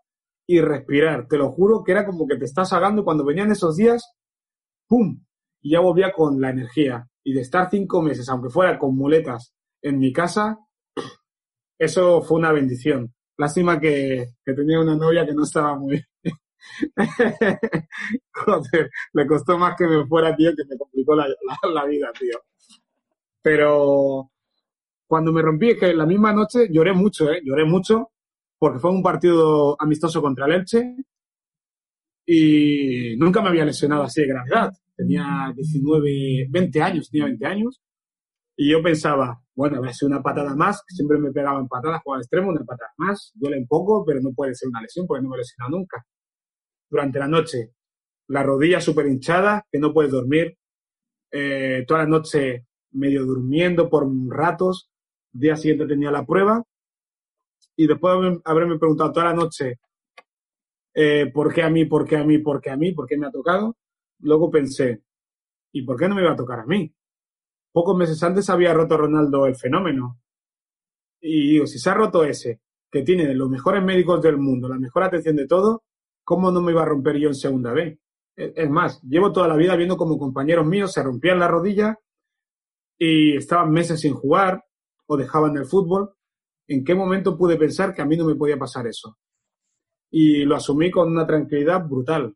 y 0.47 0.61
respirar. 0.61 1.27
Te 1.27 1.37
lo 1.37 1.51
juro 1.51 1.83
que 1.83 1.91
era 1.91 2.05
como 2.05 2.25
que 2.25 2.37
te 2.37 2.45
estás 2.45 2.71
ahogando 2.73 3.03
cuando 3.03 3.25
venían 3.25 3.51
esos 3.51 3.75
días, 3.75 4.15
¡pum! 4.87 5.23
Y 5.61 5.71
ya 5.71 5.81
volvía 5.81 6.13
con 6.13 6.39
la 6.39 6.49
energía. 6.49 7.07
Y 7.23 7.33
de 7.33 7.41
estar 7.41 7.69
cinco 7.69 8.01
meses, 8.01 8.29
aunque 8.29 8.49
fuera 8.49 8.79
con 8.79 8.95
muletas, 8.95 9.53
en 9.81 9.99
mi 9.99 10.13
casa, 10.13 10.57
eso 11.77 12.21
fue 12.21 12.39
una 12.39 12.53
bendición. 12.53 13.13
Lástima 13.37 13.79
que, 13.79 14.29
tenía 14.43 14.79
una 14.79 14.95
novia 14.95 15.25
que 15.25 15.33
no 15.33 15.43
estaba 15.43 15.77
muy... 15.77 16.01
Joder, 18.31 18.89
le 19.13 19.27
costó 19.27 19.57
más 19.57 19.75
que 19.77 19.85
me 19.85 20.07
fuera, 20.07 20.35
tío, 20.35 20.51
que 20.55 20.65
me 20.65 20.77
complicó 20.77 21.15
la, 21.15 21.27
la 21.73 21.85
vida, 21.85 22.11
tío. 22.17 22.39
Pero 23.41 24.31
cuando 25.05 25.31
me 25.31 25.41
rompí, 25.41 25.71
es 25.71 25.79
que 25.79 25.93
la 25.93 26.05
misma 26.05 26.33
noche 26.33 26.67
lloré 26.71 26.93
mucho, 26.93 27.31
¿eh? 27.31 27.41
Lloré 27.43 27.65
mucho 27.65 28.11
porque 28.59 28.79
fue 28.79 28.91
un 28.91 29.03
partido 29.03 29.75
amistoso 29.79 30.21
contra 30.21 30.45
el 30.45 30.53
Elche 30.53 30.95
y 32.25 33.15
nunca 33.17 33.41
me 33.41 33.49
había 33.49 33.65
lesionado 33.65 34.03
así 34.03 34.21
de 34.21 34.27
gravedad. 34.27 34.73
Tenía 34.95 35.51
19, 35.55 36.47
20 36.49 36.81
años, 36.81 37.09
tenía 37.09 37.25
20 37.25 37.45
años. 37.45 37.81
Y 38.57 38.71
yo 38.71 38.81
pensaba, 38.81 39.39
bueno, 39.55 39.83
a 39.83 39.93
ser 39.93 40.07
una 40.07 40.21
patada 40.23 40.55
más, 40.55 40.83
siempre 40.87 41.19
me 41.19 41.31
pegaban 41.31 41.67
patadas, 41.67 42.01
jugaba 42.03 42.21
extremo, 42.21 42.49
una 42.49 42.65
patada 42.65 42.91
más, 42.97 43.31
duele 43.35 43.59
un 43.59 43.67
poco, 43.67 44.03
pero 44.03 44.19
no 44.19 44.31
puede 44.33 44.55
ser 44.55 44.69
una 44.69 44.81
lesión 44.81 45.05
porque 45.05 45.23
no 45.23 45.29
me 45.29 45.35
he 45.35 45.39
lesionado 45.39 45.77
nunca. 45.77 46.03
Durante 46.89 47.19
la 47.19 47.27
noche, 47.27 47.73
la 48.27 48.43
rodilla 48.43 48.81
súper 48.81 49.07
hinchada, 49.07 49.65
que 49.71 49.79
no 49.79 49.93
puedes 49.93 50.11
dormir, 50.11 50.57
eh, 51.31 51.85
toda 51.87 52.01
la 52.01 52.09
noche 52.09 52.65
medio 52.91 53.25
durmiendo 53.25 53.89
por 53.89 54.07
ratos, 54.29 54.89
día 55.31 55.55
siguiente 55.55 55.85
tenía 55.85 56.09
la 56.09 56.25
prueba 56.25 56.63
y 57.77 57.87
después 57.87 58.19
de 58.19 58.41
haberme 58.43 58.77
preguntado 58.77 59.11
toda 59.11 59.27
la 59.27 59.33
noche 59.33 59.79
eh, 60.95 61.31
por 61.31 61.53
qué 61.53 61.61
a 61.61 61.69
mí, 61.69 61.85
por 61.85 62.05
qué 62.05 62.17
a 62.17 62.23
mí, 62.23 62.39
por 62.39 62.59
qué 62.59 62.71
a 62.71 62.75
mí, 62.75 62.91
por 62.91 63.05
qué 63.05 63.17
me 63.17 63.27
ha 63.27 63.31
tocado, 63.31 63.77
luego 64.19 64.49
pensé, 64.49 65.03
¿y 65.71 65.83
por 65.83 65.95
qué 65.95 66.09
no 66.09 66.15
me 66.15 66.23
iba 66.23 66.31
a 66.31 66.35
tocar 66.35 66.59
a 66.59 66.65
mí? 66.65 66.91
Pocos 67.71 67.95
meses 67.95 68.21
antes 68.23 68.49
había 68.49 68.73
roto 68.73 68.97
Ronaldo 68.97 69.45
el 69.45 69.55
fenómeno. 69.55 70.19
Y 71.21 71.51
digo, 71.51 71.67
si 71.67 71.77
se 71.77 71.91
ha 71.91 71.93
roto 71.93 72.23
ese, 72.23 72.61
que 72.89 73.03
tiene 73.03 73.31
los 73.35 73.47
mejores 73.47 73.83
médicos 73.83 74.23
del 74.23 74.37
mundo, 74.37 74.67
la 74.67 74.79
mejor 74.79 75.03
atención 75.03 75.35
de 75.35 75.45
todo, 75.45 75.83
¿cómo 76.23 76.51
no 76.51 76.61
me 76.61 76.71
iba 76.71 76.81
a 76.81 76.85
romper 76.85 77.17
yo 77.17 77.27
en 77.27 77.35
segunda 77.35 77.73
vez? 77.73 77.99
Es 78.35 78.69
más, 78.69 78.99
llevo 79.03 79.31
toda 79.31 79.47
la 79.47 79.55
vida 79.55 79.75
viendo 79.75 79.97
como 79.97 80.17
compañeros 80.17 80.65
míos 80.65 80.93
se 80.93 81.03
rompían 81.03 81.39
la 81.39 81.47
rodilla 81.47 81.99
y 82.97 83.35
estaban 83.35 83.71
meses 83.71 84.01
sin 84.01 84.13
jugar 84.13 84.63
o 85.05 85.15
dejaban 85.15 85.57
el 85.57 85.65
fútbol 85.65 86.16
¿en 86.67 86.83
qué 86.83 86.95
momento 86.95 87.37
pude 87.37 87.57
pensar 87.57 87.93
que 87.93 88.01
a 88.01 88.05
mí 88.05 88.17
no 88.17 88.25
me 88.25 88.35
podía 88.35 88.57
pasar 88.57 88.87
eso? 88.87 89.17
Y 90.09 90.45
lo 90.45 90.55
asumí 90.55 90.91
con 90.91 91.09
una 91.11 91.25
tranquilidad 91.25 91.85
brutal, 91.85 92.35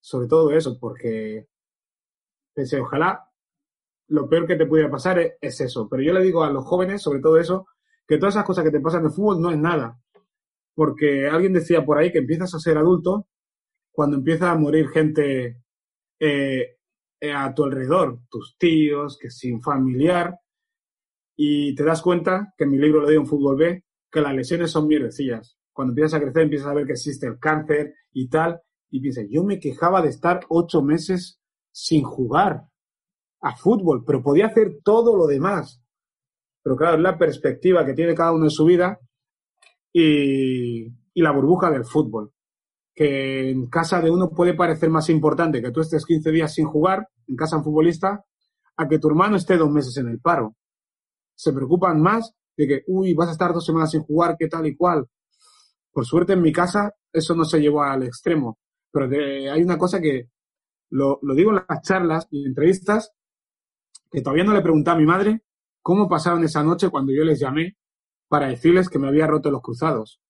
sobre 0.00 0.28
todo 0.28 0.50
eso, 0.52 0.78
porque 0.78 1.46
pensé, 2.54 2.80
ojalá 2.80 3.30
lo 4.08 4.28
peor 4.28 4.46
que 4.46 4.56
te 4.56 4.66
pudiera 4.66 4.90
pasar 4.90 5.18
es, 5.40 5.60
eso. 5.60 5.88
Pero 5.88 6.02
yo 6.02 6.12
le 6.12 6.22
digo 6.22 6.44
a 6.44 6.50
los 6.50 6.64
jóvenes, 6.64 7.02
sobre 7.02 7.20
todo 7.20 7.38
eso, 7.38 7.66
que 8.06 8.18
todas 8.18 8.34
esas 8.34 8.44
cosas 8.44 8.64
que 8.64 8.70
te 8.70 8.80
pasan 8.80 9.00
en 9.00 9.06
el 9.06 9.12
fútbol 9.12 9.40
no 9.40 9.50
es 9.50 9.58
nada. 9.58 9.98
Porque 10.74 11.28
alguien 11.28 11.52
decía 11.52 11.84
por 11.84 11.98
ahí 11.98 12.12
que 12.12 12.18
empiezas 12.18 12.54
a 12.54 12.58
ser 12.58 12.78
adulto 12.78 13.28
cuando 13.90 14.16
empieza 14.16 14.50
a 14.50 14.58
morir 14.58 14.88
gente 14.88 15.62
eh, 16.20 16.76
a 17.34 17.54
tu 17.54 17.64
alrededor, 17.64 18.20
tus 18.28 18.56
tíos, 18.58 19.18
que 19.18 19.30
sin 19.30 19.60
familiar, 19.62 20.38
y 21.36 21.74
te 21.74 21.84
das 21.84 22.00
cuenta, 22.00 22.54
que 22.56 22.64
en 22.64 22.70
mi 22.70 22.78
libro 22.78 23.02
lo 23.02 23.08
digo 23.08 23.20
en 23.20 23.28
Fútbol 23.28 23.56
B, 23.56 23.84
que 24.10 24.20
las 24.22 24.34
lesiones 24.34 24.70
son 24.70 24.88
mierdecillas. 24.88 25.58
Cuando 25.72 25.92
empiezas 25.92 26.14
a 26.14 26.22
crecer, 26.22 26.42
empiezas 26.42 26.68
a 26.68 26.74
ver 26.74 26.86
que 26.86 26.92
existe 26.92 27.26
el 27.26 27.38
cáncer 27.38 27.94
y 28.12 28.28
tal, 28.28 28.62
y 28.88 29.00
piensas, 29.00 29.26
yo 29.28 29.44
me 29.44 29.60
quejaba 29.60 30.00
de 30.00 30.08
estar 30.08 30.40
ocho 30.48 30.80
meses 30.80 31.38
sin 31.70 32.02
jugar 32.02 32.62
a 33.42 33.54
fútbol, 33.56 34.02
pero 34.06 34.22
podía 34.22 34.46
hacer 34.46 34.78
todo 34.82 35.14
lo 35.14 35.26
demás. 35.26 35.82
Pero 36.62 36.76
claro, 36.76 36.96
es 36.96 37.02
la 37.02 37.18
perspectiva 37.18 37.84
que 37.84 37.92
tiene 37.92 38.14
cada 38.14 38.32
uno 38.32 38.44
en 38.44 38.50
su 38.50 38.64
vida 38.64 38.98
y, 39.92 40.86
y 40.86 41.22
la 41.22 41.32
burbuja 41.32 41.70
del 41.70 41.84
fútbol. 41.84 42.32
Que 42.94 43.50
en 43.50 43.66
casa 43.66 44.00
de 44.00 44.10
uno 44.10 44.30
puede 44.30 44.54
parecer 44.54 44.88
más 44.88 45.10
importante 45.10 45.60
que 45.60 45.70
tú 45.70 45.82
estés 45.82 46.06
15 46.06 46.30
días 46.30 46.54
sin 46.54 46.64
jugar, 46.64 47.08
en 47.28 47.36
casa 47.36 47.56
de 47.56 47.60
un 47.60 47.64
futbolista, 47.64 48.24
a 48.78 48.88
que 48.88 48.98
tu 48.98 49.08
hermano 49.08 49.36
esté 49.36 49.58
dos 49.58 49.70
meses 49.70 49.94
en 49.98 50.08
el 50.08 50.20
paro 50.20 50.56
se 51.36 51.52
preocupan 51.52 52.00
más 52.00 52.34
de 52.56 52.66
que, 52.66 52.84
uy, 52.88 53.14
vas 53.14 53.28
a 53.28 53.32
estar 53.32 53.52
dos 53.52 53.64
semanas 53.64 53.92
sin 53.92 54.02
jugar, 54.02 54.36
qué 54.38 54.48
tal 54.48 54.66
y 54.66 54.74
cual. 54.74 55.06
Por 55.92 56.04
suerte 56.04 56.32
en 56.32 56.42
mi 56.42 56.52
casa 56.52 56.92
eso 57.12 57.34
no 57.34 57.44
se 57.44 57.60
llevó 57.60 57.82
al 57.82 58.02
extremo, 58.02 58.58
pero 58.90 59.06
hay 59.06 59.62
una 59.62 59.78
cosa 59.78 60.00
que 60.00 60.28
lo, 60.90 61.18
lo 61.22 61.34
digo 61.34 61.50
en 61.50 61.62
las 61.68 61.82
charlas 61.82 62.26
y 62.30 62.44
entrevistas, 62.44 63.12
que 64.10 64.22
todavía 64.22 64.44
no 64.44 64.52
le 64.54 64.62
pregunté 64.62 64.90
a 64.90 64.96
mi 64.96 65.04
madre 65.04 65.42
cómo 65.82 66.08
pasaron 66.08 66.42
esa 66.44 66.62
noche 66.62 66.90
cuando 66.90 67.12
yo 67.12 67.24
les 67.24 67.38
llamé 67.38 67.76
para 68.28 68.48
decirles 68.48 68.88
que 68.88 68.98
me 68.98 69.08
había 69.08 69.26
roto 69.26 69.50
los 69.50 69.62
cruzados. 69.62 70.20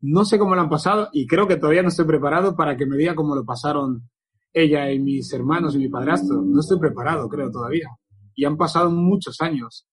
No 0.00 0.24
sé 0.24 0.38
cómo 0.38 0.54
lo 0.54 0.60
han 0.60 0.68
pasado 0.68 1.08
y 1.12 1.26
creo 1.26 1.46
que 1.46 1.56
todavía 1.56 1.82
no 1.82 1.88
estoy 1.88 2.06
preparado 2.06 2.56
para 2.56 2.76
que 2.76 2.86
me 2.86 2.96
diga 2.96 3.14
cómo 3.14 3.36
lo 3.36 3.44
pasaron 3.44 4.08
ella 4.52 4.90
y 4.90 4.98
mis 4.98 5.32
hermanos 5.32 5.74
y 5.74 5.78
mi 5.78 5.88
padrastro. 5.88 6.42
No 6.42 6.60
estoy 6.60 6.78
preparado, 6.78 7.28
creo, 7.28 7.50
todavía. 7.50 7.88
Y 8.34 8.44
han 8.44 8.56
pasado 8.56 8.90
muchos 8.90 9.40
años. 9.40 9.86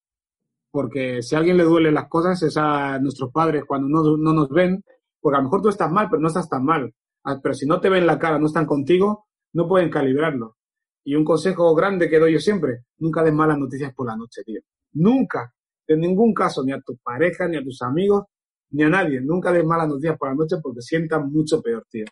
Porque 0.71 1.21
si 1.21 1.35
a 1.35 1.39
alguien 1.39 1.57
le 1.57 1.63
duele 1.63 1.91
las 1.91 2.07
cosas 2.07 2.41
es 2.43 2.57
a 2.57 2.99
nuestros 2.99 3.31
padres 3.31 3.63
cuando 3.65 3.87
no, 3.87 4.17
no 4.17 4.33
nos 4.33 4.49
ven, 4.49 4.83
porque 5.19 5.35
a 5.37 5.39
lo 5.39 5.45
mejor 5.45 5.61
tú 5.61 5.69
estás 5.69 5.91
mal, 5.91 6.07
pero 6.09 6.21
no 6.21 6.27
estás 6.27 6.49
tan 6.49 6.63
mal. 6.63 6.93
Ah, 7.23 7.39
pero 7.41 7.53
si 7.53 7.65
no 7.65 7.81
te 7.81 7.89
ven 7.89 8.05
la 8.05 8.19
cara, 8.19 8.39
no 8.39 8.47
están 8.47 8.65
contigo, 8.65 9.27
no 9.53 9.67
pueden 9.67 9.89
calibrarlo. 9.89 10.57
Y 11.03 11.15
un 11.15 11.25
consejo 11.25 11.73
grande 11.75 12.09
que 12.09 12.19
doy 12.19 12.33
yo 12.33 12.39
siempre, 12.39 12.85
nunca 12.99 13.23
des 13.23 13.33
malas 13.33 13.57
noticias 13.57 13.93
por 13.93 14.07
la 14.07 14.15
noche, 14.15 14.43
tío. 14.45 14.61
Nunca, 14.93 15.53
en 15.87 15.99
ningún 15.99 16.33
caso, 16.33 16.63
ni 16.63 16.71
a 16.71 16.81
tu 16.81 16.97
pareja, 16.97 17.47
ni 17.47 17.57
a 17.57 17.63
tus 17.63 17.81
amigos, 17.81 18.25
ni 18.71 18.83
a 18.83 18.89
nadie. 18.89 19.21
Nunca 19.21 19.51
des 19.51 19.65
malas 19.65 19.87
noticias 19.87 20.17
por 20.17 20.29
la 20.29 20.35
noche 20.35 20.57
porque 20.61 20.81
sientan 20.81 21.31
mucho 21.31 21.61
peor, 21.61 21.85
tío. 21.89 22.05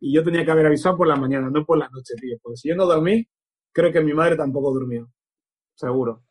Y 0.00 0.14
yo 0.14 0.24
tenía 0.24 0.44
que 0.44 0.50
haber 0.50 0.66
avisado 0.66 0.96
por 0.96 1.06
la 1.06 1.16
mañana, 1.16 1.50
no 1.50 1.64
por 1.64 1.78
la 1.78 1.88
noche, 1.88 2.14
tío. 2.20 2.36
Porque 2.42 2.56
si 2.56 2.68
yo 2.68 2.74
no 2.76 2.86
dormí, 2.86 3.26
creo 3.72 3.92
que 3.92 4.00
mi 4.00 4.14
madre 4.14 4.36
tampoco 4.36 4.72
durmió. 4.72 5.08
Seguro. 5.74 6.22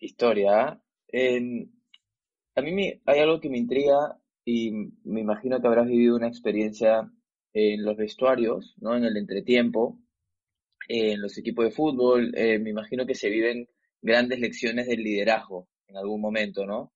Historia. 0.00 0.80
¿eh? 1.12 1.68
a 2.54 2.62
mí 2.62 2.72
me, 2.72 3.00
hay 3.04 3.20
algo 3.20 3.38
que 3.38 3.50
me 3.50 3.58
intriga 3.58 4.18
y 4.44 4.72
me 5.04 5.20
imagino 5.20 5.60
que 5.60 5.66
habrás 5.66 5.86
vivido 5.86 6.16
una 6.16 6.28
experiencia 6.28 7.10
en 7.52 7.84
los 7.84 7.96
vestuarios, 7.96 8.74
¿no? 8.78 8.96
En 8.96 9.04
el 9.04 9.16
entretiempo, 9.16 9.98
en 10.88 11.20
los 11.20 11.36
equipos 11.38 11.64
de 11.66 11.70
fútbol. 11.70 12.32
Eh, 12.34 12.58
me 12.58 12.70
imagino 12.70 13.06
que 13.06 13.14
se 13.14 13.28
viven 13.28 13.68
grandes 14.00 14.40
lecciones 14.40 14.86
del 14.86 15.02
liderazgo 15.02 15.68
en 15.86 15.96
algún 15.96 16.20
momento, 16.20 16.66
¿no? 16.66 16.92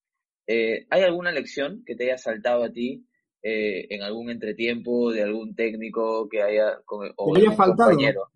Eh, 0.46 0.86
¿Hay 0.90 1.02
alguna 1.02 1.32
lección 1.32 1.82
que 1.84 1.94
te 1.94 2.04
haya 2.04 2.18
saltado 2.18 2.64
a 2.64 2.72
ti 2.72 3.06
eh, 3.42 3.86
en 3.90 4.02
algún 4.02 4.30
entretiempo 4.30 5.12
de 5.12 5.22
algún 5.22 5.54
técnico 5.54 6.28
que 6.28 6.42
haya 6.42 6.78
o 6.86 7.32
¿Que 7.32 7.40
haya 7.40 7.52
faltado? 7.52 7.90
compañero? 7.90 8.30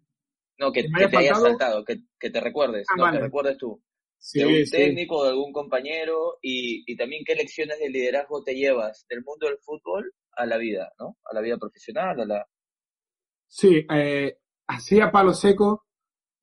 No, 0.58 0.72
que, 0.72 0.84
te 0.84 1.16
haya 1.16 1.34
saltado, 1.34 1.84
que, 1.84 2.30
te 2.30 2.40
recuerdes, 2.40 2.86
ah, 2.90 2.94
no, 2.96 3.12
que 3.12 3.20
recuerdes 3.20 3.56
tú. 3.58 3.80
de 4.34 4.42
algún 4.42 4.64
técnico, 4.64 5.22
de 5.22 5.30
algún 5.30 5.52
compañero 5.52 6.38
y, 6.42 6.82
y 6.90 6.96
también 6.96 7.22
qué 7.24 7.36
lecciones 7.36 7.78
de 7.78 7.88
liderazgo 7.88 8.42
te 8.42 8.54
llevas 8.54 9.06
del 9.08 9.22
mundo 9.22 9.46
del 9.46 9.58
fútbol 9.58 10.12
a 10.36 10.46
la 10.46 10.56
vida, 10.56 10.92
¿no? 10.98 11.16
A 11.30 11.34
la 11.34 11.40
vida 11.40 11.58
profesional, 11.58 12.20
a 12.20 12.24
la... 12.24 12.46
Sí, 13.46 13.86
eh, 13.90 14.38
así 14.66 15.00
a 15.00 15.10
palo 15.10 15.32
seco, 15.32 15.86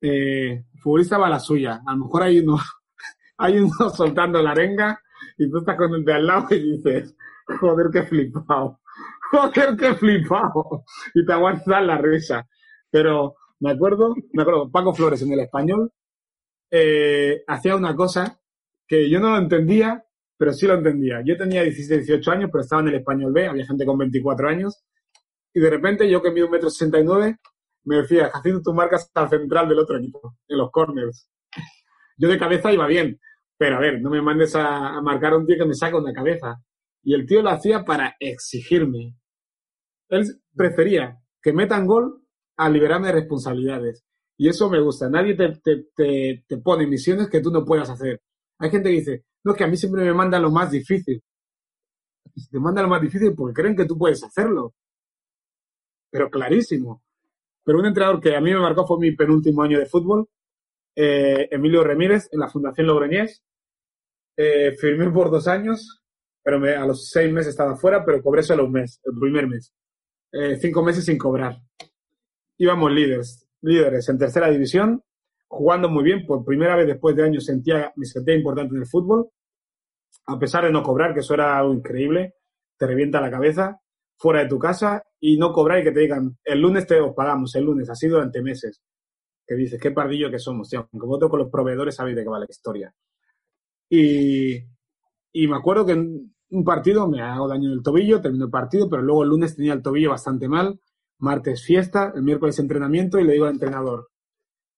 eh, 0.00 0.64
futbolista 0.80 1.18
va 1.18 1.26
a 1.26 1.30
la 1.30 1.40
suya. 1.40 1.82
A 1.86 1.92
lo 1.92 2.04
mejor 2.04 2.22
hay 2.22 2.38
uno, 2.38 2.58
hay 3.38 3.58
uno 3.58 3.90
soltando 3.94 4.42
la 4.42 4.52
arenga 4.52 5.00
y 5.38 5.50
tú 5.50 5.58
estás 5.58 5.76
con 5.76 5.94
el 5.94 6.04
de 6.04 6.12
al 6.12 6.26
lado 6.26 6.46
y 6.50 6.76
dices, 6.76 7.16
joder, 7.60 7.86
qué 7.92 8.02
flipado, 8.02 8.80
joder, 9.30 9.76
qué 9.76 9.94
flipado, 9.94 10.84
y 11.14 11.24
te 11.24 11.32
aguantas 11.32 11.84
la 11.84 11.98
risa. 11.98 12.46
Pero 12.90 13.34
me 13.60 13.70
acuerdo, 13.70 14.14
me 14.32 14.42
acuerdo, 14.42 14.70
Paco 14.70 14.94
Flores 14.94 15.22
en 15.22 15.32
el 15.32 15.40
español 15.40 15.92
eh, 16.70 17.42
hacía 17.46 17.76
una 17.76 17.94
cosa 17.94 18.40
que 18.86 19.08
yo 19.08 19.20
no 19.20 19.30
lo 19.30 19.38
entendía, 19.38 20.04
pero 20.36 20.52
sí 20.52 20.66
lo 20.66 20.74
entendía. 20.74 21.22
Yo 21.24 21.36
tenía 21.36 21.62
17, 21.62 22.02
18 22.02 22.30
años, 22.30 22.50
pero 22.52 22.62
estaba 22.62 22.82
en 22.82 22.88
el 22.88 22.94
español 22.96 23.32
B, 23.32 23.46
había 23.46 23.66
gente 23.66 23.86
con 23.86 23.98
24 23.98 24.48
años, 24.48 24.84
y 25.54 25.60
de 25.60 25.70
repente 25.70 26.10
yo 26.10 26.22
que 26.22 26.30
mido 26.30 26.46
un 26.46 26.52
metro 26.52 26.70
69, 26.70 27.38
me 27.84 27.96
decía, 27.96 28.30
Jacinto, 28.30 28.60
tú 28.62 28.74
marcas 28.74 29.10
al 29.14 29.30
central 29.30 29.68
del 29.68 29.78
otro 29.78 29.98
equipo, 29.98 30.36
en 30.48 30.58
los 30.58 30.70
corners. 30.70 31.30
Yo 32.18 32.28
de 32.28 32.38
cabeza 32.38 32.72
iba 32.72 32.86
bien, 32.86 33.20
pero 33.56 33.76
a 33.76 33.80
ver, 33.80 34.00
no 34.00 34.10
me 34.10 34.20
mandes 34.20 34.54
a, 34.54 35.00
marcar 35.00 35.32
a 35.32 35.36
un 35.38 35.46
tío 35.46 35.56
que 35.56 35.66
me 35.66 35.74
saca 35.74 35.96
una 35.96 36.12
cabeza. 36.12 36.56
Y 37.02 37.14
el 37.14 37.26
tío 37.26 37.42
lo 37.42 37.50
hacía 37.50 37.84
para 37.84 38.16
exigirme. 38.18 39.14
Él 40.08 40.24
prefería 40.54 41.18
que 41.40 41.52
metan 41.52 41.86
gol 41.86 42.25
a 42.56 42.68
liberarme 42.70 43.08
de 43.08 43.14
responsabilidades. 43.14 44.04
Y 44.38 44.48
eso 44.48 44.68
me 44.68 44.80
gusta. 44.80 45.08
Nadie 45.08 45.34
te, 45.34 45.60
te, 45.94 46.44
te, 46.46 46.58
pone 46.58 46.86
misiones 46.86 47.28
que 47.28 47.40
tú 47.40 47.50
no 47.50 47.64
puedas 47.64 47.88
hacer. 47.88 48.20
Hay 48.58 48.70
gente 48.70 48.90
que 48.90 48.96
dice, 48.96 49.24
no, 49.44 49.52
es 49.52 49.58
que 49.58 49.64
a 49.64 49.68
mí 49.68 49.76
siempre 49.76 50.04
me 50.04 50.12
mandan 50.12 50.42
lo 50.42 50.50
más 50.50 50.70
difícil. 50.70 51.22
Te 52.50 52.58
mandan 52.58 52.84
lo 52.84 52.90
más 52.90 53.00
difícil 53.00 53.34
porque 53.34 53.54
creen 53.54 53.76
que 53.76 53.86
tú 53.86 53.96
puedes 53.96 54.22
hacerlo. 54.22 54.74
Pero 56.10 56.30
clarísimo. 56.30 57.02
Pero 57.64 57.78
un 57.78 57.86
entrenador 57.86 58.20
que 58.20 58.36
a 58.36 58.40
mí 58.40 58.52
me 58.52 58.60
marcó 58.60 58.86
fue 58.86 58.98
mi 58.98 59.12
penúltimo 59.12 59.62
año 59.62 59.78
de 59.78 59.86
fútbol, 59.86 60.28
eh, 60.94 61.48
Emilio 61.50 61.82
Remírez, 61.82 62.28
en 62.30 62.40
la 62.40 62.48
Fundación 62.48 62.86
Logroñés. 62.86 63.42
Eh, 64.36 64.76
firmé 64.76 65.10
por 65.10 65.30
dos 65.30 65.48
años, 65.48 66.02
pero 66.42 66.60
me, 66.60 66.74
a 66.74 66.86
los 66.86 67.08
seis 67.08 67.32
meses 67.32 67.50
estaba 67.50 67.74
fuera, 67.76 68.04
pero 68.04 68.22
cobré 68.22 68.42
solo 68.42 68.66
un 68.66 68.72
mes, 68.72 69.00
el 69.04 69.18
primer 69.18 69.48
mes. 69.48 69.72
Eh, 70.30 70.56
cinco 70.60 70.82
meses 70.82 71.04
sin 71.04 71.18
cobrar. 71.18 71.56
Íbamos 72.58 72.90
líderes, 72.92 73.46
líderes 73.60 74.08
en 74.08 74.18
tercera 74.18 74.48
división, 74.50 75.02
jugando 75.46 75.88
muy 75.88 76.04
bien. 76.04 76.26
Por 76.26 76.44
primera 76.44 76.76
vez 76.76 76.86
después 76.86 77.14
de 77.16 77.24
años 77.24 77.44
sentía, 77.44 77.92
me 77.96 78.06
sentía 78.06 78.34
importante 78.34 78.74
en 78.74 78.80
el 78.80 78.86
fútbol. 78.86 79.28
A 80.26 80.38
pesar 80.38 80.64
de 80.64 80.72
no 80.72 80.82
cobrar, 80.82 81.14
que 81.14 81.20
eso 81.20 81.34
era 81.34 81.58
algo 81.58 81.74
increíble, 81.74 82.34
te 82.76 82.86
revienta 82.86 83.20
la 83.20 83.30
cabeza, 83.30 83.80
fuera 84.16 84.42
de 84.42 84.48
tu 84.48 84.58
casa 84.58 85.02
y 85.20 85.36
no 85.36 85.52
cobrar 85.52 85.80
y 85.80 85.84
que 85.84 85.92
te 85.92 86.00
digan, 86.00 86.38
el 86.44 86.60
lunes 86.60 86.86
te 86.86 87.00
os 87.00 87.14
pagamos, 87.14 87.54
el 87.54 87.64
lunes, 87.64 87.88
así 87.90 88.08
durante 88.08 88.42
meses. 88.42 88.82
Que 89.46 89.54
dices, 89.54 89.80
qué 89.80 89.92
pardillo 89.92 90.30
que 90.30 90.38
somos, 90.38 90.68
tío. 90.68 90.88
Aunque 90.92 91.06
voto 91.06 91.28
con 91.28 91.38
los 91.38 91.50
proveedores, 91.50 91.94
sabéis 91.94 92.16
de 92.16 92.22
qué 92.24 92.28
va 92.28 92.38
la 92.38 92.46
historia. 92.48 92.92
Y, 93.88 94.56
y 95.32 95.46
me 95.48 95.56
acuerdo 95.56 95.86
que 95.86 95.92
en 95.92 96.34
un 96.50 96.64
partido 96.64 97.08
me 97.08 97.22
hago 97.22 97.46
daño 97.46 97.68
en 97.68 97.74
el 97.74 97.82
tobillo, 97.82 98.20
termino 98.20 98.46
el 98.46 98.50
partido, 98.50 98.88
pero 98.88 99.02
luego 99.02 99.22
el 99.22 99.28
lunes 99.28 99.54
tenía 99.54 99.74
el 99.74 99.82
tobillo 99.82 100.10
bastante 100.10 100.48
mal, 100.48 100.80
martes 101.18 101.64
fiesta, 101.64 102.12
el 102.14 102.22
miércoles 102.22 102.58
entrenamiento 102.58 103.18
y 103.18 103.24
le 103.24 103.34
digo 103.34 103.46
al 103.46 103.54
entrenador, 103.54 104.10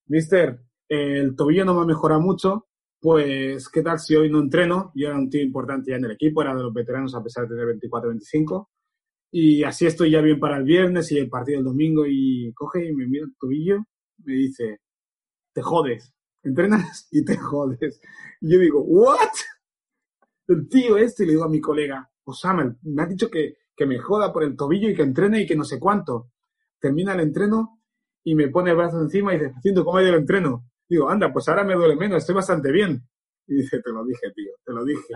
Mister, 0.07 0.61
el 0.89 1.37
tobillo 1.37 1.65
no 1.65 1.79
me 1.79 1.87
mejora 1.87 2.19
mucho, 2.19 2.69
pues 3.01 3.69
¿qué 3.69 3.83
tal 3.83 3.99
si 3.99 4.17
hoy 4.17 4.31
no 4.31 4.41
entreno? 4.41 4.93
Yo 4.95 5.09
era 5.09 5.19
un 5.19 5.31
tío 5.31 5.43
importante 5.43 5.91
ya 5.91 5.97
en 5.97 6.07
el 6.07 6.13
equipo, 6.13 6.43
era 6.43 6.55
de 6.55 6.63
los 6.63 6.73
veteranos 6.73 7.15
a 7.15 7.23
pesar 7.23 7.45
de 7.45 7.51
tener 7.51 7.67
24, 7.67 8.11
25. 8.11 8.71
Y 9.31 9.63
así 9.63 9.87
estoy 9.87 10.11
ya 10.11 10.23
bien 10.23 10.41
para 10.41 10.57
el 10.57 10.65
viernes 10.65 11.13
y 11.13 11.19
el 11.19 11.29
partido 11.29 11.59
el 11.59 11.65
domingo 11.65 12.05
y 12.07 12.53
coge 12.55 12.87
y 12.87 12.95
me 12.95 13.07
mira 13.07 13.25
el 13.27 13.37
tobillo, 13.39 13.85
me 14.25 14.33
dice, 14.33 14.81
te 15.53 15.63
jodes, 15.63 16.15
entrenas 16.43 17.09
y 17.11 17.25
te 17.25 17.37
jodes. 17.37 18.01
Y 18.41 18.53
yo 18.53 18.59
digo, 18.59 18.83
¿what? 18.83 19.19
El 20.49 20.69
tío 20.69 20.97
este 20.97 21.27
le 21.27 21.33
digo 21.33 21.45
a 21.45 21.49
mi 21.51 21.61
colega, 21.61 22.11
Osama, 22.25 22.75
me 22.83 23.03
ha 23.03 23.07
dicho 23.07 23.31
que, 23.31 23.59
que 23.79 23.87
me 23.87 23.99
joda 24.01 24.33
por 24.33 24.43
el 24.43 24.57
tobillo 24.57 24.91
y 24.91 24.95
que 24.95 25.03
entrene 25.03 25.43
y 25.43 25.47
que 25.47 25.55
no 25.55 25.63
sé 25.63 25.79
cuánto. 25.79 26.33
Termina 26.81 27.15
el 27.15 27.21
entreno 27.21 27.81
y 28.25 28.35
me 28.35 28.49
pone 28.49 28.73
el 28.73 28.77
brazo 28.77 29.01
encima 29.01 29.33
y 29.33 29.39
dice, 29.39 29.53
haciendo 29.57 29.85
¿cómo 29.85 29.99
ha 29.99 30.03
ido 30.03 30.15
el 30.15 30.19
entreno? 30.19 30.65
Digo, 30.89 31.09
anda, 31.09 31.33
pues 31.33 31.49
ahora 31.49 31.63
me 31.63 31.77
duele 31.77 31.95
menos, 31.95 32.19
estoy 32.19 32.35
bastante 32.35 32.73
bien. 32.73 33.09
Y 33.47 33.55
dice, 33.55 33.81
te 33.81 33.93
lo 33.93 34.05
dije, 34.05 34.33
tío, 34.35 34.51
te 34.65 34.73
lo 34.73 34.85
dije. 34.85 35.15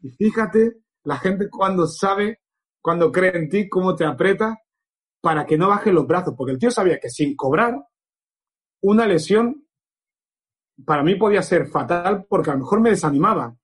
Y 0.00 0.10
fíjate, 0.10 0.78
la 1.04 1.18
gente 1.18 1.50
cuando 1.50 1.86
sabe, 1.86 2.40
cuando 2.80 3.12
cree 3.12 3.36
en 3.36 3.50
ti, 3.50 3.68
cómo 3.68 3.94
te 3.94 4.06
aprieta 4.06 4.58
para 5.20 5.44
que 5.44 5.58
no 5.58 5.68
baje 5.68 5.92
los 5.92 6.06
brazos. 6.06 6.34
Porque 6.34 6.52
el 6.52 6.58
tío 6.58 6.70
sabía 6.70 6.98
que 6.98 7.10
sin 7.10 7.36
cobrar, 7.36 7.76
una 8.80 9.06
lesión 9.06 9.66
para 10.86 11.02
mí 11.02 11.16
podía 11.16 11.42
ser 11.42 11.66
fatal 11.66 12.24
porque 12.26 12.50
a 12.50 12.54
lo 12.54 12.60
mejor 12.60 12.80
me 12.80 12.90
desanimaba. 12.90 13.54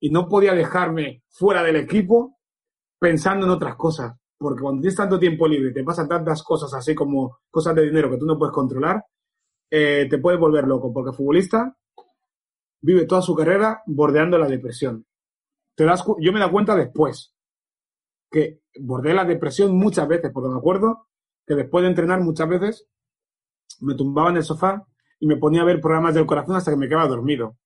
Y 0.00 0.10
no 0.10 0.28
podía 0.28 0.52
dejarme 0.52 1.22
fuera 1.30 1.62
del 1.62 1.76
equipo 1.76 2.38
pensando 3.02 3.46
en 3.46 3.52
otras 3.52 3.74
cosas 3.74 4.14
porque 4.42 4.60
cuando 4.60 4.82
tienes 4.82 4.96
tanto 4.96 5.18
tiempo 5.18 5.46
libre 5.46 5.72
te 5.72 5.84
pasan 5.84 6.08
tantas 6.08 6.42
cosas 6.42 6.74
así 6.74 6.94
como 6.94 7.38
cosas 7.50 7.74
de 7.74 7.84
dinero 7.84 8.10
que 8.10 8.18
tú 8.18 8.26
no 8.26 8.38
puedes 8.38 8.52
controlar, 8.52 9.04
eh, 9.70 10.06
te 10.10 10.18
puedes 10.18 10.38
volver 10.38 10.66
loco, 10.66 10.92
porque 10.92 11.10
el 11.10 11.16
futbolista 11.16 11.74
vive 12.82 13.06
toda 13.06 13.22
su 13.22 13.34
carrera 13.34 13.82
bordeando 13.86 14.36
la 14.36 14.48
depresión. 14.48 15.06
Yo 16.18 16.32
me 16.32 16.40
da 16.40 16.50
cuenta 16.50 16.76
después 16.76 17.34
que 18.30 18.60
bordeé 18.80 19.14
la 19.14 19.24
depresión 19.24 19.76
muchas 19.76 20.06
veces, 20.08 20.30
porque 20.32 20.50
me 20.50 20.58
acuerdo 20.58 21.06
que 21.46 21.54
después 21.54 21.82
de 21.82 21.88
entrenar 21.88 22.20
muchas 22.20 22.48
veces 22.48 22.88
me 23.80 23.94
tumbaba 23.94 24.30
en 24.30 24.36
el 24.36 24.44
sofá 24.44 24.84
y 25.20 25.26
me 25.26 25.36
ponía 25.36 25.62
a 25.62 25.66
ver 25.66 25.80
programas 25.80 26.14
del 26.14 26.26
corazón 26.26 26.56
hasta 26.56 26.72
que 26.72 26.76
me 26.76 26.88
quedaba 26.88 27.06
dormido. 27.06 27.56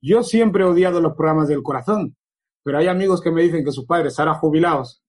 Yo 0.00 0.22
siempre 0.22 0.62
he 0.62 0.66
odiado 0.66 1.00
los 1.00 1.14
programas 1.14 1.48
del 1.48 1.62
corazón, 1.62 2.16
pero 2.62 2.78
hay 2.78 2.86
amigos 2.86 3.20
que 3.20 3.30
me 3.30 3.42
dicen 3.42 3.64
que 3.64 3.72
sus 3.72 3.86
padres, 3.86 4.18
ahora 4.18 4.34
jubilados, 4.34 5.02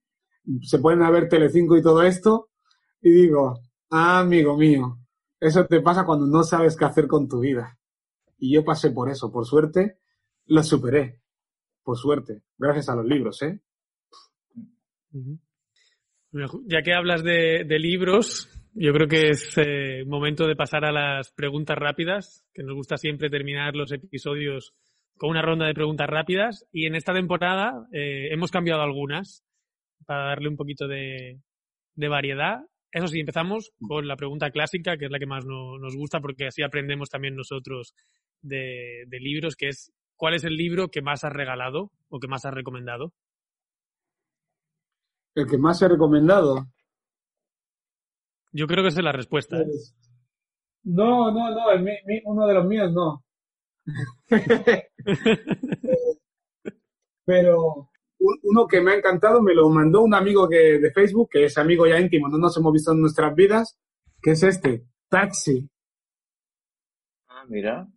se 0.62 0.80
pueden 0.80 1.00
ver 1.12 1.30
Telecinco 1.30 1.78
y 1.78 1.82
todo 1.82 2.04
esto, 2.04 2.50
y 3.02 3.12
digo, 3.12 3.60
ah, 3.90 4.20
amigo 4.20 4.58
mío, 4.58 4.98
eso 5.40 5.66
te 5.66 5.82
pasa 5.82 6.06
cuando 6.06 6.26
no 6.26 6.44
sabes 6.44 6.78
qué 6.78 6.86
hacer 6.86 7.08
con 7.08 7.28
tu 7.28 7.40
vida. 7.40 7.78
Y 8.38 8.54
yo 8.54 8.64
pasé 8.64 8.92
por 8.92 9.10
eso, 9.10 9.32
por 9.32 9.46
suerte, 9.46 10.00
lo 10.48 10.64
superé. 10.64 11.20
por 11.84 11.98
suerte, 11.98 12.44
gracias 12.58 12.88
a 12.90 12.96
los 12.96 13.06
libros, 13.06 13.42
¿eh? 13.42 13.60
Ya 16.32 16.82
que 16.82 16.94
hablas 16.94 17.24
de, 17.24 17.66
libros, 17.78 18.50
yo 18.74 18.94
creo 18.94 19.08
que 19.08 19.30
es 19.30 19.58
eh, 19.58 20.04
momento 20.06 20.48
de 20.48 20.56
pasar 20.56 20.86
a 20.86 20.92
las 20.92 21.32
preguntas 21.34 21.78
rápidas, 21.78 22.46
que 22.54 22.64
nos 22.64 22.76
gusta 22.76 22.98
siempre 22.98 23.30
terminar 23.30 23.76
los 23.76 23.92
episodios 23.92 24.74
con 25.18 25.30
una 25.30 25.42
ronda 25.42 25.66
de 25.66 25.74
preguntas 25.74 26.10
rápidas. 26.10 26.66
Y 26.72 26.86
en 26.86 26.96
esta 26.96 27.14
temporada 27.14 27.88
eh, 27.92 28.30
hemos 28.32 28.52
cambiado 28.52 28.82
algunas 28.82 29.44
para 30.06 30.26
darle 30.26 30.50
un 30.50 30.58
poquito 30.58 30.88
de, 30.88 31.40
variedad. 31.96 32.62
Eso 32.92 33.08
sí, 33.08 33.20
empezamos 33.20 33.72
con 33.88 34.08
la 34.08 34.16
pregunta 34.16 34.52
clásica, 34.52 34.98
que 34.98 35.06
es 35.06 35.12
la 35.12 35.20
que 35.20 35.26
más 35.26 35.46
nos 35.46 35.96
gusta, 35.96 36.20
porque 36.20 36.48
así 36.48 36.62
aprendemos 36.62 37.10
también 37.10 37.36
nosotros 37.36 37.96
de, 38.42 39.06
de 39.08 39.20
libros, 39.20 39.56
que 39.56 39.70
es 39.70 39.92
¿cuál 40.16 40.36
es 40.36 40.44
el 40.44 40.56
libro 40.56 40.90
que 40.90 41.02
más 41.02 41.24
has 41.24 41.34
regalado 41.34 41.92
o 42.10 42.20
que 42.20 42.28
más 42.28 42.46
has 42.46 42.54
recomendado? 42.54 43.14
El 45.36 45.48
que 45.48 45.58
más 45.58 45.82
he 45.82 45.88
recomendado. 45.88 46.68
Yo 48.52 48.68
creo 48.68 48.84
que 48.84 48.90
esa 48.90 49.00
es 49.00 49.04
la 49.04 49.12
respuesta. 49.12 49.58
¿eh? 49.58 49.66
Pues, 49.66 49.96
no, 50.84 51.32
no, 51.32 51.50
no, 51.50 51.62
uno 52.26 52.48
de 52.48 52.54
los 52.54 52.66
míos 52.66 52.92
no. 52.94 53.24
Pero 57.26 57.90
uno 58.44 58.68
que 58.68 58.82
me 58.82 58.92
ha 58.92 58.96
encantado 58.96 59.42
me 59.42 59.54
lo 59.54 59.70
mandó 59.70 60.04
un 60.04 60.14
amigo 60.14 60.48
que, 60.48 60.80
de 60.80 60.92
Facebook, 60.92 61.30
que 61.32 61.46
es 61.46 61.58
amigo 61.58 61.88
ya 61.88 62.00
íntimo, 62.00 62.28
no 62.28 62.38
nos 62.38 62.56
hemos 62.58 62.74
visto 62.74 62.92
en 62.92 63.02
nuestras 63.02 63.36
vidas, 63.36 63.78
que 64.22 64.32
es 64.32 64.44
este, 64.44 64.86
Taxi. 65.10 65.70
Ah, 67.28 67.46
mira. 67.48 67.88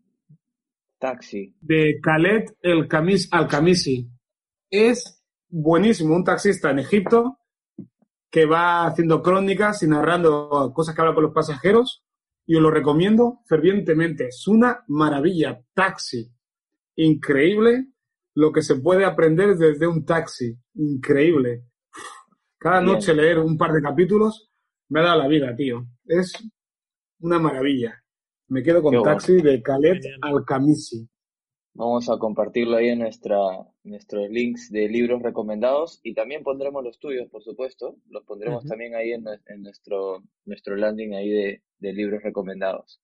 Taxi. 0.98 1.54
De 1.60 2.00
Khaled 2.02 2.44
El 2.60 2.88
Kamis 2.88 3.28
Al 3.32 3.46
Kamisi. 3.46 4.08
Es 4.70 5.22
buenísimo, 5.48 6.16
un 6.16 6.24
taxista 6.24 6.70
en 6.70 6.80
Egipto 6.80 7.38
que 8.30 8.46
va 8.46 8.86
haciendo 8.86 9.22
crónicas 9.22 9.82
y 9.82 9.86
narrando 9.86 10.72
cosas 10.74 10.94
que 10.94 11.00
habla 11.00 11.14
con 11.14 11.24
los 11.24 11.34
pasajeros. 11.34 12.02
Y 12.46 12.56
os 12.56 12.62
lo 12.62 12.70
recomiendo 12.70 13.40
fervientemente. 13.46 14.28
Es 14.28 14.46
una 14.46 14.84
maravilla. 14.88 15.60
Taxi. 15.74 16.30
Increíble 16.96 17.88
lo 18.34 18.52
que 18.52 18.62
se 18.62 18.76
puede 18.76 19.04
aprender 19.04 19.56
desde 19.56 19.86
un 19.86 20.04
taxi. 20.04 20.56
Increíble. 20.74 21.64
Cada 22.58 22.80
noche 22.80 23.14
leer 23.14 23.38
un 23.38 23.56
par 23.56 23.72
de 23.72 23.82
capítulos 23.82 24.50
me 24.88 25.00
ha 25.00 25.04
dado 25.04 25.22
la 25.22 25.28
vida, 25.28 25.54
tío. 25.56 25.86
Es 26.04 26.32
una 27.20 27.38
maravilla. 27.38 28.02
Me 28.48 28.62
quedo 28.62 28.82
con 28.82 29.02
Taxi 29.02 29.42
de 29.42 29.60
Khaled 29.62 30.00
Al-Kamisi. 30.22 31.08
Vamos 31.78 32.08
a 32.08 32.16
compartirlo 32.16 32.78
ahí 32.78 32.88
en 32.88 33.00
nuestra, 33.00 33.36
nuestros 33.84 34.30
links 34.30 34.72
de 34.72 34.88
libros 34.88 35.20
recomendados 35.20 36.00
y 36.02 36.14
también 36.14 36.42
pondremos 36.42 36.82
los 36.82 36.98
tuyos, 36.98 37.28
por 37.28 37.42
supuesto. 37.42 37.96
Los 38.08 38.24
pondremos 38.24 38.64
también 38.64 38.94
ahí 38.94 39.12
en, 39.12 39.24
nuestro, 39.62 40.22
nuestro 40.46 40.74
landing 40.74 41.12
ahí 41.12 41.28
de, 41.28 41.92
libros 41.92 42.22
recomendados. 42.22 43.02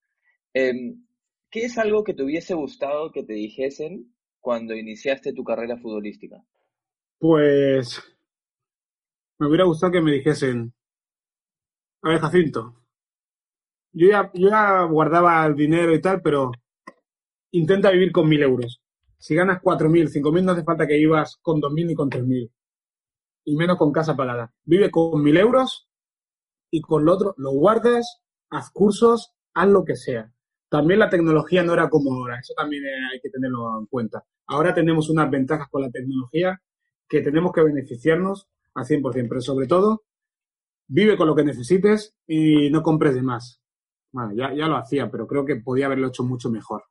Em, 0.54 1.04
¿Qué 1.50 1.66
es 1.66 1.76
algo 1.76 2.02
que 2.02 2.14
te 2.14 2.22
hubiese 2.22 2.54
gustado 2.54 3.12
que 3.12 3.22
te 3.22 3.34
dijesen 3.34 4.10
cuando 4.40 4.74
iniciaste 4.74 5.34
tu 5.34 5.44
carrera 5.44 5.76
futbolística? 5.76 6.42
Pues 7.18 8.02
me 9.38 9.48
hubiera 9.48 9.64
gustado 9.64 9.92
que 9.92 10.00
me 10.00 10.12
dijesen, 10.12 10.72
a 12.00 12.08
ver, 12.08 12.20
Jacinto, 12.20 12.74
yo 13.92 14.08
ya, 14.08 14.30
yo 14.32 14.48
ya 14.48 14.84
guardaba 14.84 15.44
el 15.44 15.56
dinero 15.56 15.94
y 15.94 16.00
tal, 16.00 16.22
pero 16.22 16.52
intenta 17.52 17.90
vivir 17.90 18.12
con 18.12 18.28
mil 18.28 18.42
euros. 18.42 18.82
Si 19.18 19.34
ganas 19.34 19.60
cuatro 19.62 19.88
mil, 19.88 20.08
cinco 20.08 20.32
mil, 20.32 20.44
no 20.44 20.52
hace 20.52 20.64
falta 20.64 20.86
que 20.86 20.96
vivas 20.96 21.38
con 21.40 21.60
dos 21.60 21.72
mil 21.72 21.86
ni 21.86 21.94
con 21.94 22.10
tres 22.10 22.24
mil. 22.24 22.50
Y 23.44 23.56
menos 23.56 23.78
con 23.78 23.92
casa 23.92 24.16
pagada. 24.16 24.52
Vive 24.64 24.90
con 24.90 25.22
mil 25.22 25.36
euros 25.36 25.88
y 26.70 26.80
con 26.80 27.04
lo 27.04 27.12
otro 27.12 27.34
lo 27.36 27.52
guardas, 27.52 28.20
haz 28.50 28.70
cursos, 28.70 29.32
haz 29.54 29.68
lo 29.68 29.84
que 29.84 29.96
sea. 29.96 30.32
También 30.68 31.00
la 31.00 31.10
tecnología 31.10 31.62
no 31.62 31.74
era 31.74 31.88
como 31.90 32.14
ahora, 32.14 32.38
eso 32.40 32.54
también 32.56 32.82
hay 33.12 33.20
que 33.20 33.30
tenerlo 33.30 33.78
en 33.78 33.86
cuenta. 33.86 34.24
Ahora 34.46 34.74
tenemos 34.74 35.10
unas 35.10 35.30
ventajas 35.30 35.68
con 35.70 35.82
la 35.82 35.90
tecnología 35.90 36.60
que 37.08 37.20
tenemos 37.20 37.52
que 37.52 37.62
beneficiarnos 37.62 38.48
al 38.74 38.86
100%, 38.86 39.28
pero 39.28 39.40
sobre 39.42 39.66
todo, 39.66 40.04
vive 40.88 41.16
con 41.16 41.26
lo 41.26 41.34
que 41.34 41.44
necesites 41.44 42.14
y 42.26 42.70
no 42.70 42.82
compres 42.82 43.14
de 43.14 43.22
más. 43.22 43.60
Bueno, 44.12 44.32
ya, 44.34 44.54
ya 44.54 44.66
lo 44.66 44.76
hacía, 44.76 45.10
pero 45.10 45.26
creo 45.26 45.44
que 45.44 45.56
podía 45.56 45.86
haberlo 45.86 46.08
hecho 46.08 46.24
mucho 46.24 46.50
mejor. 46.50 46.84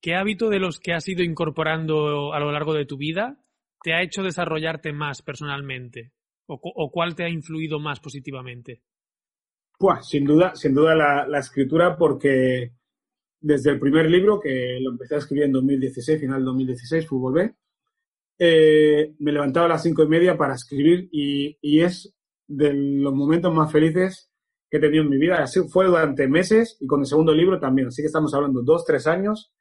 ¿Qué 0.00 0.14
hábito 0.14 0.48
de 0.48 0.58
los 0.58 0.78
que 0.80 0.92
has 0.92 1.06
ido 1.08 1.22
incorporando 1.22 2.32
a 2.32 2.40
lo 2.40 2.52
largo 2.52 2.74
de 2.74 2.86
tu 2.86 2.96
vida 2.96 3.38
te 3.82 3.94
ha 3.94 4.02
hecho 4.02 4.22
desarrollarte 4.22 4.92
más 4.92 5.22
personalmente? 5.22 6.12
¿O, 6.46 6.90
cuál 6.90 7.14
te 7.14 7.24
ha 7.24 7.28
influido 7.28 7.78
más 7.78 8.00
positivamente? 8.00 8.82
Pues, 9.78 10.08
sin 10.08 10.24
duda, 10.24 10.54
sin 10.56 10.74
duda 10.74 10.96
la, 10.96 11.38
escritura, 11.38 11.96
porque 11.96 12.72
desde 13.40 13.70
el 13.70 13.78
primer 13.78 14.10
libro, 14.10 14.40
que 14.40 14.78
lo 14.80 14.90
empecé 14.90 15.14
a 15.14 15.18
escribir 15.18 15.44
en 15.44 15.52
2016, 15.52 16.20
final 16.20 16.44
2016, 16.44 17.06
Fútbol 17.06 17.34
B, 17.34 17.54
eh, 18.36 19.14
me 19.20 19.32
levantaba 19.32 19.66
a 19.66 19.68
las 19.68 19.82
cinco 19.82 20.02
y 20.02 20.08
media 20.08 20.36
para 20.36 20.54
escribir 20.54 21.08
y, 21.12 21.56
y, 21.60 21.82
es 21.82 22.16
de 22.48 22.72
los 22.74 23.14
momentos 23.14 23.54
más 23.54 23.70
felices 23.70 24.29
que 24.70 24.76
he 24.76 24.80
tenido 24.80 25.02
en 25.02 25.10
mi 25.10 25.18
vida. 25.18 25.42
Así 25.42 25.60
fue 25.68 25.86
durante 25.86 26.28
meses 26.28 26.76
y 26.80 26.86
con 26.86 27.00
el 27.00 27.06
segundo 27.06 27.34
libro 27.34 27.58
también. 27.58 27.88
Así 27.88 28.02
que 28.02 28.06
estamos 28.06 28.32
hablando 28.34 28.62
dos, 28.62 28.84
tres 28.84 29.06
años. 29.06 29.52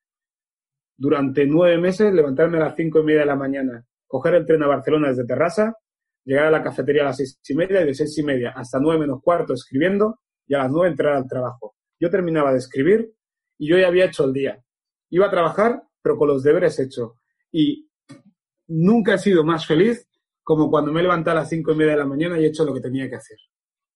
Durante 0.95 1.45
nueve 1.47 1.77
meses, 1.79 2.13
levantarme 2.13 2.57
a 2.57 2.65
las 2.65 2.75
cinco 2.75 2.99
y 2.99 3.03
media 3.03 3.21
de 3.21 3.25
la 3.25 3.35
mañana, 3.35 3.85
coger 4.05 4.35
el 4.35 4.45
tren 4.45 4.61
a 4.63 4.67
Barcelona 4.67 5.09
desde 5.09 5.25
Terrassa, 5.25 5.73
llegar 6.25 6.45
a 6.45 6.51
la 6.51 6.61
cafetería 6.61 7.03
a 7.03 7.05
las 7.05 7.17
seis 7.17 7.39
y 7.47 7.55
media 7.55 7.81
y 7.81 7.85
de 7.85 7.93
seis 7.93 8.15
y 8.17 8.23
media 8.23 8.53
hasta 8.55 8.79
nueve 8.79 8.99
menos 8.99 9.21
cuarto 9.23 9.53
escribiendo 9.53 10.19
y 10.45 10.53
a 10.53 10.59
las 10.59 10.71
nueve 10.71 10.89
entrar 10.89 11.15
al 11.15 11.27
trabajo. 11.27 11.75
Yo 11.99 12.09
terminaba 12.09 12.51
de 12.51 12.59
escribir 12.59 13.13
y 13.57 13.69
yo 13.69 13.77
ya 13.77 13.87
había 13.87 14.05
hecho 14.05 14.25
el 14.25 14.33
día. 14.33 14.61
Iba 15.09 15.27
a 15.27 15.31
trabajar, 15.31 15.81
pero 16.01 16.17
con 16.17 16.27
los 16.27 16.43
deberes 16.43 16.77
hechos. 16.79 17.13
Y 17.51 17.89
nunca 18.67 19.15
he 19.15 19.17
sido 19.17 19.43
más 19.43 19.65
feliz 19.65 20.07
como 20.43 20.69
cuando 20.69 20.91
me 20.91 20.99
he 20.99 21.03
levantado 21.03 21.37
a 21.37 21.41
las 21.41 21.49
cinco 21.49 21.71
y 21.71 21.75
media 21.75 21.93
de 21.93 21.99
la 21.99 22.05
mañana 22.05 22.39
y 22.39 22.43
he 22.43 22.47
hecho 22.47 22.65
lo 22.65 22.73
que 22.73 22.81
tenía 22.81 23.09
que 23.09 23.15
hacer 23.15 23.37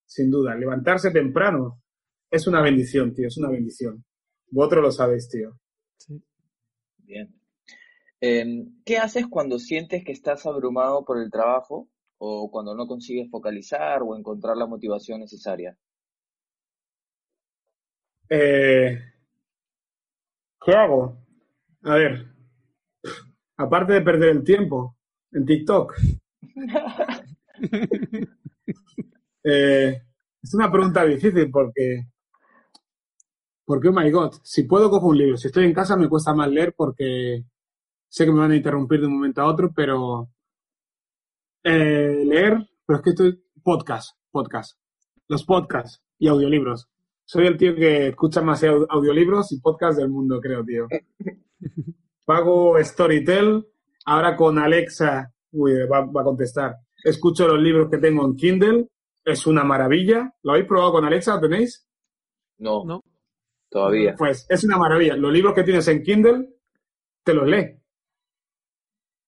sin 0.05 0.31
duda. 0.31 0.55
Levantarse 0.55 1.11
temprano 1.11 1.81
es 2.29 2.47
una 2.47 2.61
bendición, 2.61 3.13
tío, 3.13 3.27
es 3.27 3.37
una 3.37 3.49
bendición. 3.49 4.03
Vosotros 4.49 4.83
lo 4.83 4.91
sabéis, 4.91 5.29
tío. 5.29 5.59
Sí. 5.97 6.21
Bien. 6.97 7.33
Em, 8.21 8.81
¿Qué 8.85 8.97
haces 8.97 9.27
cuando 9.27 9.59
sientes 9.59 10.03
que 10.03 10.11
estás 10.11 10.45
abrumado 10.45 11.03
por 11.05 11.21
el 11.21 11.29
trabajo 11.29 11.89
o 12.17 12.49
cuando 12.49 12.73
no 12.75 12.87
consigues 12.87 13.29
focalizar 13.29 14.01
o 14.01 14.15
encontrar 14.15 14.57
la 14.57 14.65
motivación 14.65 15.19
necesaria? 15.19 15.77
Eh, 18.29 18.97
¿Qué 20.65 20.71
hago? 20.71 21.17
A 21.83 21.95
ver, 21.95 22.25
aparte 23.57 23.93
de 23.93 24.01
perder 24.01 24.29
el 24.29 24.43
tiempo 24.43 24.97
en 25.31 25.45
TikTok. 25.45 25.93
Eh, 29.43 30.01
es 30.41 30.53
una 30.53 30.71
pregunta 30.71 31.05
difícil 31.05 31.49
porque, 31.51 32.07
porque, 33.65 33.89
oh 33.89 33.93
my 33.93 34.09
god, 34.11 34.33
si 34.43 34.63
puedo 34.63 34.89
cojo 34.89 35.07
un 35.07 35.17
libro. 35.17 35.37
Si 35.37 35.47
estoy 35.47 35.65
en 35.65 35.73
casa 35.73 35.95
me 35.95 36.09
cuesta 36.09 36.33
más 36.33 36.49
leer 36.49 36.73
porque 36.75 37.43
sé 38.07 38.25
que 38.25 38.31
me 38.31 38.39
van 38.39 38.51
a 38.51 38.55
interrumpir 38.55 38.99
de 38.99 39.07
un 39.07 39.15
momento 39.15 39.41
a 39.41 39.47
otro, 39.47 39.71
pero 39.73 40.29
eh, 41.63 42.23
leer, 42.25 42.69
pero 42.85 42.97
es 42.97 43.03
que 43.03 43.09
estoy 43.11 43.43
podcast, 43.63 44.17
podcast, 44.31 44.77
los 45.27 45.43
podcasts 45.45 46.03
y 46.19 46.27
audiolibros. 46.27 46.89
Soy 47.25 47.47
el 47.47 47.57
tío 47.57 47.73
que 47.73 48.09
escucha 48.09 48.41
más 48.41 48.63
audiolibros 48.63 49.51
y 49.53 49.59
podcasts 49.61 49.97
del 49.97 50.09
mundo, 50.09 50.41
creo, 50.41 50.63
tío. 50.63 50.87
Pago 52.25 52.77
Storytel, 52.83 53.65
ahora 54.05 54.35
con 54.35 54.59
Alexa, 54.59 55.33
uy, 55.51 55.73
va 55.87 55.99
a 55.99 56.23
contestar. 56.23 56.75
Escucho 57.03 57.47
los 57.47 57.59
libros 57.59 57.89
que 57.89 57.97
tengo 57.97 58.25
en 58.25 58.35
Kindle 58.35 58.87
es 59.25 59.47
una 59.47 59.63
maravilla. 59.63 60.33
¿Lo 60.43 60.51
habéis 60.51 60.67
probado 60.67 60.93
con 60.93 61.05
Alexa? 61.05 61.35
¿Lo 61.35 61.41
tenéis? 61.41 61.87
No, 62.57 62.83
no. 62.85 63.03
Todavía. 63.69 64.15
Pues 64.17 64.45
es 64.49 64.63
una 64.63 64.77
maravilla. 64.77 65.15
Los 65.15 65.33
libros 65.33 65.53
que 65.53 65.63
tienes 65.63 65.87
en 65.87 66.03
Kindle, 66.03 66.49
te 67.23 67.33
los 67.33 67.47
lee. 67.47 67.79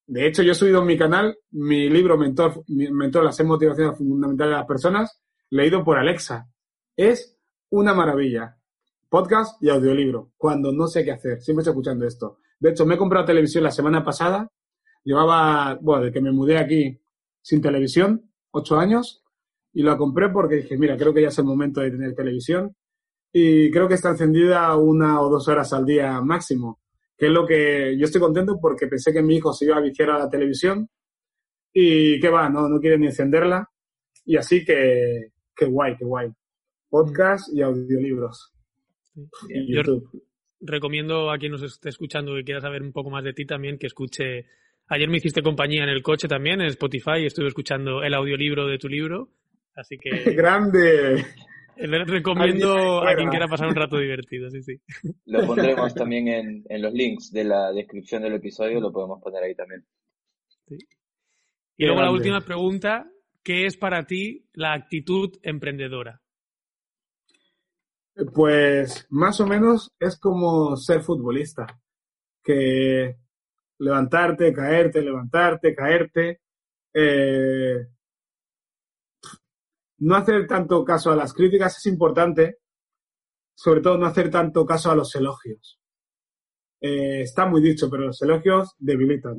De 0.06 0.26
hecho, 0.26 0.42
yo 0.42 0.52
he 0.52 0.54
subido 0.54 0.80
en 0.80 0.86
mi 0.86 0.96
canal 0.96 1.36
mi 1.50 1.88
libro 1.88 2.16
Mentor, 2.16 2.62
Mentor 2.68 3.24
las 3.24 3.36
seis 3.36 3.48
motivaciones 3.48 3.98
fundamentales 3.98 4.52
de 4.52 4.58
las 4.58 4.66
personas, 4.66 5.20
leído 5.50 5.82
por 5.82 5.98
Alexa. 5.98 6.48
Es 6.94 7.36
una 7.70 7.92
maravilla. 7.92 8.56
Podcast 9.08 9.60
y 9.62 9.68
audiolibro. 9.68 10.32
Cuando 10.36 10.72
no 10.72 10.86
sé 10.86 11.04
qué 11.04 11.12
hacer. 11.12 11.40
Siempre 11.40 11.62
estoy 11.62 11.72
escuchando 11.72 12.06
esto. 12.06 12.38
De 12.60 12.70
hecho, 12.70 12.86
me 12.86 12.94
he 12.94 12.98
comprado 12.98 13.24
televisión 13.24 13.64
la 13.64 13.70
semana 13.72 14.04
pasada. 14.04 14.50
Llevaba, 15.02 15.76
bueno, 15.80 16.04
de 16.04 16.12
que 16.12 16.20
me 16.20 16.32
mudé 16.32 16.58
aquí 16.58 17.00
sin 17.42 17.60
televisión, 17.60 18.30
ocho 18.50 18.76
años 18.78 19.25
y 19.76 19.82
la 19.82 19.98
compré 19.98 20.30
porque 20.30 20.54
dije, 20.54 20.78
mira, 20.78 20.96
creo 20.96 21.12
que 21.12 21.20
ya 21.20 21.28
es 21.28 21.38
el 21.38 21.44
momento 21.44 21.82
de 21.82 21.90
tener 21.90 22.14
televisión 22.14 22.74
y 23.30 23.70
creo 23.70 23.86
que 23.86 23.92
está 23.92 24.08
encendida 24.08 24.74
una 24.74 25.20
o 25.20 25.28
dos 25.28 25.46
horas 25.48 25.70
al 25.74 25.84
día 25.84 26.18
máximo. 26.22 26.80
que 27.14 27.26
es 27.26 27.32
lo 27.32 27.46
que 27.46 27.94
yo 27.98 28.06
estoy 28.06 28.22
contento 28.22 28.58
porque 28.58 28.86
pensé 28.86 29.12
que 29.12 29.20
mi 29.20 29.36
hijo 29.36 29.52
se 29.52 29.66
iba 29.66 29.76
a 29.76 29.82
viciar 29.82 30.08
a 30.08 30.18
la 30.18 30.30
televisión 30.30 30.88
y 31.74 32.18
que 32.20 32.30
va, 32.30 32.48
no, 32.48 32.70
no 32.70 32.80
quiere 32.80 32.96
ni 32.96 33.08
encenderla. 33.08 33.68
Y 34.24 34.38
así 34.38 34.64
que, 34.64 35.32
qué 35.54 35.66
guay, 35.66 35.94
qué 35.98 36.06
guay. 36.06 36.30
Podcast 36.88 37.54
y 37.54 37.60
audiolibros. 37.60 38.54
Y 39.50 39.74
Yo 39.74 39.82
recomiendo 40.58 41.30
a 41.30 41.36
quien 41.36 41.52
nos 41.52 41.62
esté 41.62 41.90
escuchando 41.90 42.34
que 42.34 42.44
quiera 42.44 42.62
saber 42.62 42.82
un 42.82 42.92
poco 42.92 43.10
más 43.10 43.24
de 43.24 43.34
ti 43.34 43.44
también 43.44 43.76
que 43.76 43.88
escuche. 43.88 44.46
Ayer 44.88 45.10
me 45.10 45.18
hiciste 45.18 45.42
compañía 45.42 45.82
en 45.82 45.90
el 45.90 46.02
coche 46.02 46.28
también, 46.28 46.62
en 46.62 46.68
Spotify, 46.68 47.18
y 47.20 47.26
estuve 47.26 47.48
escuchando 47.48 48.02
el 48.02 48.14
audiolibro 48.14 48.66
de 48.66 48.78
tu 48.78 48.88
libro. 48.88 49.35
Así 49.76 49.98
que. 49.98 50.10
¡Grande! 50.34 51.24
recomiendo 51.78 53.06
a 53.06 53.14
quien 53.14 53.28
quiera 53.28 53.46
pasar 53.48 53.68
un 53.68 53.74
rato 53.74 53.98
divertido, 53.98 54.50
sí, 54.50 54.62
sí. 54.62 54.80
Lo 55.26 55.46
pondremos 55.46 55.94
también 55.94 56.28
en, 56.28 56.64
en, 56.68 56.82
los 56.82 56.92
links 56.92 57.30
de 57.30 57.44
la 57.44 57.70
descripción 57.70 58.22
del 58.22 58.34
episodio, 58.34 58.80
lo 58.80 58.90
podemos 58.90 59.20
poner 59.22 59.42
ahí 59.42 59.54
también. 59.54 59.84
Y 61.76 61.84
luego 61.84 62.00
la 62.00 62.10
última 62.10 62.40
pregunta, 62.40 63.06
¿qué 63.42 63.66
es 63.66 63.76
para 63.76 64.06
ti 64.06 64.48
la 64.54 64.72
actitud 64.72 65.36
emprendedora? 65.42 66.22
Pues 68.34 69.06
más 69.10 69.38
o 69.40 69.46
menos 69.46 69.92
es 70.00 70.18
como 70.18 70.74
ser 70.76 71.02
futbolista, 71.02 71.66
que 72.42 73.16
levantarte, 73.78 74.54
caerte, 74.54 75.02
levantarte, 75.02 75.74
caerte, 75.74 76.40
eh, 76.94 77.86
no 79.98 80.14
hacer 80.16 80.46
tanto 80.46 80.84
caso 80.84 81.10
a 81.10 81.16
las 81.16 81.32
críticas 81.32 81.78
es 81.78 81.86
importante, 81.86 82.58
sobre 83.54 83.80
todo 83.80 83.96
no 83.98 84.06
hacer 84.06 84.30
tanto 84.30 84.66
caso 84.66 84.90
a 84.90 84.94
los 84.94 85.14
elogios. 85.14 85.80
Eh, 86.80 87.22
está 87.22 87.46
muy 87.46 87.62
dicho, 87.62 87.88
pero 87.90 88.04
los 88.04 88.20
elogios 88.22 88.74
debilitan. 88.78 89.38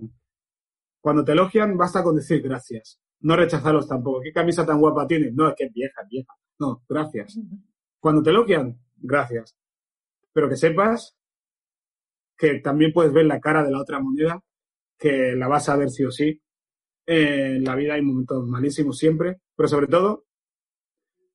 Cuando 1.00 1.24
te 1.24 1.34
elogian, 1.34 1.78
basta 1.78 2.04
con 2.04 2.16
decir 2.16 2.42
gracias. 2.42 3.00
No 3.20 3.36
rechazarlos 3.36 3.88
tampoco. 3.88 4.22
¿Qué 4.22 4.32
camisa 4.32 4.66
tan 4.66 4.80
guapa 4.80 5.08
tienes? 5.08 5.34
No, 5.34 5.50
es 5.50 5.56
que 5.56 5.66
es 5.66 5.74
vieja, 5.74 6.02
vieja. 6.10 6.34
No, 6.60 6.84
gracias. 6.90 7.40
Cuando 8.00 8.24
te 8.24 8.32
elogian, 8.32 8.80
gracias. 8.96 9.56
Pero 10.34 10.50
que 10.50 10.56
sepas 10.56 11.16
que 12.38 12.60
también 12.60 12.94
puedes 12.94 13.14
ver 13.14 13.26
la 13.26 13.40
cara 13.40 13.64
de 13.64 13.72
la 13.72 13.82
otra 13.82 14.00
moneda, 14.00 14.44
que 14.98 15.34
la 15.36 15.48
vas 15.48 15.70
a 15.70 15.76
ver 15.76 15.90
sí 15.90 16.04
o 16.04 16.12
sí. 16.12 16.42
en 17.06 17.64
la 17.64 17.76
vida 17.76 17.94
hay 17.94 18.02
momentos 18.02 18.46
malísimos 18.48 18.98
siempre, 18.98 19.40
pero 19.56 19.70
sobre 19.70 19.88
todo 19.88 20.27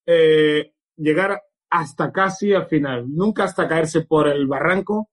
eh, 0.07 0.73
llegar 0.97 1.43
hasta 1.71 2.13
casi 2.13 2.53
al 2.53 2.67
final, 2.67 3.07
nunca 3.09 3.45
hasta 3.45 3.69
caerse 3.69 4.03
por 4.03 4.29
el 4.29 4.47
barranco, 4.47 5.09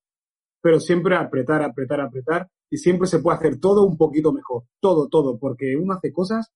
pero 0.62 0.80
siempre 0.80 1.16
apretar, 1.16 1.64
apretar, 1.64 2.02
apretar, 2.02 2.48
y 2.70 2.78
siempre 2.78 3.08
se 3.08 3.20
puede 3.20 3.38
hacer 3.38 3.60
todo 3.60 3.86
un 3.86 3.98
poquito 3.98 4.32
mejor, 4.32 4.64
todo, 4.80 5.08
todo, 5.08 5.38
porque 5.40 5.76
uno 5.76 5.94
hace 5.94 6.12
cosas 6.12 6.52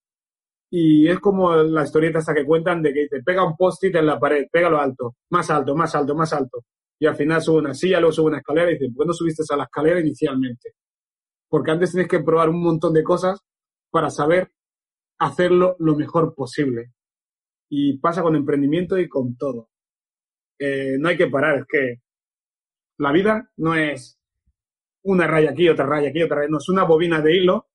y 0.70 1.08
es 1.08 1.20
como 1.20 1.56
la 1.56 1.84
historieta 1.84 2.20
esa 2.20 2.34
que 2.34 2.46
cuentan 2.46 2.82
de 2.82 2.94
que 2.94 3.02
dice, 3.02 3.22
pega 3.24 3.46
un 3.46 3.56
post-it 3.56 3.96
en 3.96 4.08
la 4.08 4.20
pared, 4.20 4.48
pégalo 4.52 4.80
alto, 4.80 5.16
más 5.30 5.50
alto, 5.52 5.76
más 5.76 5.94
alto, 5.96 6.16
más 6.16 6.34
alto, 6.34 6.66
y 7.00 7.06
al 7.06 7.16
final 7.16 7.42
sube 7.42 7.60
una 7.60 7.74
silla, 7.74 8.00
luego 8.00 8.12
sube 8.12 8.28
una 8.28 8.40
escalera 8.40 8.72
y 8.72 8.74
dice, 8.74 8.92
¿por 8.94 9.06
qué 9.06 9.08
no 9.08 9.14
subiste 9.14 9.44
a 9.54 9.56
la 9.56 9.66
escalera 9.66 10.00
inicialmente? 10.00 10.74
Porque 11.48 11.72
antes 11.72 11.92
tienes 11.92 12.10
que 12.10 12.22
probar 12.22 12.50
un 12.50 12.62
montón 12.62 12.94
de 12.94 13.04
cosas 13.04 13.40
para 13.92 14.10
saber 14.10 14.52
hacerlo 15.20 15.76
lo 15.80 15.96
mejor 15.96 16.34
posible 16.34 16.92
y 17.76 17.98
pasa 17.98 18.22
con 18.22 18.36
emprendimiento 18.36 19.00
y 19.00 19.10
con 19.10 19.36
todo. 19.36 19.72
Eh, 20.60 20.96
no 21.00 21.10
hay 21.10 21.18
que 21.18 21.26
parar, 21.26 21.58
es 21.58 21.66
que 21.68 22.02
la 23.00 23.12
vida 23.12 23.50
no 23.58 23.74
es 23.74 24.20
una 25.04 25.26
raya 25.26 25.50
aquí, 25.50 25.68
otra 25.68 25.88
raya 25.88 26.10
aquí, 26.10 26.22
otra 26.22 26.38
raya, 26.38 26.50
no, 26.52 26.60
es 26.60 26.70
una 26.70 26.84
bobina 26.84 27.20
de 27.20 27.36
hilo 27.36 27.68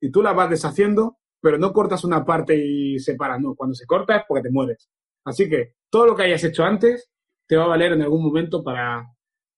y 0.00 0.10
tú 0.10 0.22
la 0.22 0.32
vas 0.32 0.48
deshaciendo, 0.48 1.18
pero 1.38 1.58
no 1.58 1.74
cortas 1.74 2.02
una 2.02 2.24
parte 2.24 2.56
y 2.56 2.98
separas, 2.98 3.40
no, 3.40 3.54
cuando 3.54 3.74
se 3.74 3.84
corta 3.84 4.16
es 4.16 4.22
porque 4.26 4.44
te 4.44 4.50
mueres. 4.50 4.88
Así 5.22 5.50
que 5.50 5.74
todo 5.90 6.06
lo 6.06 6.16
que 6.16 6.22
hayas 6.22 6.44
hecho 6.44 6.64
antes 6.64 7.10
te 7.46 7.56
va 7.56 7.64
a 7.64 7.68
valer 7.68 7.92
en 7.92 8.00
algún 8.00 8.24
momento 8.24 8.64
para, 8.64 9.06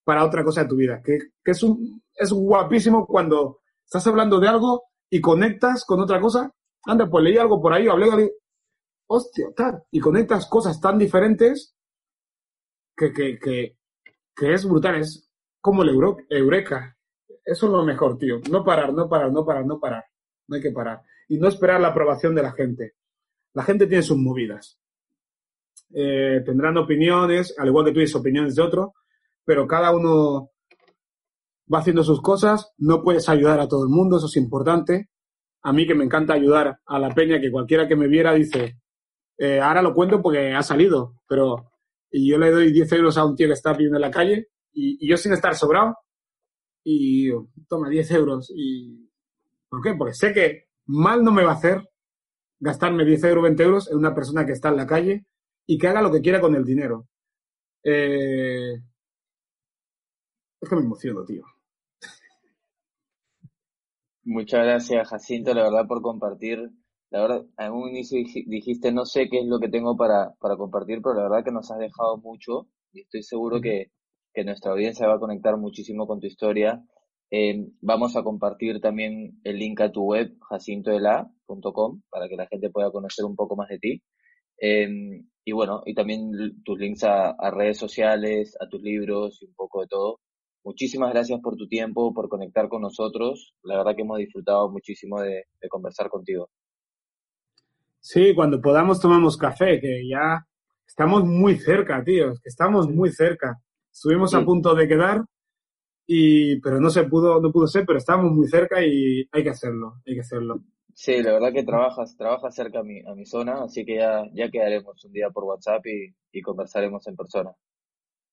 para 0.03 0.25
otra 0.25 0.43
cosa 0.43 0.65
de 0.65 0.69
tu 0.71 0.77
vida, 0.77 1.01
que, 1.05 1.19
que 1.45 1.53
es, 1.53 1.63
un, 1.63 2.03
es 2.17 2.33
guapísimo 2.33 3.07
cuando 3.07 3.61
estás 3.85 4.05
hablando 4.09 4.41
de 4.41 4.49
algo 4.49 4.83
y 5.09 5.21
conectas 5.21 5.85
con 5.85 6.01
otra 6.01 6.21
cosa. 6.21 6.51
Anda, 6.85 7.09
pues 7.09 7.23
leí 7.23 7.39
algo 7.39 7.63
por 7.63 7.73
ahí, 7.73 7.87
hablé, 7.87 8.33
hostia, 9.07 9.47
tal, 9.57 9.83
y 9.91 10.01
conectas 10.01 10.47
cosas 10.49 10.81
tan 10.81 10.99
diferentes 10.99 11.77
que, 12.97 13.13
que, 13.13 13.39
que, 13.39 13.77
que 14.35 14.53
es 14.53 14.69
brutal, 14.69 14.97
es 14.97 15.31
como 15.61 15.83
el 15.83 15.91
eureka. 16.29 16.97
Eso 17.45 17.67
es 17.67 17.73
lo 17.73 17.85
mejor, 17.85 18.19
tío. 18.19 18.41
No 18.51 18.65
parar, 18.65 18.93
no 18.93 19.09
parar, 19.09 19.33
no 19.33 19.45
parar, 19.45 19.67
no 19.67 19.79
parar. 19.79 20.05
No 20.47 20.57
hay 20.57 20.63
que 20.63 20.73
parar. 20.73 21.03
Y 21.29 21.39
no 21.39 21.49
esperar 21.49 21.81
la 21.81 21.89
aprobación 21.89 22.35
de 22.35 22.43
la 22.43 22.53
gente. 22.53 22.95
La 23.55 23.63
gente 23.63 23.87
tiene 23.87 24.03
sus 24.03 24.19
movidas. 24.19 24.79
Eh, 25.93 26.43
tendrán 26.45 26.77
opiniones, 26.77 27.55
al 27.59 27.69
igual 27.69 27.85
que 27.85 27.91
tú 27.93 27.95
tienes 27.95 28.15
opiniones 28.15 28.55
de 28.55 28.63
otro, 28.63 28.95
pero 29.45 29.67
cada 29.67 29.95
uno 29.95 30.51
va 31.73 31.79
haciendo 31.79 32.03
sus 32.03 32.21
cosas. 32.21 32.73
No 32.79 33.03
puedes 33.03 33.29
ayudar 33.29 33.61
a 33.61 33.69
todo 33.69 33.85
el 33.85 33.91
mundo, 33.91 34.17
eso 34.17 34.27
es 34.27 34.37
importante. 34.37 35.11
A 35.63 35.73
mí 35.73 35.87
que 35.87 35.95
me 35.95 36.05
encanta 36.05 36.35
ayudar 36.35 36.79
a 36.85 36.99
la 36.99 37.15
peña, 37.15 37.41
que 37.41 37.51
cualquiera 37.51 37.89
que 37.89 37.97
me 37.97 38.09
viera 38.09 38.35
dice, 38.35 38.81
eh, 39.39 39.61
ahora 39.61 39.83
lo 39.83 39.95
cuento 39.95 40.23
porque 40.23 40.53
ha 40.53 40.63
salido, 40.63 41.21
pero 41.29 41.73
yo 42.11 42.39
le 42.39 42.51
doy 42.51 42.73
10 42.73 42.93
euros 42.93 43.19
a 43.19 43.25
un 43.25 43.35
tío 43.35 43.49
que 43.49 43.55
está 43.55 43.75
pidiendo 43.75 43.97
en 43.97 44.03
la 44.03 44.11
calle 44.11 44.49
y, 44.73 45.07
yo 45.09 45.17
sin 45.17 45.33
estar 45.33 45.55
sobrado 45.57 45.97
y 46.85 47.31
toma 47.69 47.89
10 47.89 48.11
euros. 48.13 48.53
Y, 48.55 49.11
¿Por 49.69 49.83
qué? 49.83 49.95
Porque 49.95 50.15
sé 50.15 50.33
que 50.33 50.69
mal 50.87 51.25
no 51.25 51.33
me 51.33 51.45
va 51.45 51.53
a 51.53 51.57
hacer 51.57 51.89
gastarme 52.61 53.05
10 53.05 53.25
euros, 53.25 53.43
20 53.45 53.63
euros 53.63 53.91
en 53.91 53.99
una 53.99 54.15
persona 54.15 54.47
que 54.47 54.53
está 54.53 54.69
en 54.69 54.77
la 54.77 54.87
calle 54.87 55.27
y 55.67 55.79
que 55.79 55.89
haga 55.89 56.03
lo 56.03 56.13
que 56.13 56.21
quiera 56.21 56.41
con 56.41 56.55
el 56.55 56.65
dinero. 56.65 57.09
Eh, 57.83 58.75
es 60.61 60.69
que 60.69 60.77
me 60.77 60.83
emociono, 60.83 61.25
tío. 61.25 61.45
Muchas 64.23 64.65
gracias, 64.65 65.09
Jacinto, 65.09 65.53
la 65.53 65.65
verdad, 65.65 65.87
por 65.87 66.01
compartir 66.01 66.71
la 67.15 67.21
verdad, 67.21 67.47
en 67.59 67.73
un 67.73 67.91
inicio 67.91 68.19
dijiste, 68.19 68.91
no 68.91 69.05
sé 69.05 69.29
qué 69.29 69.39
es 69.39 69.47
lo 69.47 69.61
que 69.61 69.69
tengo 69.69 69.97
para, 69.97 70.35
para 70.41 70.57
compartir, 70.57 71.01
pero 71.01 71.15
la 71.15 71.23
verdad 71.23 71.45
que 71.45 71.53
nos 71.53 71.71
has 71.71 71.79
dejado 71.79 72.17
mucho 72.17 72.67
y 72.93 73.03
estoy 73.03 73.23
seguro 73.23 73.61
que, 73.61 73.93
que 74.33 74.43
nuestra 74.43 74.73
audiencia 74.73 75.07
va 75.07 75.15
a 75.15 75.21
conectar 75.21 75.57
muchísimo 75.57 76.09
con 76.09 76.19
tu 76.19 76.27
historia. 76.27 76.83
Eh, 77.31 77.69
vamos 77.81 78.17
a 78.17 78.25
compartir 78.25 78.81
también 78.81 79.41
el 79.45 79.59
link 79.61 79.81
a 79.81 79.93
tu 79.93 80.03
web, 80.03 80.37
jacintoela.com, 80.51 82.03
para 82.11 82.29
que 82.29 82.35
la 82.35 82.49
gente 82.49 82.71
pueda 82.71 82.91
conocer 82.91 83.25
un 83.25 83.37
poco 83.37 83.55
más 83.55 83.69
de 83.69 83.79
ti. 83.79 84.03
Eh, 84.61 84.89
y 85.45 85.53
bueno, 85.53 85.83
y 85.87 85.95
también 85.95 86.33
tus 86.65 86.77
links 86.81 87.05
a, 87.05 87.31
a, 87.31 87.51
redes 87.53 87.79
sociales, 87.79 88.57
a 88.61 88.69
tus 88.69 88.83
libros 88.83 89.41
y 89.41 89.47
un 89.47 89.55
poco 89.55 89.83
de 89.83 89.87
todo. 89.87 90.19
Muchísimas 90.65 91.13
gracias 91.13 91.39
por 91.41 91.55
tu 91.55 91.69
tiempo, 91.69 92.13
por 92.13 92.29
conectar 92.29 92.69
con 92.69 92.83
nosotros. 92.83 93.55
La 93.63 93.77
verdad 93.77 93.95
que 93.95 94.03
hemos 94.03 94.19
disfrutado 94.19 94.69
muchísimo 94.69 95.21
de, 95.21 95.45
de 95.61 95.69
conversar 95.69 96.09
contigo. 96.09 96.51
Sí, 98.05 98.35
cuando 98.35 98.61
podamos 98.61 99.01
tomamos 99.01 99.39
café, 99.39 99.81
que 99.81 100.07
ya 100.07 100.47
estamos 100.87 101.25
muy 101.25 101.57
cerca, 101.57 102.05
tío, 102.05 102.35
que 102.35 102.51
estamos 102.51 102.87
muy 102.87 103.11
cerca. 103.11 103.59
Estuvimos 103.91 104.35
a 104.35 104.45
punto 104.45 104.75
de 104.75 104.87
quedar, 104.87 105.25
y, 106.07 106.61
pero 106.61 106.79
no 106.81 106.91
se 106.91 107.05
pudo, 107.05 107.41
no 107.41 107.51
pudo 107.51 107.67
ser, 107.67 107.87
pero 107.87 107.99
estamos 107.99 108.31
muy 108.31 108.47
cerca 108.47 108.85
y 108.85 109.27
hay 109.33 109.43
que 109.43 109.49
hacerlo, 109.49 110.03
hay 110.07 110.17
que 110.17 110.21
hacerlo. 110.21 110.61
Sí, 110.93 111.23
la 111.23 111.33
verdad 111.33 111.55
que 111.55 111.65
trabajas, 111.65 112.15
trabajas 112.15 112.55
cerca 112.55 112.81
a 112.81 112.83
mi, 112.83 113.01
a 113.07 113.15
mi 113.15 113.25
zona, 113.25 113.65
así 113.65 113.87
que 113.87 113.97
ya, 113.97 114.23
ya 114.35 114.51
quedaremos 114.51 115.03
un 115.03 115.13
día 115.13 115.31
por 115.31 115.45
WhatsApp 115.45 115.87
y, 115.87 116.15
y 116.31 116.43
conversaremos 116.43 117.07
en 117.07 117.17
persona. 117.17 117.53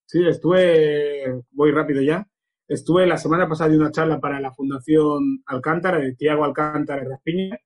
Sí, 0.06 0.20
estuve, 0.28 1.44
voy 1.52 1.72
rápido 1.72 2.02
ya, 2.02 2.28
estuve 2.68 3.08
la 3.08 3.16
semana 3.16 3.48
pasada 3.48 3.70
de 3.70 3.78
una 3.78 3.92
charla 3.92 4.20
para 4.20 4.42
la 4.42 4.52
Fundación 4.52 5.42
Alcántara, 5.46 6.00
de 6.00 6.14
Tiago 6.14 6.44
Alcántara 6.44 7.06
Raspiña, 7.06 7.58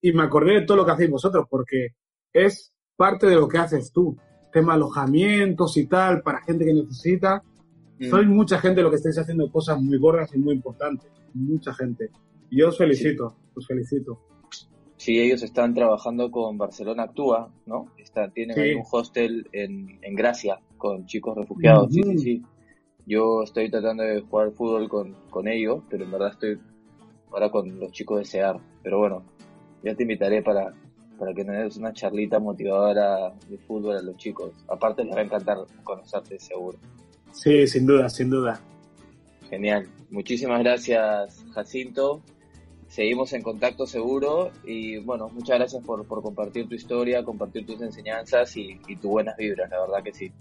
y 0.00 0.12
me 0.12 0.22
acordé 0.22 0.60
de 0.60 0.66
todo 0.66 0.78
lo 0.78 0.86
que 0.86 0.92
hacéis 0.92 1.10
vosotros, 1.10 1.46
porque 1.48 1.88
es 2.32 2.72
parte 2.96 3.26
de 3.26 3.36
lo 3.36 3.48
que 3.48 3.58
haces 3.58 3.92
tú. 3.92 4.16
Tema 4.52 4.74
alojamientos 4.74 5.76
y 5.76 5.86
tal, 5.86 6.22
para 6.22 6.42
gente 6.42 6.64
que 6.64 6.74
necesita. 6.74 7.42
Mm. 7.98 8.10
Soy 8.10 8.26
mucha 8.26 8.58
gente 8.58 8.82
lo 8.82 8.90
que 8.90 8.96
estáis 8.96 9.18
haciendo 9.18 9.50
cosas 9.50 9.80
muy 9.80 9.98
gordas 9.98 10.34
y 10.34 10.38
muy 10.38 10.54
importantes. 10.54 11.10
Mucha 11.34 11.72
gente. 11.74 12.10
Y 12.50 12.58
yo 12.60 12.68
os 12.68 12.78
felicito, 12.78 13.36
os 13.54 13.66
felicito. 13.66 14.18
Sí, 14.96 15.18
ellos 15.18 15.42
están 15.42 15.72
trabajando 15.72 16.30
con 16.30 16.58
Barcelona 16.58 17.04
Actúa, 17.04 17.50
¿no? 17.64 17.86
Tienen 18.34 18.76
un 18.76 18.84
hostel 18.90 19.48
en, 19.52 19.98
en, 20.02 20.14
Gracia 20.14 20.60
con 20.76 21.06
chicos 21.06 21.36
refugiados. 21.36 21.90
Sí, 21.90 22.02
sí, 22.02 22.18
sí. 22.18 22.42
Yo 23.06 23.42
estoy 23.42 23.70
tratando 23.70 24.02
de 24.02 24.20
jugar 24.20 24.52
fútbol 24.52 24.90
con, 24.90 25.14
con 25.30 25.48
ellos, 25.48 25.82
pero 25.88 26.04
en 26.04 26.10
verdad 26.10 26.32
estoy 26.32 26.58
ahora 27.32 27.50
con 27.50 27.80
los 27.80 27.92
chicos 27.92 28.18
de 28.18 28.24
SEAR. 28.26 28.60
Pero 28.82 28.98
bueno, 28.98 29.24
ya 29.82 29.94
te 29.94 30.02
invitaré 30.02 30.42
para, 30.42 30.72
para 31.18 31.32
que 31.34 31.44
tengas 31.44 31.76
una 31.76 31.92
charlita 31.92 32.38
motivadora 32.38 33.32
de 33.48 33.58
fútbol 33.58 33.96
a 33.96 34.02
los 34.02 34.16
chicos. 34.16 34.52
Aparte 34.68 35.04
les 35.04 35.14
va 35.14 35.20
a 35.20 35.24
encantar 35.24 35.58
conocerte 35.84 36.38
seguro. 36.38 36.78
Sí, 37.32 37.66
sin 37.66 37.86
duda, 37.86 38.08
sin 38.08 38.30
duda. 38.30 38.60
Genial. 39.48 39.86
Muchísimas 40.10 40.60
gracias, 40.60 41.44
Jacinto. 41.54 42.22
Seguimos 42.88 43.32
en 43.32 43.42
contacto 43.42 43.86
seguro 43.86 44.50
y 44.64 44.98
bueno, 44.98 45.28
muchas 45.28 45.58
gracias 45.58 45.84
por, 45.84 46.04
por 46.06 46.22
compartir 46.22 46.68
tu 46.68 46.74
historia, 46.74 47.22
compartir 47.22 47.64
tus 47.64 47.80
enseñanzas 47.80 48.56
y, 48.56 48.80
y 48.88 48.96
tus 48.96 49.10
buenas 49.10 49.36
vibras, 49.36 49.70
la 49.70 49.80
verdad 49.80 50.02
que 50.02 50.12
sí. 50.12 50.32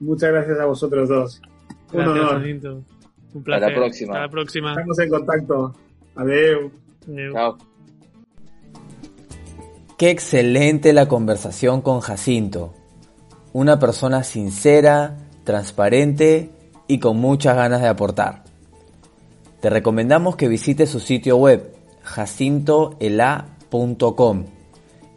Muchas 0.00 0.32
gracias 0.32 0.58
a 0.58 0.64
vosotros 0.64 1.08
dos. 1.08 1.40
Un 1.92 2.00
Gracias, 2.00 2.18
honor. 2.18 2.40
Jacinto. 2.40 2.84
Un 3.34 3.42
placer. 3.42 3.64
Hasta 3.64 3.68
la 3.68 3.76
próxima. 3.76 4.12
Hasta 4.12 4.22
la 4.22 4.30
próxima. 4.30 4.70
Estamos 4.70 4.98
en 4.98 5.10
contacto. 5.10 5.74
Adiós. 6.16 6.72
Adeu. 7.06 7.32
Chao. 7.32 7.67
Qué 9.98 10.08
excelente 10.10 10.92
la 10.92 11.08
conversación 11.08 11.80
con 11.82 11.98
Jacinto. 11.98 12.72
Una 13.52 13.80
persona 13.80 14.22
sincera, 14.22 15.16
transparente 15.42 16.52
y 16.86 17.00
con 17.00 17.16
muchas 17.16 17.56
ganas 17.56 17.82
de 17.82 17.88
aportar. 17.88 18.44
Te 19.60 19.70
recomendamos 19.70 20.36
que 20.36 20.46
visites 20.46 20.88
su 20.88 21.00
sitio 21.00 21.36
web 21.36 21.74
jacintoela.com 22.04 24.44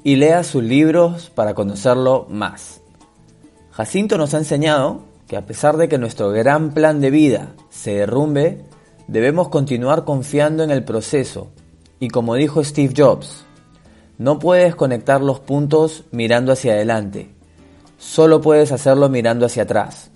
y 0.03 0.15
leas 0.15 0.47
sus 0.47 0.63
libros 0.63 1.29
para 1.29 1.53
conocerlo 1.53 2.25
más. 2.27 2.81
Jacinto 3.69 4.17
nos 4.17 4.33
ha 4.33 4.39
enseñado 4.39 5.01
que 5.27 5.37
a 5.37 5.45
pesar 5.45 5.77
de 5.77 5.89
que 5.89 5.99
nuestro 5.99 6.31
gran 6.31 6.73
plan 6.73 7.01
de 7.01 7.11
vida 7.11 7.53
se 7.69 7.97
derrumbe, 7.97 8.65
debemos 9.07 9.49
continuar 9.49 10.05
confiando 10.05 10.63
en 10.63 10.71
el 10.71 10.83
proceso 10.83 11.51
y 11.99 12.07
como 12.07 12.33
dijo 12.33 12.63
Steve 12.63 12.95
Jobs, 12.97 13.45
no 14.21 14.37
puedes 14.37 14.75
conectar 14.75 15.19
los 15.19 15.39
puntos 15.39 16.03
mirando 16.11 16.51
hacia 16.51 16.73
adelante, 16.73 17.33
solo 17.97 18.39
puedes 18.39 18.71
hacerlo 18.71 19.09
mirando 19.09 19.47
hacia 19.47 19.63
atrás. 19.63 20.11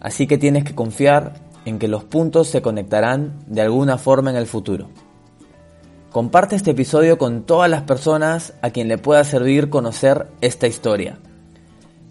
Así 0.00 0.26
que 0.26 0.36
tienes 0.36 0.64
que 0.64 0.74
confiar 0.74 1.32
en 1.64 1.78
que 1.78 1.88
los 1.88 2.04
puntos 2.04 2.48
se 2.48 2.60
conectarán 2.60 3.32
de 3.46 3.62
alguna 3.62 3.96
forma 3.96 4.28
en 4.28 4.36
el 4.36 4.46
futuro. 4.46 4.90
Comparte 6.10 6.56
este 6.56 6.72
episodio 6.72 7.16
con 7.16 7.44
todas 7.44 7.70
las 7.70 7.84
personas 7.84 8.52
a 8.60 8.68
quien 8.68 8.86
le 8.86 8.98
pueda 8.98 9.24
servir 9.24 9.70
conocer 9.70 10.26
esta 10.42 10.66
historia. 10.66 11.18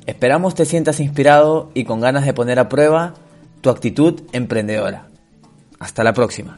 Esperamos 0.08 0.56
te 0.56 0.66
sientas 0.66 1.00
inspirado 1.00 1.70
y 1.76 1.84
con 1.84 2.02
ganas 2.02 2.26
de 2.26 2.34
poner 2.34 2.58
a 2.58 2.68
prueba 2.68 3.14
tu 3.62 3.70
actitud 3.70 4.22
emprendedora. 4.32 5.06
Hasta 5.78 6.04
la 6.04 6.14
próxima. 6.14 6.58